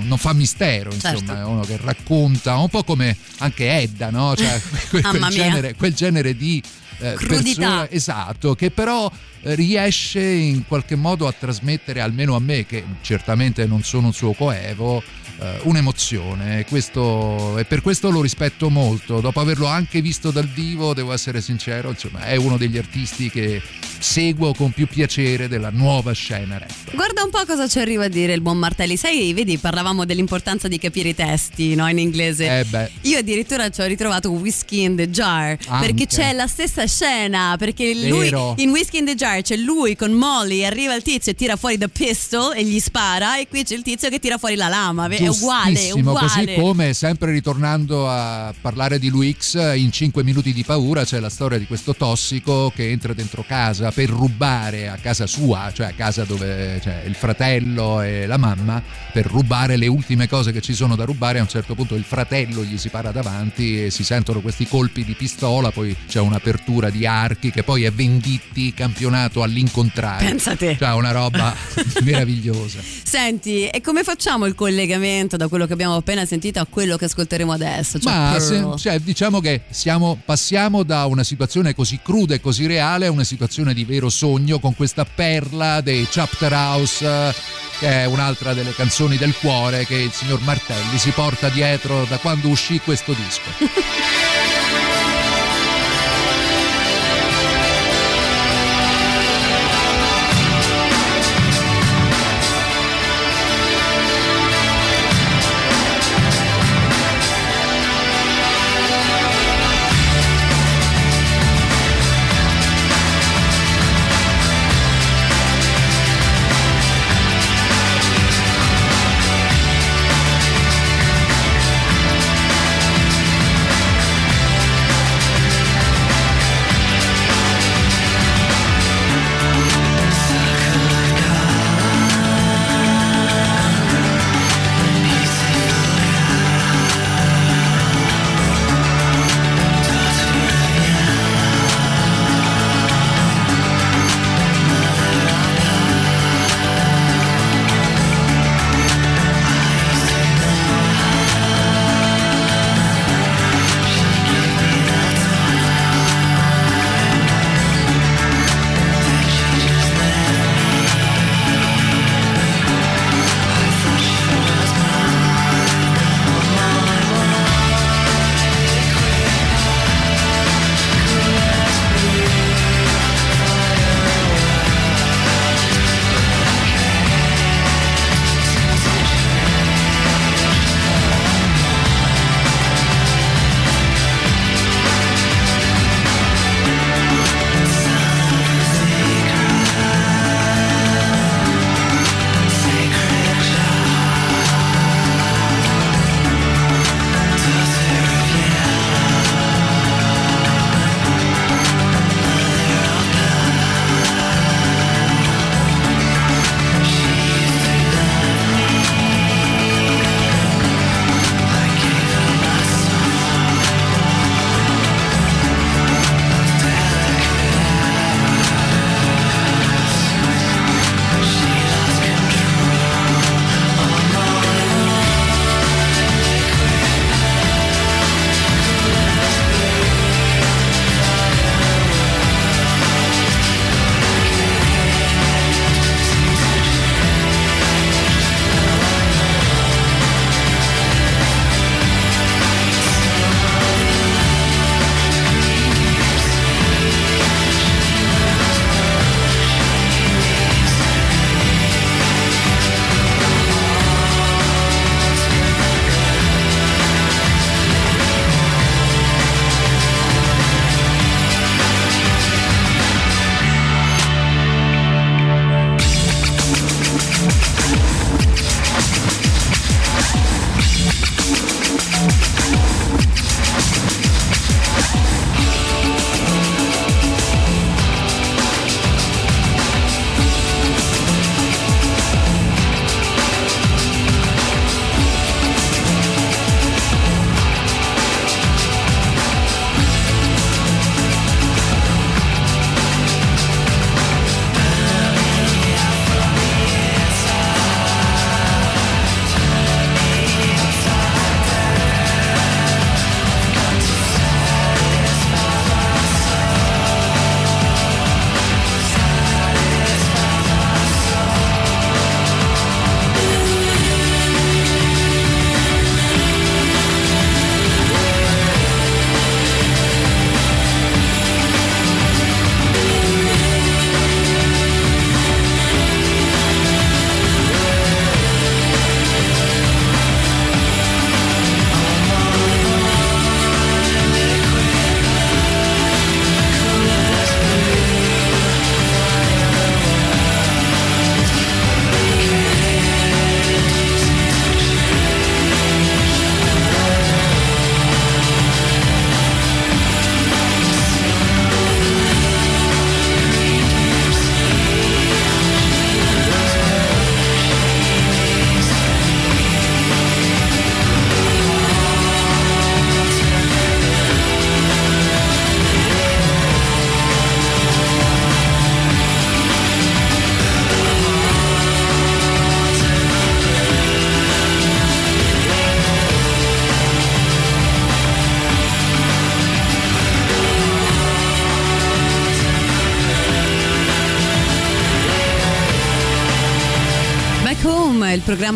non 0.06 0.18
fa 0.18 0.32
mistero, 0.32 0.94
insomma, 0.94 1.18
Certo. 1.18 1.36
è 1.36 1.44
uno 1.44 1.62
che 1.62 1.78
racconta, 1.84 2.56
un 2.56 2.70
po' 2.70 2.86
come 2.86 3.18
anche 3.40 3.82
Edda, 3.82 4.10
no? 4.10 4.34
Cioè, 4.36 4.62
quel, 4.90 5.04
quel 5.04 5.24
genere, 5.26 5.76
quel 5.76 5.94
genere 5.94 6.36
di 6.38 6.64
eh, 7.00 7.14
Crudità. 7.16 7.80
persone- 7.80 7.92
esatto, 7.92 8.56
che 8.56 8.72
però 8.72 9.12
eh, 9.42 9.54
riesce 9.54 10.22
in 10.22 10.66
qualche 10.66 10.96
modo 10.96 11.28
a 11.28 11.34
trasmettere, 11.38 12.00
almeno 12.00 12.34
a 12.36 12.40
me, 12.40 12.66
che 12.66 12.82
certamente 13.02 13.66
non 13.66 13.84
sono 13.84 14.08
un 14.08 14.14
suo 14.14 14.32
coevo, 14.32 15.04
eh, 15.40 15.60
un'emozione. 15.64 16.66
Questo, 16.68 17.58
e 17.58 17.66
per 17.66 17.82
questo 17.82 18.10
lo 18.10 18.22
rispetto 18.22 18.70
molto. 18.70 19.20
Dopo 19.20 19.40
averlo 19.40 19.68
anche 19.68 20.02
visto 20.02 20.32
dal 20.32 20.48
vivo, 20.48 20.94
devo 20.94 21.14
essere 21.14 21.42
sincero, 21.42 21.90
insomma, 21.90 22.26
è 22.26 22.36
uno 22.36 22.58
degli 22.58 22.78
artisti 22.78 23.30
che 23.30 23.62
seguo 24.00 24.54
con 24.54 24.72
più 24.72 24.88
piacere 24.88 25.48
della 25.48 25.70
nuova 25.70 26.12
scena 26.12 26.58
rap. 26.58 26.94
Guarda 26.94 27.24
un 27.24 27.30
po' 27.30 27.44
cosa 27.46 27.68
ci 27.68 27.80
arriva 27.80 28.06
a 28.06 28.08
dire 28.08 28.34
il 28.34 28.42
buon 28.42 28.58
Martelli. 28.58 28.98
Sai, 28.98 29.34
vedi, 29.34 29.58
parlavamo 29.58 30.06
dell'importanza 30.06 30.68
di 30.68 30.78
capire 30.78 31.10
i 31.10 31.16
testi 31.16 31.76
no, 31.76 31.88
in 31.88 32.00
inglese. 32.00 32.60
Eh 32.60 32.64
beh. 32.66 32.92
Io 33.02 33.18
addirittura 33.18 33.70
ci 33.70 33.82
ho 33.82 33.86
ritrovato 33.86 34.30
Whiskey 34.32 34.84
in 34.84 34.96
the 34.96 35.10
Jar 35.10 35.58
Anche. 35.68 35.86
perché 35.86 36.06
c'è 36.06 36.34
la 36.34 36.48
stessa 36.48 36.86
scena. 36.86 37.56
Perché 37.58 37.94
lui 38.08 38.28
in 38.58 38.70
Whiskey 38.70 39.00
in 39.00 39.06
the 39.06 39.16
Jar 39.16 39.42
c'è 39.42 39.56
lui 39.56 39.96
con 39.96 40.12
Molly, 40.12 40.64
arriva 40.64 40.94
il 40.94 41.02
tizio 41.02 41.32
e 41.32 41.36
tira 41.36 41.56
fuori 41.56 41.78
the 41.78 41.90
pistol 41.90 42.56
e 42.56 42.64
gli 42.64 42.80
spara, 42.80 43.40
e 43.40 43.48
qui 43.48 43.64
c'è 43.64 43.76
il 43.76 43.82
tizio 43.82 44.10
che 44.10 44.20
tira 44.20 44.38
fuori 44.38 44.56
la 44.56 44.68
lama. 44.68 45.08
È 45.08 45.27
uguale, 45.28 45.88
è 45.88 45.92
uguale. 45.92 46.28
Così 46.28 46.54
come, 46.56 46.94
sempre 46.94 47.32
ritornando 47.32 48.10
a 48.10 48.54
parlare 48.60 49.00
di 49.00 49.10
lui 49.10 49.36
X, 49.38 49.76
in 49.76 49.92
5 49.92 50.24
minuti 50.24 50.54
di 50.54 50.64
paura 50.64 51.04
c'è 51.04 51.20
la 51.20 51.30
storia 51.30 51.58
di 51.58 51.66
questo 51.66 51.96
tossico 51.96 52.72
che 52.74 52.90
entra 52.90 53.14
dentro 53.14 53.44
casa 53.48 53.92
per 53.92 54.10
rubare 54.10 54.90
a 54.90 54.98
casa 54.98 55.28
sua, 55.28 55.72
cioè 55.74 55.88
a 55.88 55.94
casa 55.94 56.24
dove 56.24 56.80
c'è 56.82 57.04
il 57.06 57.16
fratello 57.16 58.02
e 58.02 58.26
la 58.26 58.38
mamma, 58.38 58.82
per 59.12 59.26
rubare 59.26 59.78
le 59.78 59.88
ultime 59.88 60.28
cose 60.28 60.52
che 60.52 60.62
ci 60.62 60.74
sono 60.74 60.96
da 60.96 61.06
rubare. 61.06 61.40
A 61.40 61.42
un 61.42 61.50
certo 61.50 61.76
punto 61.76 61.96
il 61.96 62.04
fratello 62.04 62.64
gli 62.64 62.78
si 62.78 62.90
para 62.90 63.12
davanti 63.12 63.86
e 63.86 63.92
si 63.92 64.04
sentono 64.04 64.42
questi 64.42 64.68
colpi 64.68 65.04
di 65.04 65.14
pistola, 65.14 65.72
poi 65.72 65.96
c'è 66.08 66.20
un'apertura 66.20 66.90
di 66.90 67.06
archi 67.06 67.52
che 67.52 67.64
poi 67.64 67.84
è 67.84 67.92
Venditti 67.92 68.74
campionato 68.74 69.42
all'incontrario. 69.44 70.28
Pensa 70.28 70.56
te. 70.56 70.76
Cioè 70.78 70.94
una 70.94 71.12
roba 71.12 71.56
meravigliosa. 72.04 72.80
Senti, 73.04 73.68
e 73.68 73.82
come 73.82 74.04
facciamo 74.04 74.46
il 74.46 74.56
collegamento 74.56 75.17
da 75.26 75.48
quello 75.48 75.66
che 75.66 75.74
abbiamo 75.74 75.96
appena 75.96 76.26
sentito 76.26 76.60
a 76.60 76.68
quello 76.70 76.96
che 76.98 77.06
ascolteremo 77.06 77.52
adesso? 77.52 77.98
Cioè 78.00 78.14
Ma 78.14 78.40
se- 78.40 78.64
cioè, 78.78 79.00
diciamo 79.00 79.40
che 79.40 79.62
siamo- 79.70 80.20
passiamo 80.24 80.84
da 80.84 81.06
una 81.06 81.24
situazione 81.24 81.74
così 81.74 82.00
cruda 82.04 82.36
e 82.36 82.40
così 82.40 82.68
reale 82.68 83.08
a 83.08 83.12
una 83.12 83.24
situazione 83.24 83.74
di 83.74 83.84
vero 83.86 84.10
sogno 84.10 84.60
con 84.60 84.76
questa 84.76 85.06
perla 85.06 85.82
dei 85.82 86.08
Chapter 86.10 86.54
House, 86.54 87.34
che 87.80 87.90
è 87.90 88.06
un'altra 88.06 88.54
delle 88.54 88.74
canzoni 88.74 89.18
del 89.18 89.34
cuore 89.36 89.86
che 89.86 89.96
il 89.96 90.12
signor 90.12 90.42
Martelli 90.42 90.98
si 90.98 91.10
porta 91.12 91.50
dietro 91.50 92.06
da 92.08 92.18
quando 92.18 92.48
uscì 92.50 92.80
questo 92.80 93.14
disco. 93.14 94.46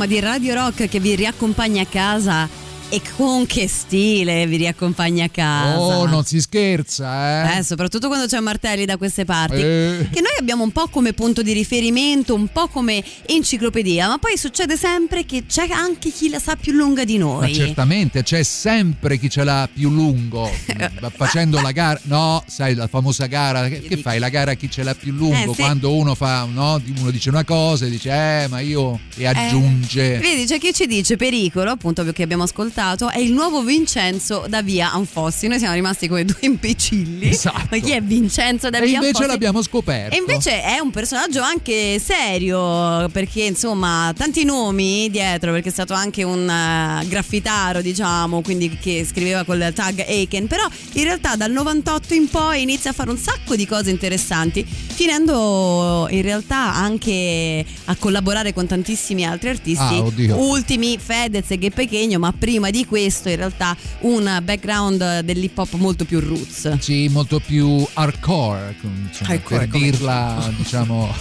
di 0.06 0.20
Radio 0.20 0.54
Rock 0.54 0.88
che 0.88 1.00
vi 1.00 1.16
riaccompagna 1.16 1.82
a 1.84 1.86
casa 1.86 2.61
e 2.94 3.02
con 3.16 3.46
che 3.46 3.70
stile 3.70 4.46
vi 4.48 4.58
riaccompagna 4.58 5.24
a 5.26 5.30
casa. 5.30 5.80
Oh, 5.80 6.06
non 6.08 6.26
si 6.26 6.42
scherza, 6.42 7.54
eh. 7.56 7.60
Eh, 7.60 7.64
soprattutto 7.64 8.08
quando 8.08 8.26
c'è 8.28 8.40
Martelli 8.42 8.84
da 8.84 8.98
queste 8.98 9.24
parti. 9.24 9.62
Eh. 9.62 10.10
Che 10.12 10.20
noi 10.20 10.34
abbiamo 10.38 10.64
un 10.64 10.72
po' 10.72 10.88
come 10.90 11.14
punto 11.14 11.42
di 11.42 11.54
riferimento, 11.54 12.34
un 12.36 12.48
po' 12.50 12.68
come 12.68 13.02
enciclopedia, 13.28 14.08
ma 14.10 14.18
poi 14.18 14.38
succede 14.38 14.76
sempre 14.76 15.26
che 15.26 15.46
c'è 15.48 15.68
anche 15.72 16.12
chi 16.12 16.28
la 16.30 16.40
sa 16.40 16.58
più 16.58 16.74
lunga 16.74 17.06
di 17.06 17.18
Ma 17.18 17.24
noi. 17.26 17.54
certamente 17.56 18.24
c'è 18.24 18.44
sempre 18.44 19.18
chi 19.18 19.30
ce 19.30 19.44
l'ha 19.46 19.70
più 19.74 19.90
lungo 19.90 20.50
facendo 21.16 21.62
la 21.62 21.72
gara 21.72 22.00
no 22.04 22.44
sai 22.48 22.76
la 22.76 22.88
famosa 22.88 23.26
gara 23.28 23.68
che, 23.70 23.80
che 23.82 23.98
fai 23.98 24.20
la 24.20 24.30
gara 24.30 24.52
a 24.52 24.54
chi 24.56 24.70
ce 24.70 24.84
l'ha 24.84 24.94
più 24.96 25.14
lungo 25.14 25.52
Eh, 25.52 25.56
sì. 25.56 25.62
quando 25.62 25.94
uno 25.96 26.14
fa 26.16 26.44
no 26.52 26.82
uno 27.00 27.12
dice 27.12 27.30
una 27.30 27.44
cosa 27.46 27.86
e 27.86 27.90
dice 27.90 28.10
eh 28.44 28.48
ma 28.50 28.60
io 28.60 29.00
e 29.16 29.26
aggiunge 29.28 30.18
Vedi, 30.20 30.46
c'è 30.46 30.58
chi 30.60 30.74
ci 30.74 30.88
dice 30.88 31.16
pericolo, 31.16 31.72
appunto 31.72 32.04
che 32.12 32.24
abbiamo 32.24 32.44
ascoltato, 32.44 32.80
è 32.82 33.20
il 33.20 33.32
nuovo 33.32 33.62
Vincenzo 33.62 34.46
da 34.48 34.62
via 34.64 34.92
Anfossi. 34.92 35.48
Noi 35.48 35.60
siamo 35.60 35.74
rimasti 35.76 36.08
come 36.08 36.26
due 36.26 36.36
imbecilli. 36.42 37.30
Esatto. 37.30 37.68
Ma 37.70 37.78
chi 37.78 37.92
è 37.92 38.02
Vincenzo 38.02 38.70
da 38.70 38.80
e 38.80 38.82
via 38.82 38.96
invece 38.96 39.08
Anfossi? 39.10 39.28
l'abbiamo 39.28 39.62
scoperto 39.62 40.16
E 40.16 40.18
invece 40.18 40.64
è 40.64 40.80
un 40.80 40.90
personaggio 40.90 41.42
anche 41.42 42.00
serio, 42.00 43.08
perché 43.10 43.44
insomma 43.44 44.12
tanti 44.18 44.44
nomi 44.44 45.10
dietro, 45.12 45.52
perché 45.52 45.70
è 45.70 45.72
stato 45.72 45.94
anche 45.94 46.24
un 46.24 46.50
eh, 46.50 47.06
graffitaro, 47.08 47.82
diciamo, 47.82 48.42
quindi 48.42 48.76
che 48.82 49.06
scriveva 49.08 49.44
col 49.44 49.72
tag 49.76 50.00
Aiken, 50.00 50.48
però 50.48 50.68
in 50.94 51.04
realtà 51.04 51.36
dal 51.36 51.52
98 51.52 52.14
in 52.16 52.28
poi 52.30 52.64
inizia 52.64 52.90
a 52.90 52.94
fare 52.94 53.12
un 53.12 53.18
sacco 53.18 53.56
di 53.56 53.68
cose 53.68 53.92
interessanti, 53.92 54.66
finendo 54.66 56.08
in 56.10 56.22
realtà 56.24 56.74
anche 56.74 57.64
a 57.86 57.96
collaborare 57.96 58.54
con 58.54 58.66
tantissimi 58.66 59.24
altri 59.26 59.50
artisti, 59.50 59.80
Ah, 59.82 60.36
ultimi 60.36 60.98
Fedez 60.98 61.52
e 61.52 61.58
Che 61.58 61.70
Pechegno, 61.70 62.18
ma 62.20 62.34
prima 62.38 62.70
di 62.72 62.86
questo 62.86 63.30
in 63.30 63.36
realtà 63.36 63.76
un 64.02 64.40
background 64.44 65.20
dell'hip 65.20 65.58
hop 65.58 65.74
molto 65.74 66.06
più 66.06 66.20
roots. 66.20 66.78
sì 66.80 67.08
molto 67.10 67.40
più 67.40 67.86
hardcore 67.94 68.76
insomma, 68.82 69.30
Hardcore, 69.32 69.60
per 69.60 69.70
come- 69.70 69.84
dirla 69.84 70.52
diciamo 70.58 71.14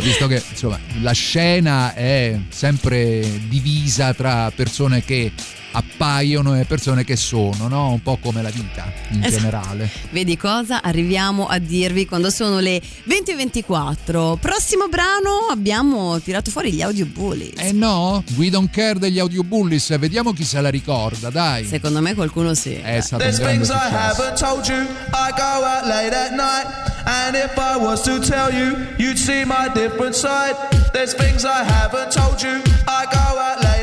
visto 0.00 0.26
che 0.26 0.42
insomma 0.50 0.78
la 1.00 1.12
scena 1.12 1.94
è 1.94 2.38
sempre 2.48 3.40
divisa 3.48 4.14
tra 4.14 4.50
persone 4.54 5.02
che 5.04 5.32
appaiono 5.72 6.58
e 6.58 6.64
persone 6.64 7.04
che 7.04 7.16
sono 7.16 7.68
no? 7.68 7.90
un 7.90 8.02
po' 8.02 8.16
come 8.20 8.42
la 8.42 8.50
vita 8.50 8.90
in 9.10 9.22
Esatto. 9.22 9.36
generale 9.42 9.88
Vedi 10.10 10.36
cosa 10.36 10.82
arriviamo 10.82 11.46
a 11.46 11.58
dirvi 11.58 12.06
quando 12.06 12.30
sono 12.30 12.58
le 12.58 12.80
20.24. 13.06 14.38
Prossimo 14.38 14.88
brano 14.88 15.46
abbiamo 15.50 16.18
tirato 16.20 16.50
fuori 16.50 16.72
gli 16.72 16.82
audio 16.82 17.06
bullies. 17.06 17.58
Eh 17.60 17.72
no, 17.72 18.22
We 18.36 18.50
Don't 18.50 18.70
Care 18.70 18.98
degli 18.98 19.18
Audio 19.18 19.42
Bullies, 19.42 19.96
vediamo 19.98 20.32
chi 20.32 20.44
se 20.44 20.60
la 20.60 20.68
ricorda, 20.70 21.30
dai. 21.30 21.64
Secondo 21.66 22.00
me 22.00 22.14
qualcuno 22.14 22.54
sì. 22.54 22.74
È 22.74 23.00
stato 23.00 23.22
un 23.24 23.30
There's 23.30 23.38
grande 23.38 23.64
things 23.66 23.68
I 23.68 23.80
successo. 23.80 24.22
haven't 24.22 24.38
told 24.38 24.66
you. 24.66 24.80
I 25.12 25.32
go 25.36 25.64
out 25.64 25.84
late 25.86 26.14
at 26.14 26.32
night. 26.32 26.66
And 27.04 27.34
if 27.36 27.56
I 27.56 27.76
was 27.78 28.02
to 28.02 28.18
tell 28.18 28.52
you, 28.52 28.76
you'd 28.98 29.16
see 29.18 29.44
my 29.44 29.70
different 29.72 30.14
side. 30.14 30.54
There's 30.92 31.14
things 31.14 31.44
I 31.44 31.64
haven't 31.64 32.12
told 32.12 32.42
you. 32.42 32.60
I 32.86 33.06
go 33.10 33.38
out 33.38 33.62
late 33.62 33.77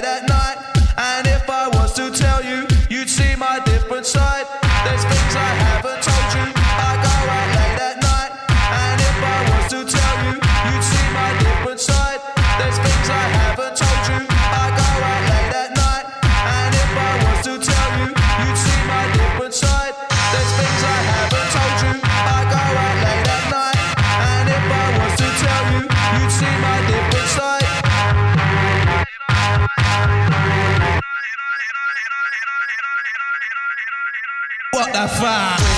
Mustafa. 34.96 35.75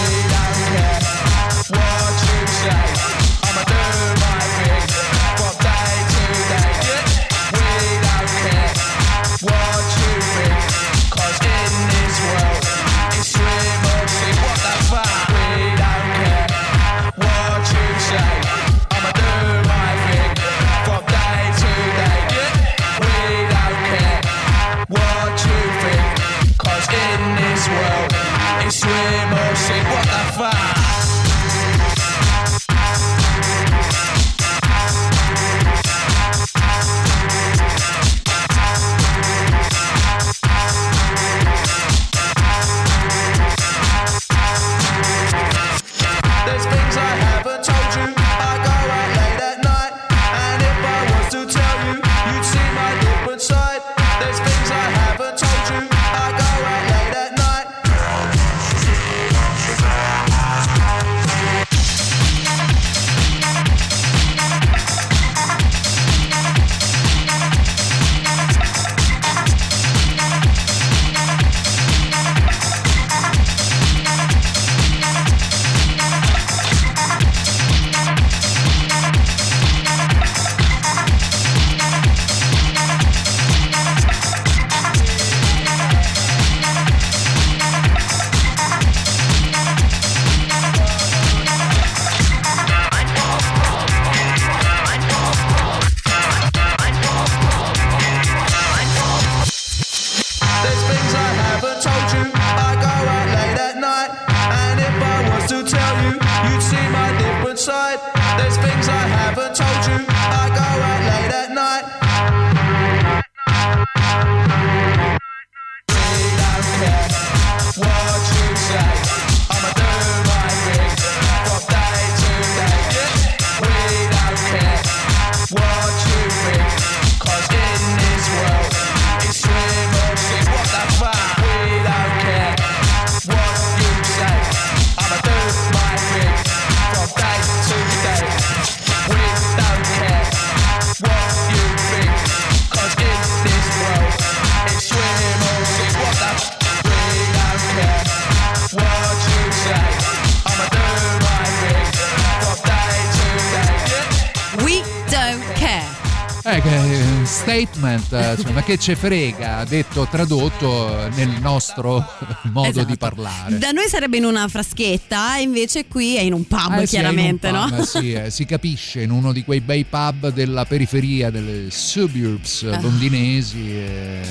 Eh, 156.50 156.62
che- 156.62 157.26
statement, 157.26 158.14
eh, 158.14 158.38
cioè, 158.42 158.52
ma 158.54 158.64
che 158.64 158.78
ce 158.78 158.96
frega, 158.96 159.66
detto 159.66 160.08
tradotto 160.10 161.10
nel 161.16 161.28
nostro 161.42 162.06
modo 162.54 162.70
Esatto. 162.70 162.86
di 162.88 162.96
parlare. 162.98 163.58
Da 163.58 163.72
noi 163.72 163.90
sarebbe 163.90 164.16
in 164.16 164.24
una 164.24 164.48
fraschetta, 164.48 165.36
invece 165.38 165.88
qui 165.88 166.16
è 166.16 166.22
in 166.22 166.32
un 166.32 166.48
pub, 166.48 166.78
Eh 166.80 166.86
sì, 166.88 166.96
chiaramente, 166.96 167.50
in 167.50 167.56
un 167.56 167.60
no? 167.70 167.76
pub, 167.76 167.82
sì, 167.84 168.14
eh, 168.14 168.30
si 168.32 168.46
capisce 168.46 169.02
in 169.02 169.12
uno 169.12 169.34
di 169.34 169.44
quei 169.44 169.60
bei 169.60 169.84
pub 169.84 170.32
della 170.32 170.64
periferia 170.66 171.30
delle 171.30 171.70
suburbs 171.70 172.64
Ah. 172.64 172.80
londinesi 172.80 173.70
eh, 173.70 174.22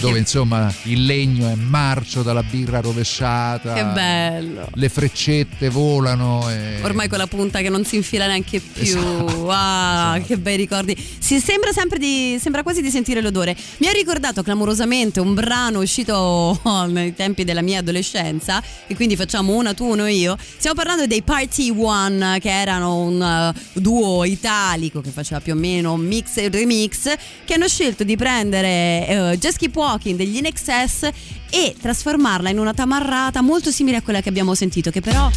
dove 0.00 0.18
insomma 0.18 0.72
il 0.84 1.04
legno 1.04 1.48
è 1.50 1.54
marcio 1.54 2.22
dalla 2.22 2.42
birra 2.42 2.80
rovesciata 2.80 3.74
Che 3.74 3.84
bello. 3.84 4.68
le 4.74 4.88
freccette 4.88 5.68
volano 5.68 6.48
e... 6.50 6.78
Ormai 6.82 7.08
con 7.08 7.18
la 7.18 7.26
punta 7.26 7.60
che 7.60 7.68
non 7.68 7.84
si 7.84 7.96
infila 7.96 8.26
neanche 8.26 8.60
più. 8.60 8.82
Esatto, 8.82 9.48
Ah, 9.50 10.20
che 10.24 10.38
bei 10.38 10.56
ricordi. 10.56 10.96
Si 11.18 11.38
sembra 11.40 11.72
sempre 11.72 11.98
di. 11.98 12.38
sembra 12.40 12.62
quasi 12.62 12.80
di 12.82 12.90
sentire 12.90 13.20
l'odore. 13.20 13.54
Mi 13.78 13.88
ha 13.88 13.92
ricordato 13.92 14.42
clamorosamente 14.42 15.20
un 15.20 15.34
brano 15.34 15.80
uscito 15.80 16.58
nei 16.88 17.14
tempi 17.14 17.44
della 17.44 17.62
mia 17.62 17.80
adolescenza. 17.80 18.62
E 18.86 18.94
quindi 18.94 19.16
facciamo 19.16 19.54
una 19.54 19.74
tu, 19.74 19.84
uno 19.86 20.06
io. 20.06 20.36
Stiamo 20.38 20.76
parlando 20.76 21.06
dei 21.06 21.22
Party 21.22 21.70
One, 21.76 22.38
che 22.40 22.50
erano 22.50 22.96
un 23.02 23.52
uh, 23.54 23.60
duo 23.80 24.24
italico 24.24 25.00
che 25.00 25.10
faceva 25.10 25.40
più 25.40 25.52
o 25.52 25.56
meno 25.56 25.92
un 25.92 26.00
mix 26.00 26.36
e 26.38 26.48
remix. 26.48 27.12
Che 27.44 27.54
hanno 27.54 27.68
scelto 27.68 28.04
di 28.04 28.16
prendere 28.16 29.32
uh, 29.32 29.36
Just 29.36 29.58
Keep 29.58 29.76
Walking 29.90 30.16
degli 30.16 30.36
In 30.36 30.46
Excess 30.46 31.08
e 31.50 31.74
trasformarla 31.80 32.48
in 32.50 32.58
una 32.58 32.72
tamarrata 32.72 33.40
molto 33.40 33.70
simile 33.72 33.96
a 33.96 34.02
quella 34.02 34.20
che 34.20 34.28
abbiamo 34.28 34.54
sentito, 34.54 34.90
che 34.90 35.00
però 35.00 35.28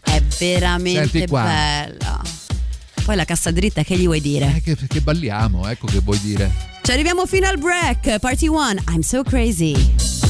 è 0.00 0.22
veramente 0.38 1.26
bella. 1.26 2.22
Poi 3.04 3.16
la 3.16 3.24
cassa 3.24 3.50
dritta, 3.50 3.82
che 3.82 3.96
gli 3.96 4.04
vuoi 4.04 4.20
dire? 4.20 4.54
Eh, 4.56 4.62
che, 4.62 4.86
che 4.86 5.00
balliamo, 5.00 5.66
ecco 5.66 5.86
che 5.86 5.98
vuoi 5.98 6.20
dire. 6.20 6.70
Ci 6.82 6.92
arriviamo 6.92 7.26
fino 7.26 7.48
al 7.48 7.58
break. 7.58 8.20
Party 8.20 8.46
1, 8.46 8.84
I'm 8.90 9.00
so 9.00 9.24
crazy. 9.24 10.21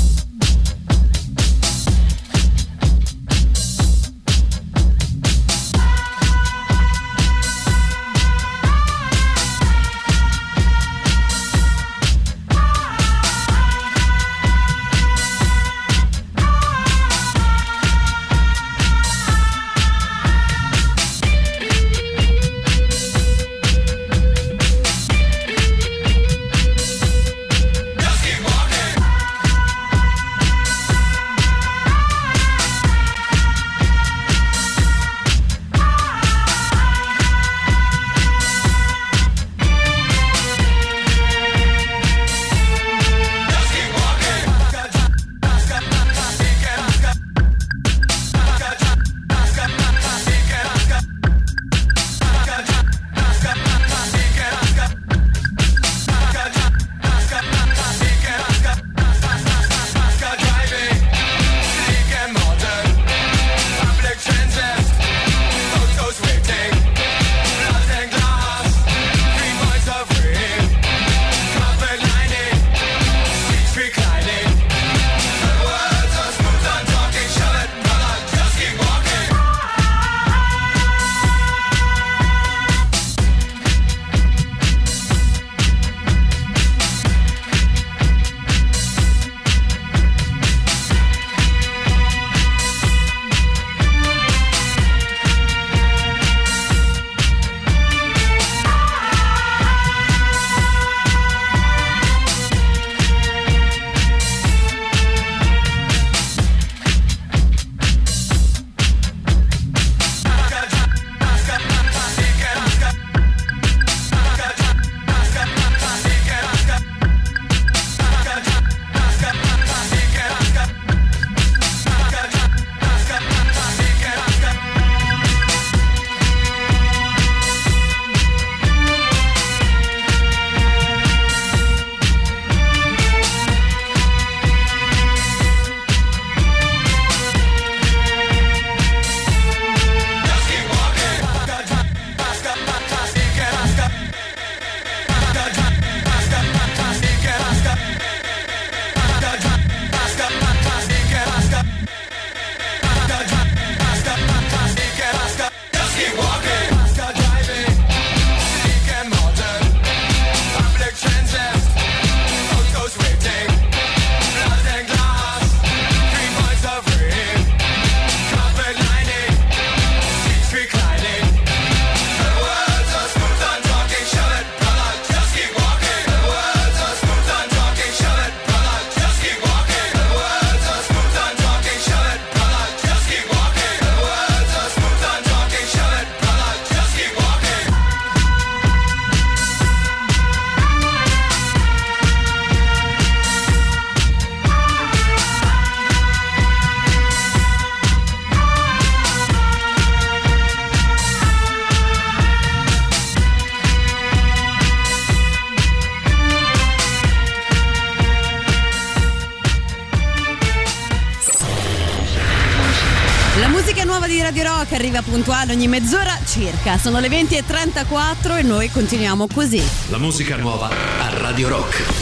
Puntuale 215.22 215.52
ogni 215.52 215.68
mezz'ora 215.68 216.18
circa. 216.26 216.78
Sono 216.78 216.98
le 216.98 217.06
20.34 217.06 218.38
e 218.38 218.42
noi 218.42 218.70
continuiamo 218.70 219.28
così. 219.32 219.62
La 219.88 219.98
musica 219.98 220.36
nuova 220.36 220.68
a 220.68 221.16
Radio 221.16 221.48
Rock. 221.48 222.01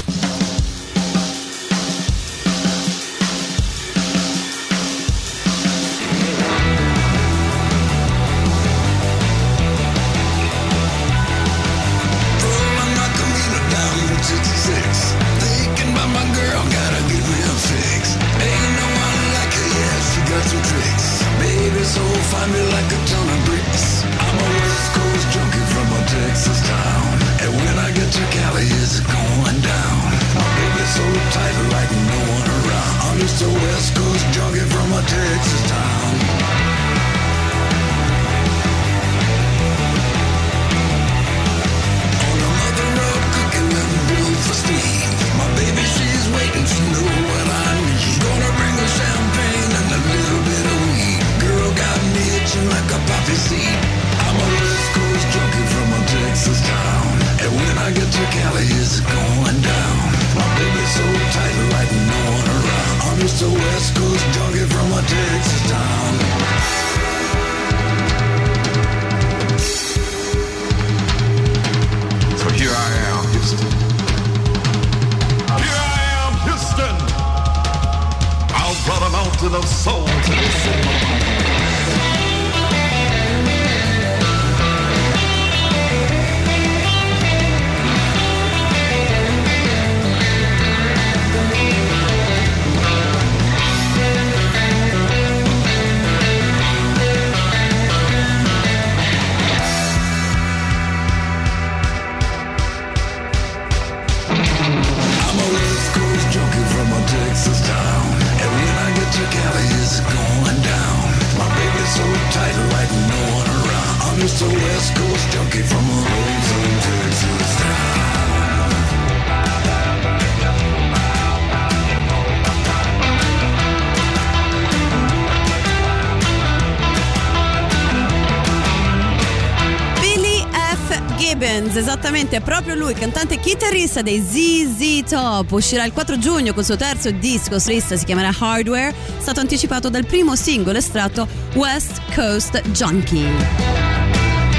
Gibbons, 131.61 131.77
esattamente, 131.77 132.37
è 132.37 132.41
proprio 132.41 132.75
lui, 132.75 132.95
cantante 132.95 133.35
e 133.35 133.39
chitarrista 133.39 134.01
dei 134.01 134.21
ZZ 134.21 135.11
Top. 135.11 135.53
Uscirà 135.53 135.85
il 135.85 135.93
4 135.93 136.19
giugno 136.19 136.55
col 136.55 136.65
suo 136.65 136.77
terzo 136.77 137.11
disco 137.11 137.59
solista, 137.59 137.97
si 137.97 138.05
chiamerà 138.07 138.35
Hardware, 138.37 138.95
stato 139.19 139.41
anticipato 139.41 139.91
dal 139.91 140.07
primo 140.07 140.35
singolo 140.37 140.79
estratto 140.79 141.29
West 141.55 142.01
Coast 142.15 142.61
Junkie. 142.71 143.29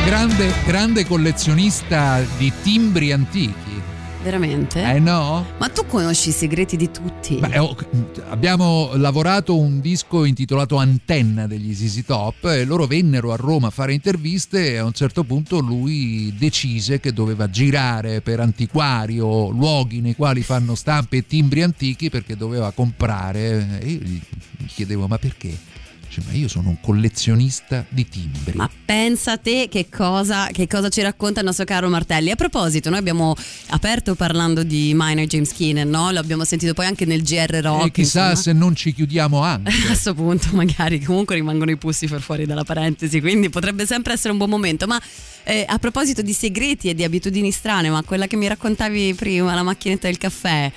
Grande, 0.05 0.53
grande 0.65 1.05
collezionista 1.05 2.21
di 2.37 2.51
timbri 2.61 3.11
antichi. 3.11 3.70
Veramente? 4.23 4.83
Eh 4.83 4.99
no? 4.99 5.45
Ma 5.57 5.69
tu 5.69 5.85
conosci 5.87 6.29
i 6.29 6.31
segreti 6.31 6.77
di 6.77 6.91
tutti? 6.91 7.37
Beh, 7.37 7.57
oh, 7.57 7.75
abbiamo 8.29 8.91
lavorato 8.93 9.57
un 9.57 9.81
disco 9.81 10.25
intitolato 10.25 10.77
Antenna 10.77 11.47
degli 11.47 11.73
ZZ 11.73 12.03
Top 12.05 12.45
e 12.45 12.63
loro 12.63 12.85
vennero 12.85 13.31
a 13.31 13.35
Roma 13.35 13.67
a 13.67 13.71
fare 13.71 13.93
interviste 13.93 14.73
e 14.73 14.77
a 14.77 14.85
un 14.85 14.93
certo 14.93 15.23
punto 15.23 15.59
lui 15.59 16.33
decise 16.37 16.99
che 16.99 17.13
doveva 17.13 17.49
girare 17.49 18.21
per 18.21 18.39
antiquari 18.39 19.19
o 19.19 19.49
luoghi 19.49 20.01
nei 20.01 20.15
quali 20.15 20.43
fanno 20.43 20.75
stampe 20.75 21.17
e 21.17 21.25
timbri 21.25 21.63
antichi 21.63 22.11
perché 22.11 22.37
doveva 22.37 22.71
comprare. 22.71 23.79
E 23.81 23.89
io 23.89 23.99
gli 23.99 24.21
chiedevo 24.67 25.07
ma 25.07 25.17
perché? 25.17 25.70
Dice, 26.13 26.27
ma 26.27 26.33
io 26.33 26.49
sono 26.49 26.67
un 26.67 26.81
collezionista 26.81 27.85
di 27.87 28.05
timbri. 28.05 28.57
Ma 28.57 28.69
pensa 28.83 29.37
te 29.37 29.69
che 29.69 29.87
cosa, 29.89 30.47
che 30.47 30.67
cosa 30.67 30.89
ci 30.89 31.01
racconta 31.01 31.39
il 31.39 31.45
nostro 31.45 31.63
caro 31.63 31.87
Martelli. 31.87 32.31
A 32.31 32.35
proposito, 32.35 32.89
noi 32.89 32.99
abbiamo 32.99 33.33
aperto 33.67 34.13
parlando 34.15 34.63
di 34.63 34.91
Minor 34.93 35.25
James 35.25 35.53
Keenan, 35.53 35.87
no? 35.87 36.11
L'abbiamo 36.11 36.43
sentito 36.43 36.73
poi 36.73 36.87
anche 36.87 37.05
nel 37.05 37.23
GR 37.23 37.61
Rock. 37.61 37.85
e 37.85 37.91
chissà 37.91 38.31
insomma. 38.31 38.41
se 38.41 38.51
non 38.51 38.75
ci 38.75 38.93
chiudiamo 38.93 39.39
anche. 39.41 39.71
A 39.71 39.85
questo 39.85 40.13
punto 40.13 40.49
magari 40.51 40.99
comunque 41.01 41.35
rimangono 41.35 41.71
i 41.71 41.77
pussi 41.77 42.07
per 42.07 42.19
fuori 42.19 42.45
dalla 42.45 42.65
parentesi, 42.65 43.21
quindi 43.21 43.49
potrebbe 43.49 43.85
sempre 43.85 44.11
essere 44.11 44.31
un 44.31 44.37
buon 44.37 44.49
momento. 44.49 44.87
Ma 44.87 45.01
eh, 45.43 45.63
a 45.65 45.79
proposito 45.79 46.21
di 46.21 46.33
segreti 46.33 46.89
e 46.89 46.93
di 46.93 47.05
abitudini 47.05 47.51
strane, 47.51 47.89
ma 47.89 48.03
quella 48.03 48.27
che 48.27 48.35
mi 48.35 48.49
raccontavi 48.49 49.13
prima, 49.13 49.55
la 49.55 49.63
macchinetta 49.63 50.07
del 50.07 50.17
caffè, 50.17 50.69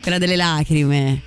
quella 0.00 0.16
delle 0.16 0.36
lacrime, 0.36 1.20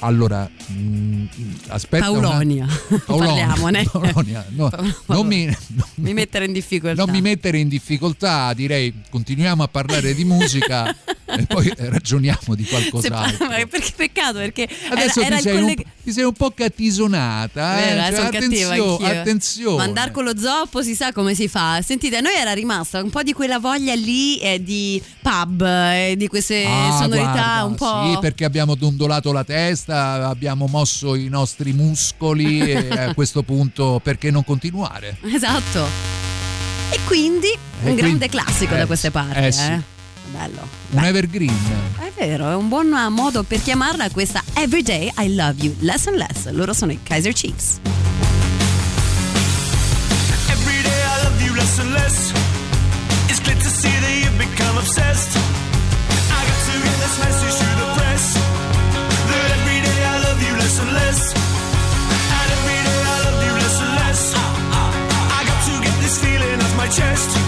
Allora, 0.00 0.48
mh, 0.72 1.24
aspetta. 1.68 2.10
una- 2.10 2.28
Paulonia, 2.28 2.66
parliamone. 3.06 3.84
Paulonia, 3.84 4.44
no, 4.50 4.70
non, 5.06 5.26
mi, 5.26 5.44
non- 5.46 5.56
mi 5.96 6.14
mettere 6.14 6.44
in 6.44 6.52
difficoltà. 6.52 7.02
non 7.04 7.12
mi 7.14 7.20
mettere 7.20 7.58
in 7.58 7.68
difficoltà, 7.68 8.52
direi 8.54 8.92
continuiamo 9.10 9.62
a 9.62 9.68
parlare 9.68 10.14
di 10.14 10.24
musica 10.24 10.88
e 11.26 11.44
poi 11.46 11.72
ragioniamo 11.76 12.54
di 12.54 12.64
qualcos'altro. 12.64 13.46
ma 13.46 13.54
perché 13.66 13.92
peccato 13.94 14.38
perché 14.38 14.68
Adesso 14.90 15.20
era, 15.20 15.26
era 15.28 15.36
ti, 15.36 15.42
sei 15.42 15.60
collega- 15.60 15.82
un, 15.84 15.90
ti 16.04 16.12
sei 16.12 16.24
un 16.24 16.32
po' 16.32 16.50
cattisonata. 16.50 17.78
eh? 17.82 17.84
Vero, 17.94 18.00
eh, 18.00 18.14
Cioè, 18.16 18.24
attenzio- 18.26 18.96
attenzione. 18.98 19.76
Ma 19.76 19.82
andare 19.84 20.10
con 20.10 20.24
lo 20.24 20.36
zoppo 20.38 20.82
si 20.82 20.94
sa 20.94 21.12
come 21.12 21.34
si 21.34 21.48
fa. 21.48 21.80
Sentite, 21.82 22.16
a 22.16 22.20
noi 22.20 22.34
era 22.34 22.52
rimasta 22.52 23.02
un 23.02 23.10
po' 23.10 23.22
di 23.22 23.32
quella 23.32 23.58
voglia 23.58 23.94
lì 23.94 24.38
eh, 24.38 24.62
di 24.62 25.00
pub, 25.22 25.62
eh, 25.62 26.14
di 26.16 26.26
queste 26.28 26.64
Ah, 26.66 26.96
sonorità 27.00 27.30
guarda, 27.32 27.64
un 27.64 27.74
po'. 27.74 28.12
Sì, 28.14 28.18
perché 28.20 28.44
abbiamo 28.44 28.74
dondolato 28.74 29.32
la 29.32 29.44
testa, 29.44 30.28
abbiamo 30.28 30.57
mosso 30.66 31.14
i 31.14 31.28
nostri 31.28 31.72
muscoli 31.72 32.60
e 32.60 32.88
a 33.08 33.14
questo 33.14 33.42
punto 33.42 34.00
perché 34.02 34.30
non 34.30 34.44
continuare? 34.44 35.18
Esatto. 35.32 35.86
E 36.90 36.98
quindi 37.06 37.48
un 37.48 37.82
quindi- 37.82 38.00
grande 38.00 38.28
classico 38.28 38.74
eh, 38.74 38.78
da 38.78 38.86
queste 38.86 39.10
parti. 39.10 39.38
eh 39.38 39.52
sì. 39.52 39.82
Bello. 40.30 40.66
Un 40.90 41.04
evergreen. 41.04 41.56
È 41.98 42.12
vero, 42.18 42.50
è 42.50 42.54
un 42.54 42.68
buon 42.68 42.88
modo 43.10 43.42
per 43.44 43.62
chiamarla 43.62 44.10
questa 44.10 44.42
Everyday 44.54 45.10
I 45.18 45.34
Love 45.34 45.54
You, 45.62 45.74
Less 45.80 46.06
and 46.06 46.16
Less. 46.16 46.48
Loro 46.50 46.72
sono 46.74 46.92
i 46.92 46.98
Kaiser 47.02 47.32
Chiefs. 47.32 47.78
Every 50.50 50.82
day 50.82 51.00
I 51.00 51.22
love 51.24 51.42
you 51.44 51.54
less 51.54 51.78
and 51.78 51.92
less. 51.92 52.32
It's 53.28 53.40
clear 53.40 53.56
to 53.56 53.68
see 53.70 53.88
that 54.00 54.10
you've 54.22 54.36
become 54.38 54.76
obsessed. 54.78 55.36
I 55.36 56.44
got 56.44 56.58
to 56.66 56.72
get 56.82 56.96
this 56.98 57.18
message 57.18 57.57
chest. 66.90 67.47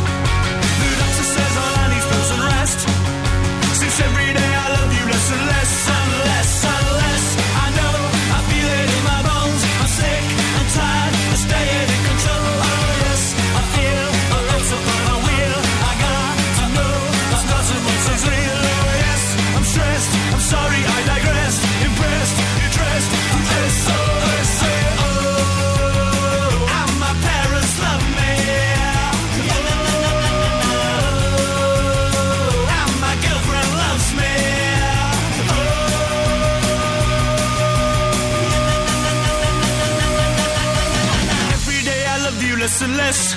Love 42.80 42.90
you 42.90 42.96
less 42.96 43.32
and 43.32 43.36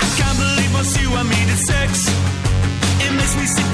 I 0.00 0.08
can't 0.18 0.38
believe 0.38 0.72
once 0.72 1.00
you 1.00 1.10
and 1.14 1.28
me 1.28 1.36
did 1.46 1.58
sex. 1.58 2.08
It 3.04 3.12
makes 3.12 3.36
me 3.36 3.46
sick 3.46 3.69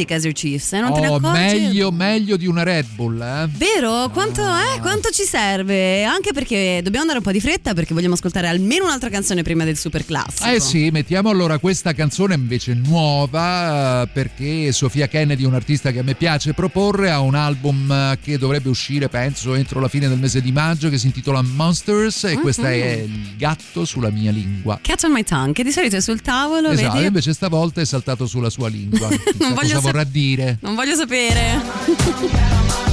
così 0.00 0.04
Kaiser 0.04 0.32
Chiefs, 0.32 0.72
eh? 0.72 0.80
non 0.80 0.92
te 0.94 1.00
ne 1.00 1.08
Oh, 1.08 1.16
accorgi? 1.16 1.38
meglio, 1.38 1.90
meglio 1.90 2.36
di 2.36 2.46
una 2.46 2.62
Red 2.62 2.86
Bull, 2.94 3.20
eh? 3.20 3.48
Vero? 3.56 4.08
Quanto, 4.12 4.42
Ah. 4.42 4.74
eh, 4.76 4.80
quanto 4.80 5.10
ci 5.10 5.24
serve? 5.24 6.04
Anche 6.04 6.32
perché 6.32 6.76
dobbiamo 6.82 7.00
andare 7.00 7.18
un 7.18 7.24
po' 7.24 7.32
di 7.32 7.40
fretta 7.40 7.74
perché 7.74 7.94
vogliamo 7.94 8.14
ascoltare 8.14 8.46
almeno 8.48 8.84
un'altra 8.84 9.08
canzone 9.10 9.42
prima 9.42 9.64
del 9.64 9.76
super 9.76 10.04
classico. 10.04 10.48
Eh 10.48 10.60
sì, 10.60 10.90
mettiamo 10.90 11.28
allora 11.30 11.58
questa 11.58 11.92
canzone 11.92 12.34
invece 12.34 12.74
nuova 12.74 14.02
eh, 14.02 14.08
perché 14.08 14.72
Sofia 14.72 15.08
Kennedy 15.08 15.44
è 15.44 15.46
un'artista 15.46 15.90
che 15.90 15.98
a 16.00 16.02
me 16.02 16.14
piace 16.14 16.52
proporre, 16.54 17.10
ha 17.10 17.20
un 17.20 17.34
album 17.34 17.90
eh, 17.90 18.18
che 18.22 18.38
dovrebbe 18.38 18.68
uscire 18.68 19.08
penso 19.08 19.54
entro 19.54 19.80
la 19.80 19.88
fine 19.88 20.08
del 20.08 20.18
mese 20.18 20.40
di 20.40 20.52
maggio 20.52 20.88
che 20.88 20.98
si 20.98 21.06
intitola 21.06 21.42
Monsters 21.42 22.24
e 22.24 22.34
Mhm. 22.36 22.40
questa 22.40 22.70
è 22.70 22.78
Il 23.00 23.36
gatto 23.36 23.84
sulla 23.84 24.10
mia 24.10 24.30
lingua. 24.30 24.78
Cat 24.82 25.02
on 25.04 25.12
my 25.12 25.22
tongue, 25.24 25.52
che 25.52 25.62
di 25.64 25.72
solito 25.72 25.96
è 25.96 26.00
sul 26.00 26.20
tavolo, 26.20 26.70
Esatto, 26.70 26.94
vedi? 26.94 27.06
invece 27.06 27.32
stavolta 27.32 27.80
è 27.80 27.84
saltato 27.84 28.26
sulla 28.26 28.50
sua 28.50 28.68
lingua. 28.68 29.08
Chissà 29.08 29.48
voglio 29.54 29.54
cosa 29.54 29.80
sap- 29.80 29.89
vorrà 29.90 30.04
dire. 30.04 30.58
Non 30.60 30.74
voglio 30.74 30.94
sapere. 30.94 32.89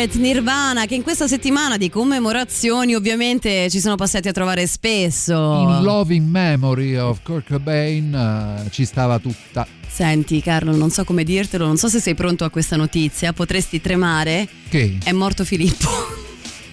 Spirit 0.00 0.14
Nirvana 0.14 0.86
che 0.86 0.94
in 0.94 1.02
questa 1.02 1.28
settimana 1.28 1.76
di 1.76 1.90
commemorazioni 1.90 2.94
ovviamente 2.94 3.68
ci 3.68 3.80
sono 3.80 3.96
passati 3.96 4.28
a 4.28 4.32
trovare 4.32 4.66
spesso. 4.66 5.34
In 5.34 5.82
loving 5.82 6.26
memory 6.26 6.96
of 6.96 7.20
Kurt 7.22 7.48
Cobain 7.48 8.14
eh, 8.14 8.70
ci 8.70 8.86
stava 8.86 9.18
tutta. 9.18 9.66
Senti 9.86 10.40
Carlo, 10.40 10.74
non 10.74 10.88
so 10.90 11.04
come 11.04 11.22
dirtelo, 11.22 11.66
non 11.66 11.76
so 11.76 11.88
se 11.88 12.00
sei 12.00 12.14
pronto 12.14 12.44
a 12.44 12.50
questa 12.50 12.76
notizia, 12.76 13.34
potresti 13.34 13.80
tremare? 13.80 14.48
Che? 14.70 14.98
È 15.04 15.12
morto 15.12 15.44
Filippo. 15.44 15.88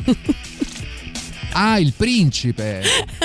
Ah, 1.54 1.80
il 1.80 1.94
principe! 1.96 2.82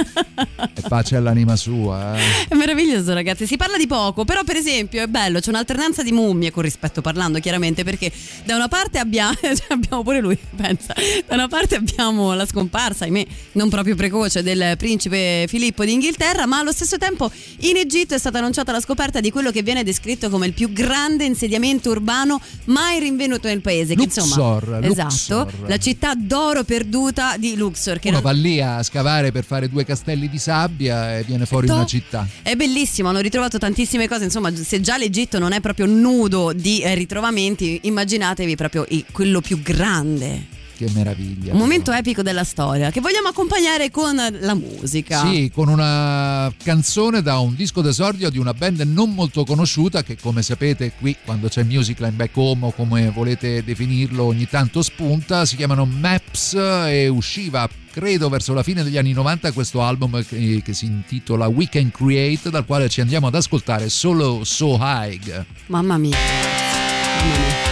e 0.75 0.81
pace 0.89 1.17
all'anima 1.17 1.55
sua. 1.57 2.17
eh. 2.17 2.49
È 2.49 2.55
meraviglioso, 2.55 3.13
ragazzi. 3.13 3.47
Si 3.47 3.57
parla 3.57 3.77
di 3.77 3.87
poco, 3.87 4.25
però, 4.25 4.43
per 4.45 4.57
esempio, 4.57 5.03
è 5.03 5.07
bello. 5.07 5.41
C'è 5.41 5.51
un'alternanza 5.51 6.03
di 6.03 6.13
mummie, 6.13 6.51
con 6.51 6.63
rispetto 6.63 7.01
parlando, 7.03 7.41
chiaramente, 7.41 7.85
perché 7.85 8.11
da 8.45 8.55
una 8.57 8.69
parte 8.69 8.99
abbiamo, 8.99 9.35
cioè 9.43 9.67
abbiamo 9.69 10.03
pure 10.03 10.21
lui, 10.21 10.39
pensa. 10.57 10.95
Da 11.27 11.35
una 11.35 11.49
parte 11.49 11.77
abbiamo 11.77 12.33
la 12.35 12.47
scomparsa, 12.47 13.05
ahimè, 13.05 13.27
non 13.53 13.69
proprio 13.69 13.95
precoce, 13.97 14.43
del 14.43 14.77
principe 14.79 15.45
Filippo 15.49 15.85
d'Inghilterra, 15.85 16.47
ma 16.47 16.59
allo 16.59 16.73
stesso 16.73 16.97
tempo 16.97 17.31
in 17.61 17.77
Egitto 17.77 18.15
è 18.15 18.19
stata 18.19 18.39
annunciata 18.39 18.73
la 18.73 18.81
scoperta 18.81 19.21
di 19.21 19.31
quello 19.31 19.51
che 19.51 19.63
viene 19.63 19.85
descritto 19.85 20.31
come 20.31 20.47
il 20.47 20.55
più 20.55 20.73
grande 20.73 21.25
insediamento 21.25 21.91
urbano 21.91 22.41
mai 22.67 22.99
rinvenuto 22.99 23.49
nel 23.49 23.61
paese. 23.61 23.95
Che, 23.95 24.03
insomma, 24.05 24.37
Luxor, 24.37 24.79
esatto, 24.85 25.39
Luxor. 25.41 25.69
la 25.69 25.79
città 25.79 26.13
d'oro 26.15 26.65
perduta 26.65 27.37
di 27.37 27.57
Luxor. 27.57 27.99
Che 27.99 28.11
Uno 28.13 28.21
va 28.21 28.31
lì 28.33 28.61
a 28.61 28.83
scavare 28.83 29.33
per 29.33 29.45
fare 29.45 29.69
due 29.69 29.85
castelli 29.85 30.29
di 30.29 30.39
sabbia 30.39 31.17
e 31.17 31.23
viene 31.23 31.47
fuori 31.47 31.67
Top. 31.67 31.77
una 31.77 31.87
città. 31.87 32.27
È 32.43 32.55
bellissimo, 32.55 33.09
hanno 33.09 33.21
ritrovato 33.21 33.59
tantissime 33.59 34.07
cose, 34.07 34.25
insomma 34.25 34.55
se 34.55 34.81
già 34.81 34.99
l'Egitto 34.99 35.39
non 35.39 35.53
è 35.53 35.61
proprio 35.61 35.87
nudo 35.87 36.53
di 36.53 36.83
eh, 36.83 36.95
ritrovamenti, 36.95 37.81
immaginatevi 37.85 38.55
proprio 38.55 38.87
quello 39.13 39.41
più 39.41 39.63
grande. 39.63 40.61
Che 40.77 40.91
meraviglia. 40.95 41.53
Un 41.53 41.59
momento 41.59 41.93
epico 41.93 42.23
della 42.23 42.45
storia 42.45 42.91
che 42.91 43.01
vogliamo 43.01 43.29
accompagnare 43.29 43.91
con 43.91 44.17
la 44.17 44.55
musica. 44.55 45.25
Sì, 45.27 45.51
con 45.55 45.69
una 45.69 46.53
canzone 46.63 47.23
da 47.23 47.39
un 47.39 47.55
disco 47.55 47.83
d'esordio 47.83 48.31
di 48.31 48.39
una 48.39 48.53
band 48.53 48.81
non 48.81 49.15
molto 49.15 49.45
conosciuta 49.45 50.03
che 50.03 50.17
come 50.21 50.43
sapete 50.43 50.93
qui 50.99 51.17
quando 51.25 51.49
c'è 51.49 51.63
Musicline 51.63 52.13
Back 52.13 52.37
Home 52.37 52.67
o 52.67 52.73
come 52.73 53.11
volete 53.11 53.63
definirlo 53.63 54.25
ogni 54.25 54.49
tanto 54.49 54.83
spunta, 54.83 55.45
si 55.45 55.57
chiamano 55.57 55.85
Maps 55.85 56.55
e 56.55 57.07
usciva 57.09 57.69
credo 57.93 58.29
verso 58.29 58.55
la 58.55 58.63
fine 58.63 58.83
degli 58.83 58.97
anni 58.97 59.13
90 59.13 59.53
questo 59.53 59.83
album 59.83 60.25
che, 60.25 60.63
che 60.65 60.73
si 60.73 60.87
intitola 60.87 61.47
We 61.47 61.69
Can 61.69 61.91
Create 61.91 62.51
dal 62.51 62.65
quale 62.65 62.89
ci 62.89 63.01
andiamo 63.01 63.27
ad 63.27 63.35
ascoltare 63.35 63.89
solo 63.91 64.45
So 64.45 64.79
High. 64.81 65.45
Mamma 65.67 65.99
mia. 65.99 66.17
Mamma 66.17 67.39
mia. 67.39 67.72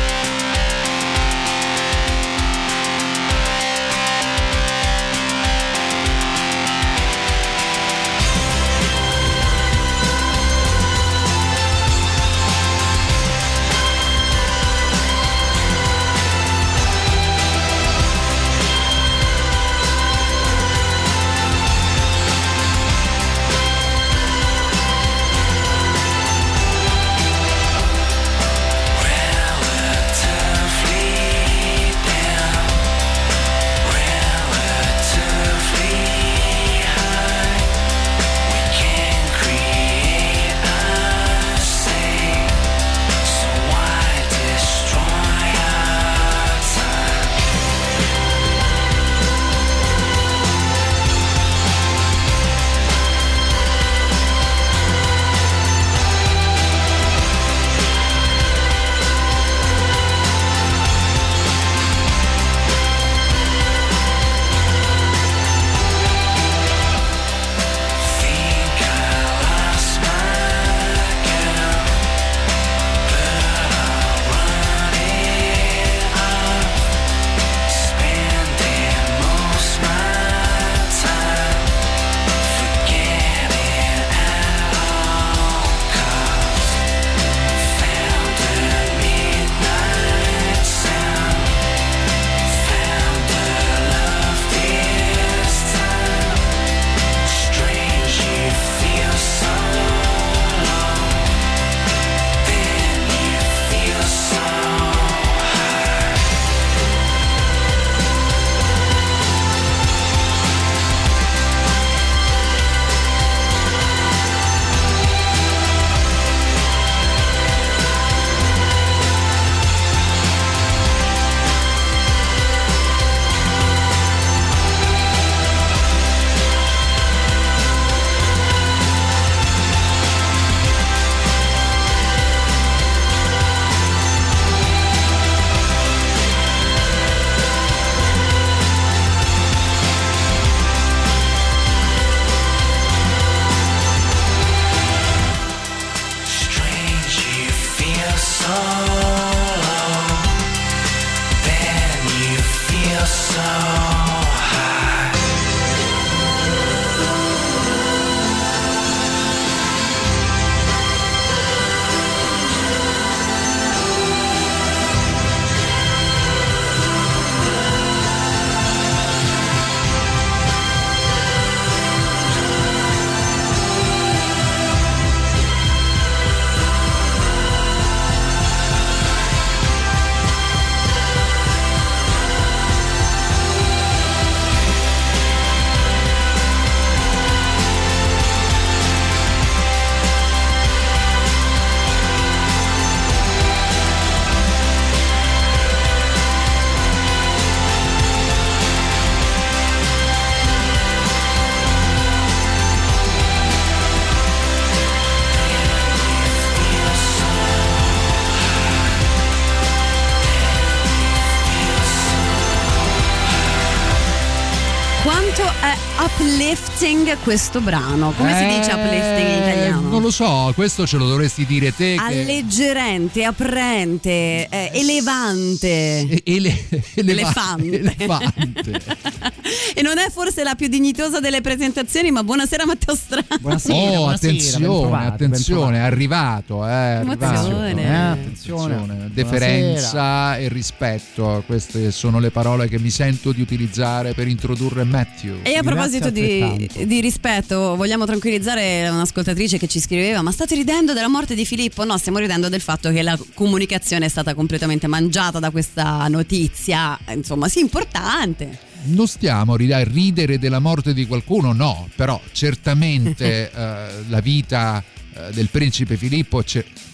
Uplifting 217.10 217.18
questo 217.24 217.60
brano. 217.60 218.12
Come 218.16 218.34
si 218.36 218.44
dice 218.44 218.72
uplifting 218.72 219.28
in 219.28 219.42
Eh, 219.42 219.50
italiano? 219.50 219.88
Non 219.88 220.02
lo 220.02 220.10
so, 220.10 220.52
questo 220.54 220.86
ce 220.86 220.96
lo 220.96 221.06
dovresti 221.08 221.44
dire 221.46 221.74
te. 221.74 221.94
che- 221.94 222.00
Alleggerente, 222.00 223.24
aprente, 223.24 224.46
eh, 224.48 224.70
elevante. 224.72 225.66
E- 225.68 226.22
ele- 226.24 226.66
eleva- 226.94 227.56
Elefante. 227.58 228.80
e 229.74 229.82
non 229.82 229.98
è 229.98 230.10
forse 230.10 230.42
la 230.42 230.54
più 230.54 230.68
dignitosa 230.68 231.20
delle 231.20 231.40
presentazioni, 231.40 232.10
ma 232.10 232.22
buonasera 232.22 232.64
Matteo 232.66 232.94
Strano. 232.94 233.26
oh, 233.42 234.08
attenzione, 234.08 235.06
attenzione, 235.06 235.76
è 235.78 235.80
arrivato, 235.80 236.66
eh, 236.66 236.70
è 236.70 236.72
arrivato. 236.72 237.24
Attenzione. 237.24 237.82
Eh, 237.82 237.94
attenzione. 237.94 238.74
attenzione. 238.74 239.10
Deferenza 239.12 240.36
e 240.38 240.48
rispetto, 240.48 241.42
queste 241.46 241.90
sono 241.90 242.18
le 242.18 242.30
parole 242.30 242.68
che 242.68 242.78
mi 242.78 242.90
sento 242.90 243.32
di 243.32 243.40
utilizzare 243.40 244.12
per 244.14 244.28
introdurre 244.28 244.84
Matthew. 244.84 245.38
E 245.42 245.54
a 245.56 245.62
proposito 245.62 246.10
di, 246.10 246.68
di 246.86 246.99
rispetto, 247.00 247.76
vogliamo 247.76 248.04
tranquillizzare 248.04 248.88
un'ascoltatrice 248.88 249.58
che 249.58 249.66
ci 249.66 249.80
scriveva: 249.80 250.22
Ma 250.22 250.30
state 250.30 250.54
ridendo 250.54 250.92
della 250.92 251.08
morte 251.08 251.34
di 251.34 251.44
Filippo? 251.44 251.84
No, 251.84 251.96
stiamo 251.98 252.18
ridendo 252.18 252.48
del 252.48 252.60
fatto 252.60 252.90
che 252.90 253.02
la 253.02 253.18
comunicazione 253.34 254.06
è 254.06 254.08
stata 254.08 254.34
completamente 254.34 254.86
mangiata 254.86 255.38
da 255.38 255.50
questa 255.50 256.06
notizia. 256.08 256.98
Insomma, 257.08 257.48
sì, 257.48 257.60
importante. 257.60 258.58
Non 258.84 259.06
stiamo 259.06 259.54
a 259.54 259.56
rid- 259.56 259.72
a 259.72 259.84
ridere 259.84 260.38
della 260.38 260.58
morte 260.58 260.94
di 260.94 261.06
qualcuno, 261.06 261.52
no, 261.52 261.88
però 261.96 262.20
certamente 262.32 263.50
eh, 263.52 263.88
la 264.08 264.20
vita 264.20 264.82
eh, 265.12 265.32
del 265.32 265.48
principe 265.50 265.96
Filippo 265.96 266.42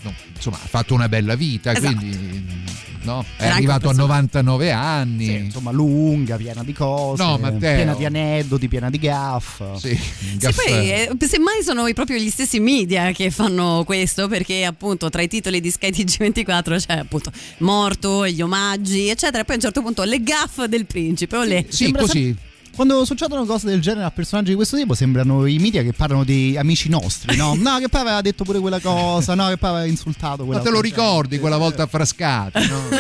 no, 0.02 0.14
insomma, 0.34 0.56
ha 0.56 0.66
fatto 0.66 0.94
una 0.94 1.08
bella 1.08 1.34
vita, 1.34 1.72
Esatto. 1.72 1.94
quindi 1.96 2.64
no, 3.06 3.24
è 3.36 3.44
Era 3.44 3.54
arrivato 3.54 3.86
a 3.86 3.90
un 3.90 3.96
personaggio- 3.96 4.06
99 4.06 4.70
anni. 4.72 5.24
Sì, 5.26 5.32
insomma, 5.36 5.70
lunga, 5.70 6.36
piena 6.36 6.62
di 6.62 6.72
cose, 6.72 7.22
No, 7.22 7.38
piena 7.58 7.94
di 7.94 8.04
aneddoti, 8.04 8.68
piena 8.68 8.90
di 8.90 8.98
gaff. 8.98 9.62
Sì, 9.76 9.94
Sì, 9.96 10.38
poi 10.52 10.90
eh, 10.92 11.10
semmai 11.20 11.62
sono 11.62 11.84
proprio 11.94 12.18
gli 12.18 12.28
stessi 12.30 12.60
media 12.60 13.10
che 13.12 13.30
fanno 13.30 13.82
questo 13.86 14.28
perché 14.28 14.64
appunto 14.64 15.08
tra 15.08 15.22
i 15.22 15.28
titoli 15.28 15.60
di 15.60 15.70
Sky 15.70 15.90
TG24 15.90 16.84
c'è 16.86 16.98
appunto 16.98 17.30
morto, 17.58 18.26
gli 18.26 18.42
omaggi 18.42 19.08
eccetera 19.08 19.42
e 19.42 19.44
poi 19.44 19.54
a 19.54 19.58
un 19.58 19.62
certo 19.62 19.82
punto 19.82 20.02
le 20.02 20.22
gaffe 20.22 20.68
del 20.68 20.86
principe 20.86 21.36
olè. 21.36 21.64
Sembra 21.68 22.06
sem- 22.06 22.36
quando 22.76 23.04
succedono 23.04 23.44
cose 23.46 23.66
del 23.66 23.80
genere 23.80 24.04
a 24.04 24.10
personaggi 24.10 24.50
di 24.50 24.54
questo 24.54 24.76
tipo 24.76 24.94
sembrano 24.94 25.46
i 25.46 25.58
media 25.58 25.82
che 25.82 25.92
parlano 25.92 26.22
di 26.22 26.56
amici 26.56 26.88
nostri, 26.88 27.34
no? 27.36 27.54
No, 27.66 27.78
che 27.78 27.88
poi 27.88 28.02
aveva 28.02 28.20
detto 28.20 28.44
pure 28.44 28.60
quella 28.60 28.78
cosa, 28.78 29.34
no, 29.34 29.48
che 29.48 29.56
poi 29.56 29.70
aveva 29.70 29.86
insultato 29.86 30.44
quella 30.44 30.58
Ma 30.60 30.64
te 30.64 30.70
lo 30.70 30.80
ricordi 30.80 31.38
quella 31.40 31.56
volta 31.56 31.84
a 31.84 31.86
Frascati, 31.86 32.68
no? 32.68 32.82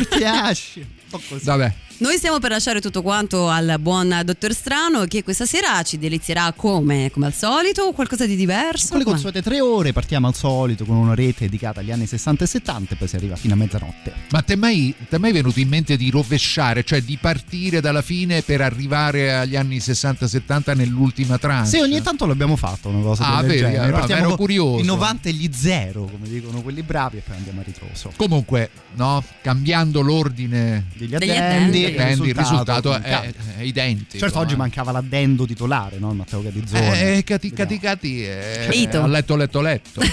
Po' 1.08 1.20
così. 1.28 1.44
Vabbè. 1.44 1.74
Noi 1.98 2.18
stiamo 2.18 2.38
per 2.40 2.50
lasciare 2.50 2.82
tutto 2.82 3.00
quanto 3.00 3.48
al 3.48 3.76
buon 3.80 4.20
dottor 4.22 4.52
Strano 4.52 5.06
che 5.06 5.22
questa 5.24 5.46
sera 5.46 5.82
ci 5.82 5.96
delizierà 5.96 6.52
come, 6.54 7.10
come 7.10 7.24
al 7.24 7.32
solito 7.32 7.84
o 7.84 7.92
qualcosa 7.92 8.26
di 8.26 8.36
diverso. 8.36 8.88
Con 8.90 8.98
le 8.98 9.04
consuete 9.04 9.40
tre 9.40 9.62
ore 9.62 9.94
partiamo 9.94 10.26
al 10.26 10.34
solito 10.34 10.84
con 10.84 10.94
una 10.96 11.14
rete 11.14 11.46
dedicata 11.46 11.80
agli 11.80 11.90
anni 11.90 12.06
60 12.06 12.44
e 12.44 12.46
70 12.46 12.92
e 12.92 12.96
poi 12.98 13.08
si 13.08 13.16
arriva 13.16 13.34
fino 13.36 13.54
a 13.54 13.56
mezzanotte. 13.56 14.12
Ma 14.30 14.42
ti 14.42 14.52
è 14.52 14.56
mai, 14.56 14.94
mai 15.18 15.32
venuto 15.32 15.58
in 15.58 15.68
mente 15.68 15.96
di 15.96 16.10
rovesciare, 16.10 16.84
cioè 16.84 17.00
di 17.00 17.16
partire 17.18 17.80
dalla 17.80 18.02
fine 18.02 18.42
per 18.42 18.60
arrivare 18.60 19.32
agli 19.34 19.56
anni 19.56 19.78
60-70 19.78 20.76
nell'ultima 20.76 21.38
tranche? 21.38 21.70
Sì, 21.70 21.78
ogni 21.78 22.02
tanto 22.02 22.26
l'abbiamo 22.26 22.56
fatto 22.56 22.90
una 22.90 23.00
cosa 23.00 23.24
Ah, 23.26 23.40
del 23.40 23.46
vedi, 23.48 23.60
genere. 23.60 23.78
allora, 23.78 23.98
Partiamo 24.00 24.26
ero 24.26 24.36
curioso. 24.36 24.82
I 24.82 24.84
90 24.84 25.28
e 25.30 25.32
gli 25.32 25.48
zero, 25.50 26.04
come 26.04 26.28
dicono 26.28 26.60
quelli 26.60 26.82
bravi, 26.82 27.16
e 27.16 27.22
poi 27.26 27.36
andiamo 27.36 27.60
a 27.60 27.64
ritroso. 27.64 28.12
Comunque, 28.16 28.68
no, 28.96 29.24
cambiando 29.40 30.02
l'ordine 30.02 30.88
degli 30.94 31.14
addendi, 31.14 31.84
degli 31.90 32.00
addendi, 32.00 32.28
il 32.28 32.34
risultato 32.34 32.94
è, 32.94 33.32
è 33.58 33.62
identico. 33.62 34.18
Certo, 34.18 34.38
oggi 34.38 34.54
eh. 34.54 34.56
mancava 34.56 34.92
l'addendo 34.92 35.46
titolare, 35.46 35.98
no? 35.98 36.10
Il 36.10 36.16
Matteo 36.16 36.42
Catizzone. 36.42 37.16
Eh, 37.16 37.24
cati, 37.24 37.52
cati, 37.52 37.78
cati, 37.78 38.24
eh, 38.24 38.88
ha 38.92 39.06
letto, 39.06 39.36
letto, 39.36 39.60
letto. 39.60 40.00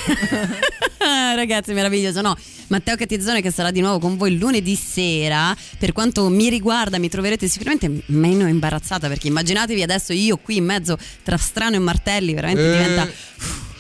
Ragazzi, 1.35 1.73
meraviglioso. 1.73 2.21
No, 2.21 2.35
Matteo 2.67 2.95
Cattizzone 2.95 3.41
che 3.41 3.51
sarà 3.51 3.71
di 3.71 3.81
nuovo 3.81 3.99
con 3.99 4.17
voi 4.17 4.37
lunedì 4.37 4.75
sera. 4.75 5.55
Per 5.77 5.91
quanto 5.91 6.29
mi 6.29 6.49
riguarda, 6.49 6.97
mi 6.97 7.09
troverete 7.09 7.47
sicuramente 7.47 8.03
meno 8.07 8.47
imbarazzata 8.47 9.07
perché 9.07 9.27
immaginatevi 9.27 9.81
adesso 9.81 10.13
io 10.13 10.37
qui 10.37 10.57
in 10.57 10.65
mezzo 10.65 10.97
tra 11.23 11.37
strano 11.37 11.75
e 11.75 11.79
martelli, 11.79 12.33
veramente 12.33 12.63
Eh, 12.63 12.71
diventa. 12.71 13.11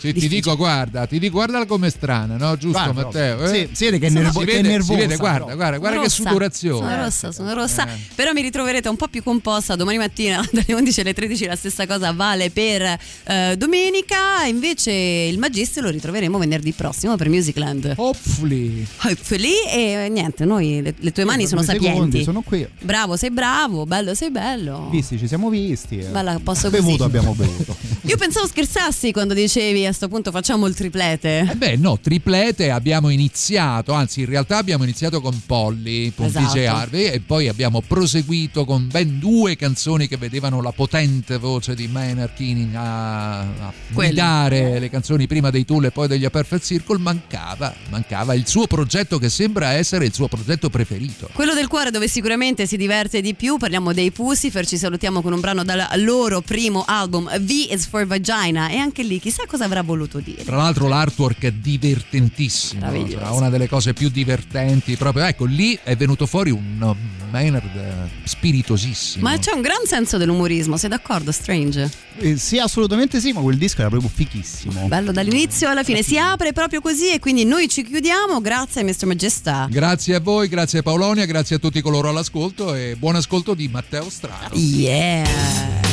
Sì, 0.07 0.13
ti 0.13 0.27
dico, 0.27 0.55
guarda, 0.57 1.05
ti 1.05 1.17
dico, 1.19 1.35
guardala 1.35 1.65
come 1.65 1.87
è 1.87 1.89
strana, 1.89 2.35
no? 2.35 2.57
Giusto, 2.57 2.77
Guarda, 2.77 3.03
Matteo? 3.03 3.47
sì, 3.47 3.55
eh? 3.61 3.69
si 3.71 3.85
vede 3.85 3.99
che 3.99 4.07
è 4.07 4.09
Si 4.09 4.15
nervo- 4.15 4.39
vede- 4.39 4.51
che 4.51 4.57
è 4.57 4.61
nervosa, 4.61 4.93
Si 4.93 4.99
vede, 4.99 5.15
guarda, 5.15 5.43
però. 5.45 5.55
guarda, 5.55 5.77
guarda 5.77 5.97
che 5.97 6.03
Rossa. 6.03 6.23
sudorazione. 6.23 6.89
Sono 6.89 7.03
rossa, 7.03 7.31
sono 7.31 7.53
rossa. 7.53 7.87
Eh. 7.87 7.97
Però 8.15 8.31
mi 8.33 8.41
ritroverete 8.41 8.89
un 8.89 8.95
po' 8.97 9.07
più 9.07 9.23
composta 9.23 9.75
domani 9.75 9.97
mattina 9.97 10.45
dalle 10.51 10.73
11 10.73 10.99
alle 11.01 11.13
13. 11.13 11.45
La 11.45 11.55
stessa 11.55 11.87
cosa 11.87 12.11
vale 12.11 12.49
per 12.49 12.97
eh, 13.23 13.55
domenica. 13.57 14.43
Invece 14.45 14.91
il 14.91 15.37
Magistro 15.39 15.83
lo 15.83 15.89
ritroveremo 15.89 16.37
venerdì 16.37 16.73
prossimo 16.73 17.15
per 17.15 17.29
Musicland. 17.29 17.93
Hopefully. 17.95 18.85
Hopefully. 19.03 19.53
E 19.71 20.07
niente, 20.11 20.43
noi, 20.45 20.81
le, 20.81 20.93
le 20.97 21.11
tue 21.11 21.23
mani 21.23 21.43
Sì, 21.43 21.49
sono 21.49 21.61
sapienti. 21.63 21.89
secondi, 21.93 22.23
sono 22.23 22.41
qui. 22.41 22.67
Bravo, 22.81 23.15
sei 23.15 23.31
bravo. 23.31 23.85
Bello, 23.85 24.13
sei 24.15 24.31
bello. 24.31 24.89
Visti, 24.91 25.17
ci 25.17 25.27
siamo 25.27 25.49
visti. 25.49 25.99
eh. 25.99 26.05
Bella, 26.07 26.39
posso 26.43 26.69
bevuto, 26.69 26.91
così. 26.97 27.03
abbiamo 27.03 27.33
bevuto. 27.33 27.75
Io 28.05 28.17
pensavo 28.17 28.47
scherzassi 28.47 29.11
quando 29.11 29.33
dicevi 29.33 29.85
a 29.93 29.95
sto 29.95 30.07
punto 30.07 30.31
facciamo 30.31 30.65
il 30.65 30.75
triplete. 30.75 31.47
Eh 31.51 31.55
beh, 31.55 31.77
no, 31.77 31.99
triplete 31.99 32.71
abbiamo 32.71 33.09
iniziato, 33.09 33.93
anzi 33.93 34.21
in 34.21 34.25
realtà 34.25 34.57
abbiamo 34.57 34.83
iniziato 34.83 35.21
con 35.21 35.39
Polly, 35.45 36.13
con 36.13 36.25
Esatto. 36.25 36.53
DJ 36.53 36.65
Harvey 36.65 37.05
e 37.05 37.19
poi 37.21 37.47
abbiamo 37.47 37.81
proseguito 37.81 38.65
con 38.65 38.87
ben 38.91 39.19
due 39.19 39.55
canzoni 39.55 40.07
che 40.07 40.17
vedevano 40.17 40.61
la 40.61 40.71
potente 40.71 41.37
voce 41.37 41.75
di 41.75 41.87
Maynard 41.87 42.33
Keening 42.33 42.73
a, 42.73 43.39
a 43.39 43.73
guidare 43.89 44.79
le 44.79 44.89
canzoni 44.89 45.27
prima 45.27 45.51
dei 45.51 45.63
Tool 45.63 45.85
e 45.85 45.91
poi 45.91 46.07
degli 46.07 46.25
A 46.25 46.29
Perfect 46.29 46.65
Circle, 46.65 46.97
mancava, 46.97 47.73
mancava 47.89 48.33
il 48.33 48.47
suo 48.47 48.65
progetto 48.65 49.19
che 49.19 49.29
sembra 49.29 49.73
essere 49.73 50.05
il 50.05 50.13
suo 50.13 50.27
progetto 50.27 50.69
preferito. 50.69 51.29
Quello 51.33 51.53
del 51.53 51.67
cuore 51.67 51.91
dove 51.91 52.07
sicuramente 52.07 52.65
si 52.65 52.77
diverte 52.77 53.21
di 53.21 53.35
più, 53.35 53.57
parliamo 53.57 53.93
dei 53.93 54.11
Pussifer, 54.11 54.65
ci 54.65 54.77
salutiamo 54.77 55.21
con 55.21 55.33
un 55.33 55.39
brano 55.39 55.63
dal 55.63 55.87
loro 55.97 56.41
primo 56.41 56.83
album 56.87 57.29
V 57.39 57.49
is 57.69 57.85
for 57.85 58.07
Vagina 58.07 58.69
e 58.69 58.77
anche 58.77 59.03
lì 59.03 59.19
chissà 59.19 59.43
cosa 59.45 59.65
avrà 59.65 59.82
voluto 59.83 60.19
dire. 60.19 60.43
Tra 60.43 60.57
l'altro 60.57 60.87
l'artwork 60.87 61.43
è 61.43 61.51
divertentissimo, 61.51 62.81
sarà 63.09 63.31
una 63.31 63.49
delle 63.49 63.67
cose 63.67 63.93
più 63.93 64.09
divertenti, 64.09 64.95
proprio 64.95 65.25
ecco 65.25 65.45
lì 65.45 65.77
è 65.83 65.95
venuto 65.95 66.25
fuori 66.25 66.51
un 66.51 66.81
uh, 66.81 66.95
Maynard 67.31 68.09
spiritosissimo. 68.23 69.27
Ma 69.27 69.37
c'è 69.37 69.51
un 69.53 69.61
gran 69.61 69.85
senso 69.85 70.17
dell'umorismo, 70.17 70.77
sei 70.77 70.89
d'accordo 70.89 71.31
Strange? 71.31 71.89
Eh, 72.17 72.37
sì, 72.37 72.59
assolutamente 72.59 73.19
sì, 73.19 73.31
ma 73.31 73.41
quel 73.41 73.57
disco 73.57 73.81
era 73.81 73.89
proprio 73.89 74.09
fichissimo. 74.13 74.87
Bello 74.87 75.11
dall'inizio 75.11 75.69
alla 75.69 75.83
fine, 75.83 76.03
si 76.03 76.17
apre 76.17 76.53
proprio 76.53 76.81
così 76.81 77.11
e 77.11 77.19
quindi 77.19 77.43
noi 77.43 77.67
ci 77.67 77.83
chiudiamo, 77.83 78.39
grazie 78.41 78.81
a 78.81 78.83
Mr. 78.83 79.05
Majestat. 79.05 79.69
Grazie 79.69 80.15
a 80.15 80.19
voi, 80.19 80.47
grazie 80.47 80.79
a 80.79 80.81
Paolonia, 80.83 81.25
grazie 81.25 81.55
a 81.55 81.59
tutti 81.59 81.81
coloro 81.81 82.09
all'ascolto 82.09 82.75
e 82.75 82.95
buon 82.97 83.15
ascolto 83.15 83.53
di 83.53 83.67
Matteo 83.67 84.09
Strano. 84.09 84.53
Yeah! 84.53 85.92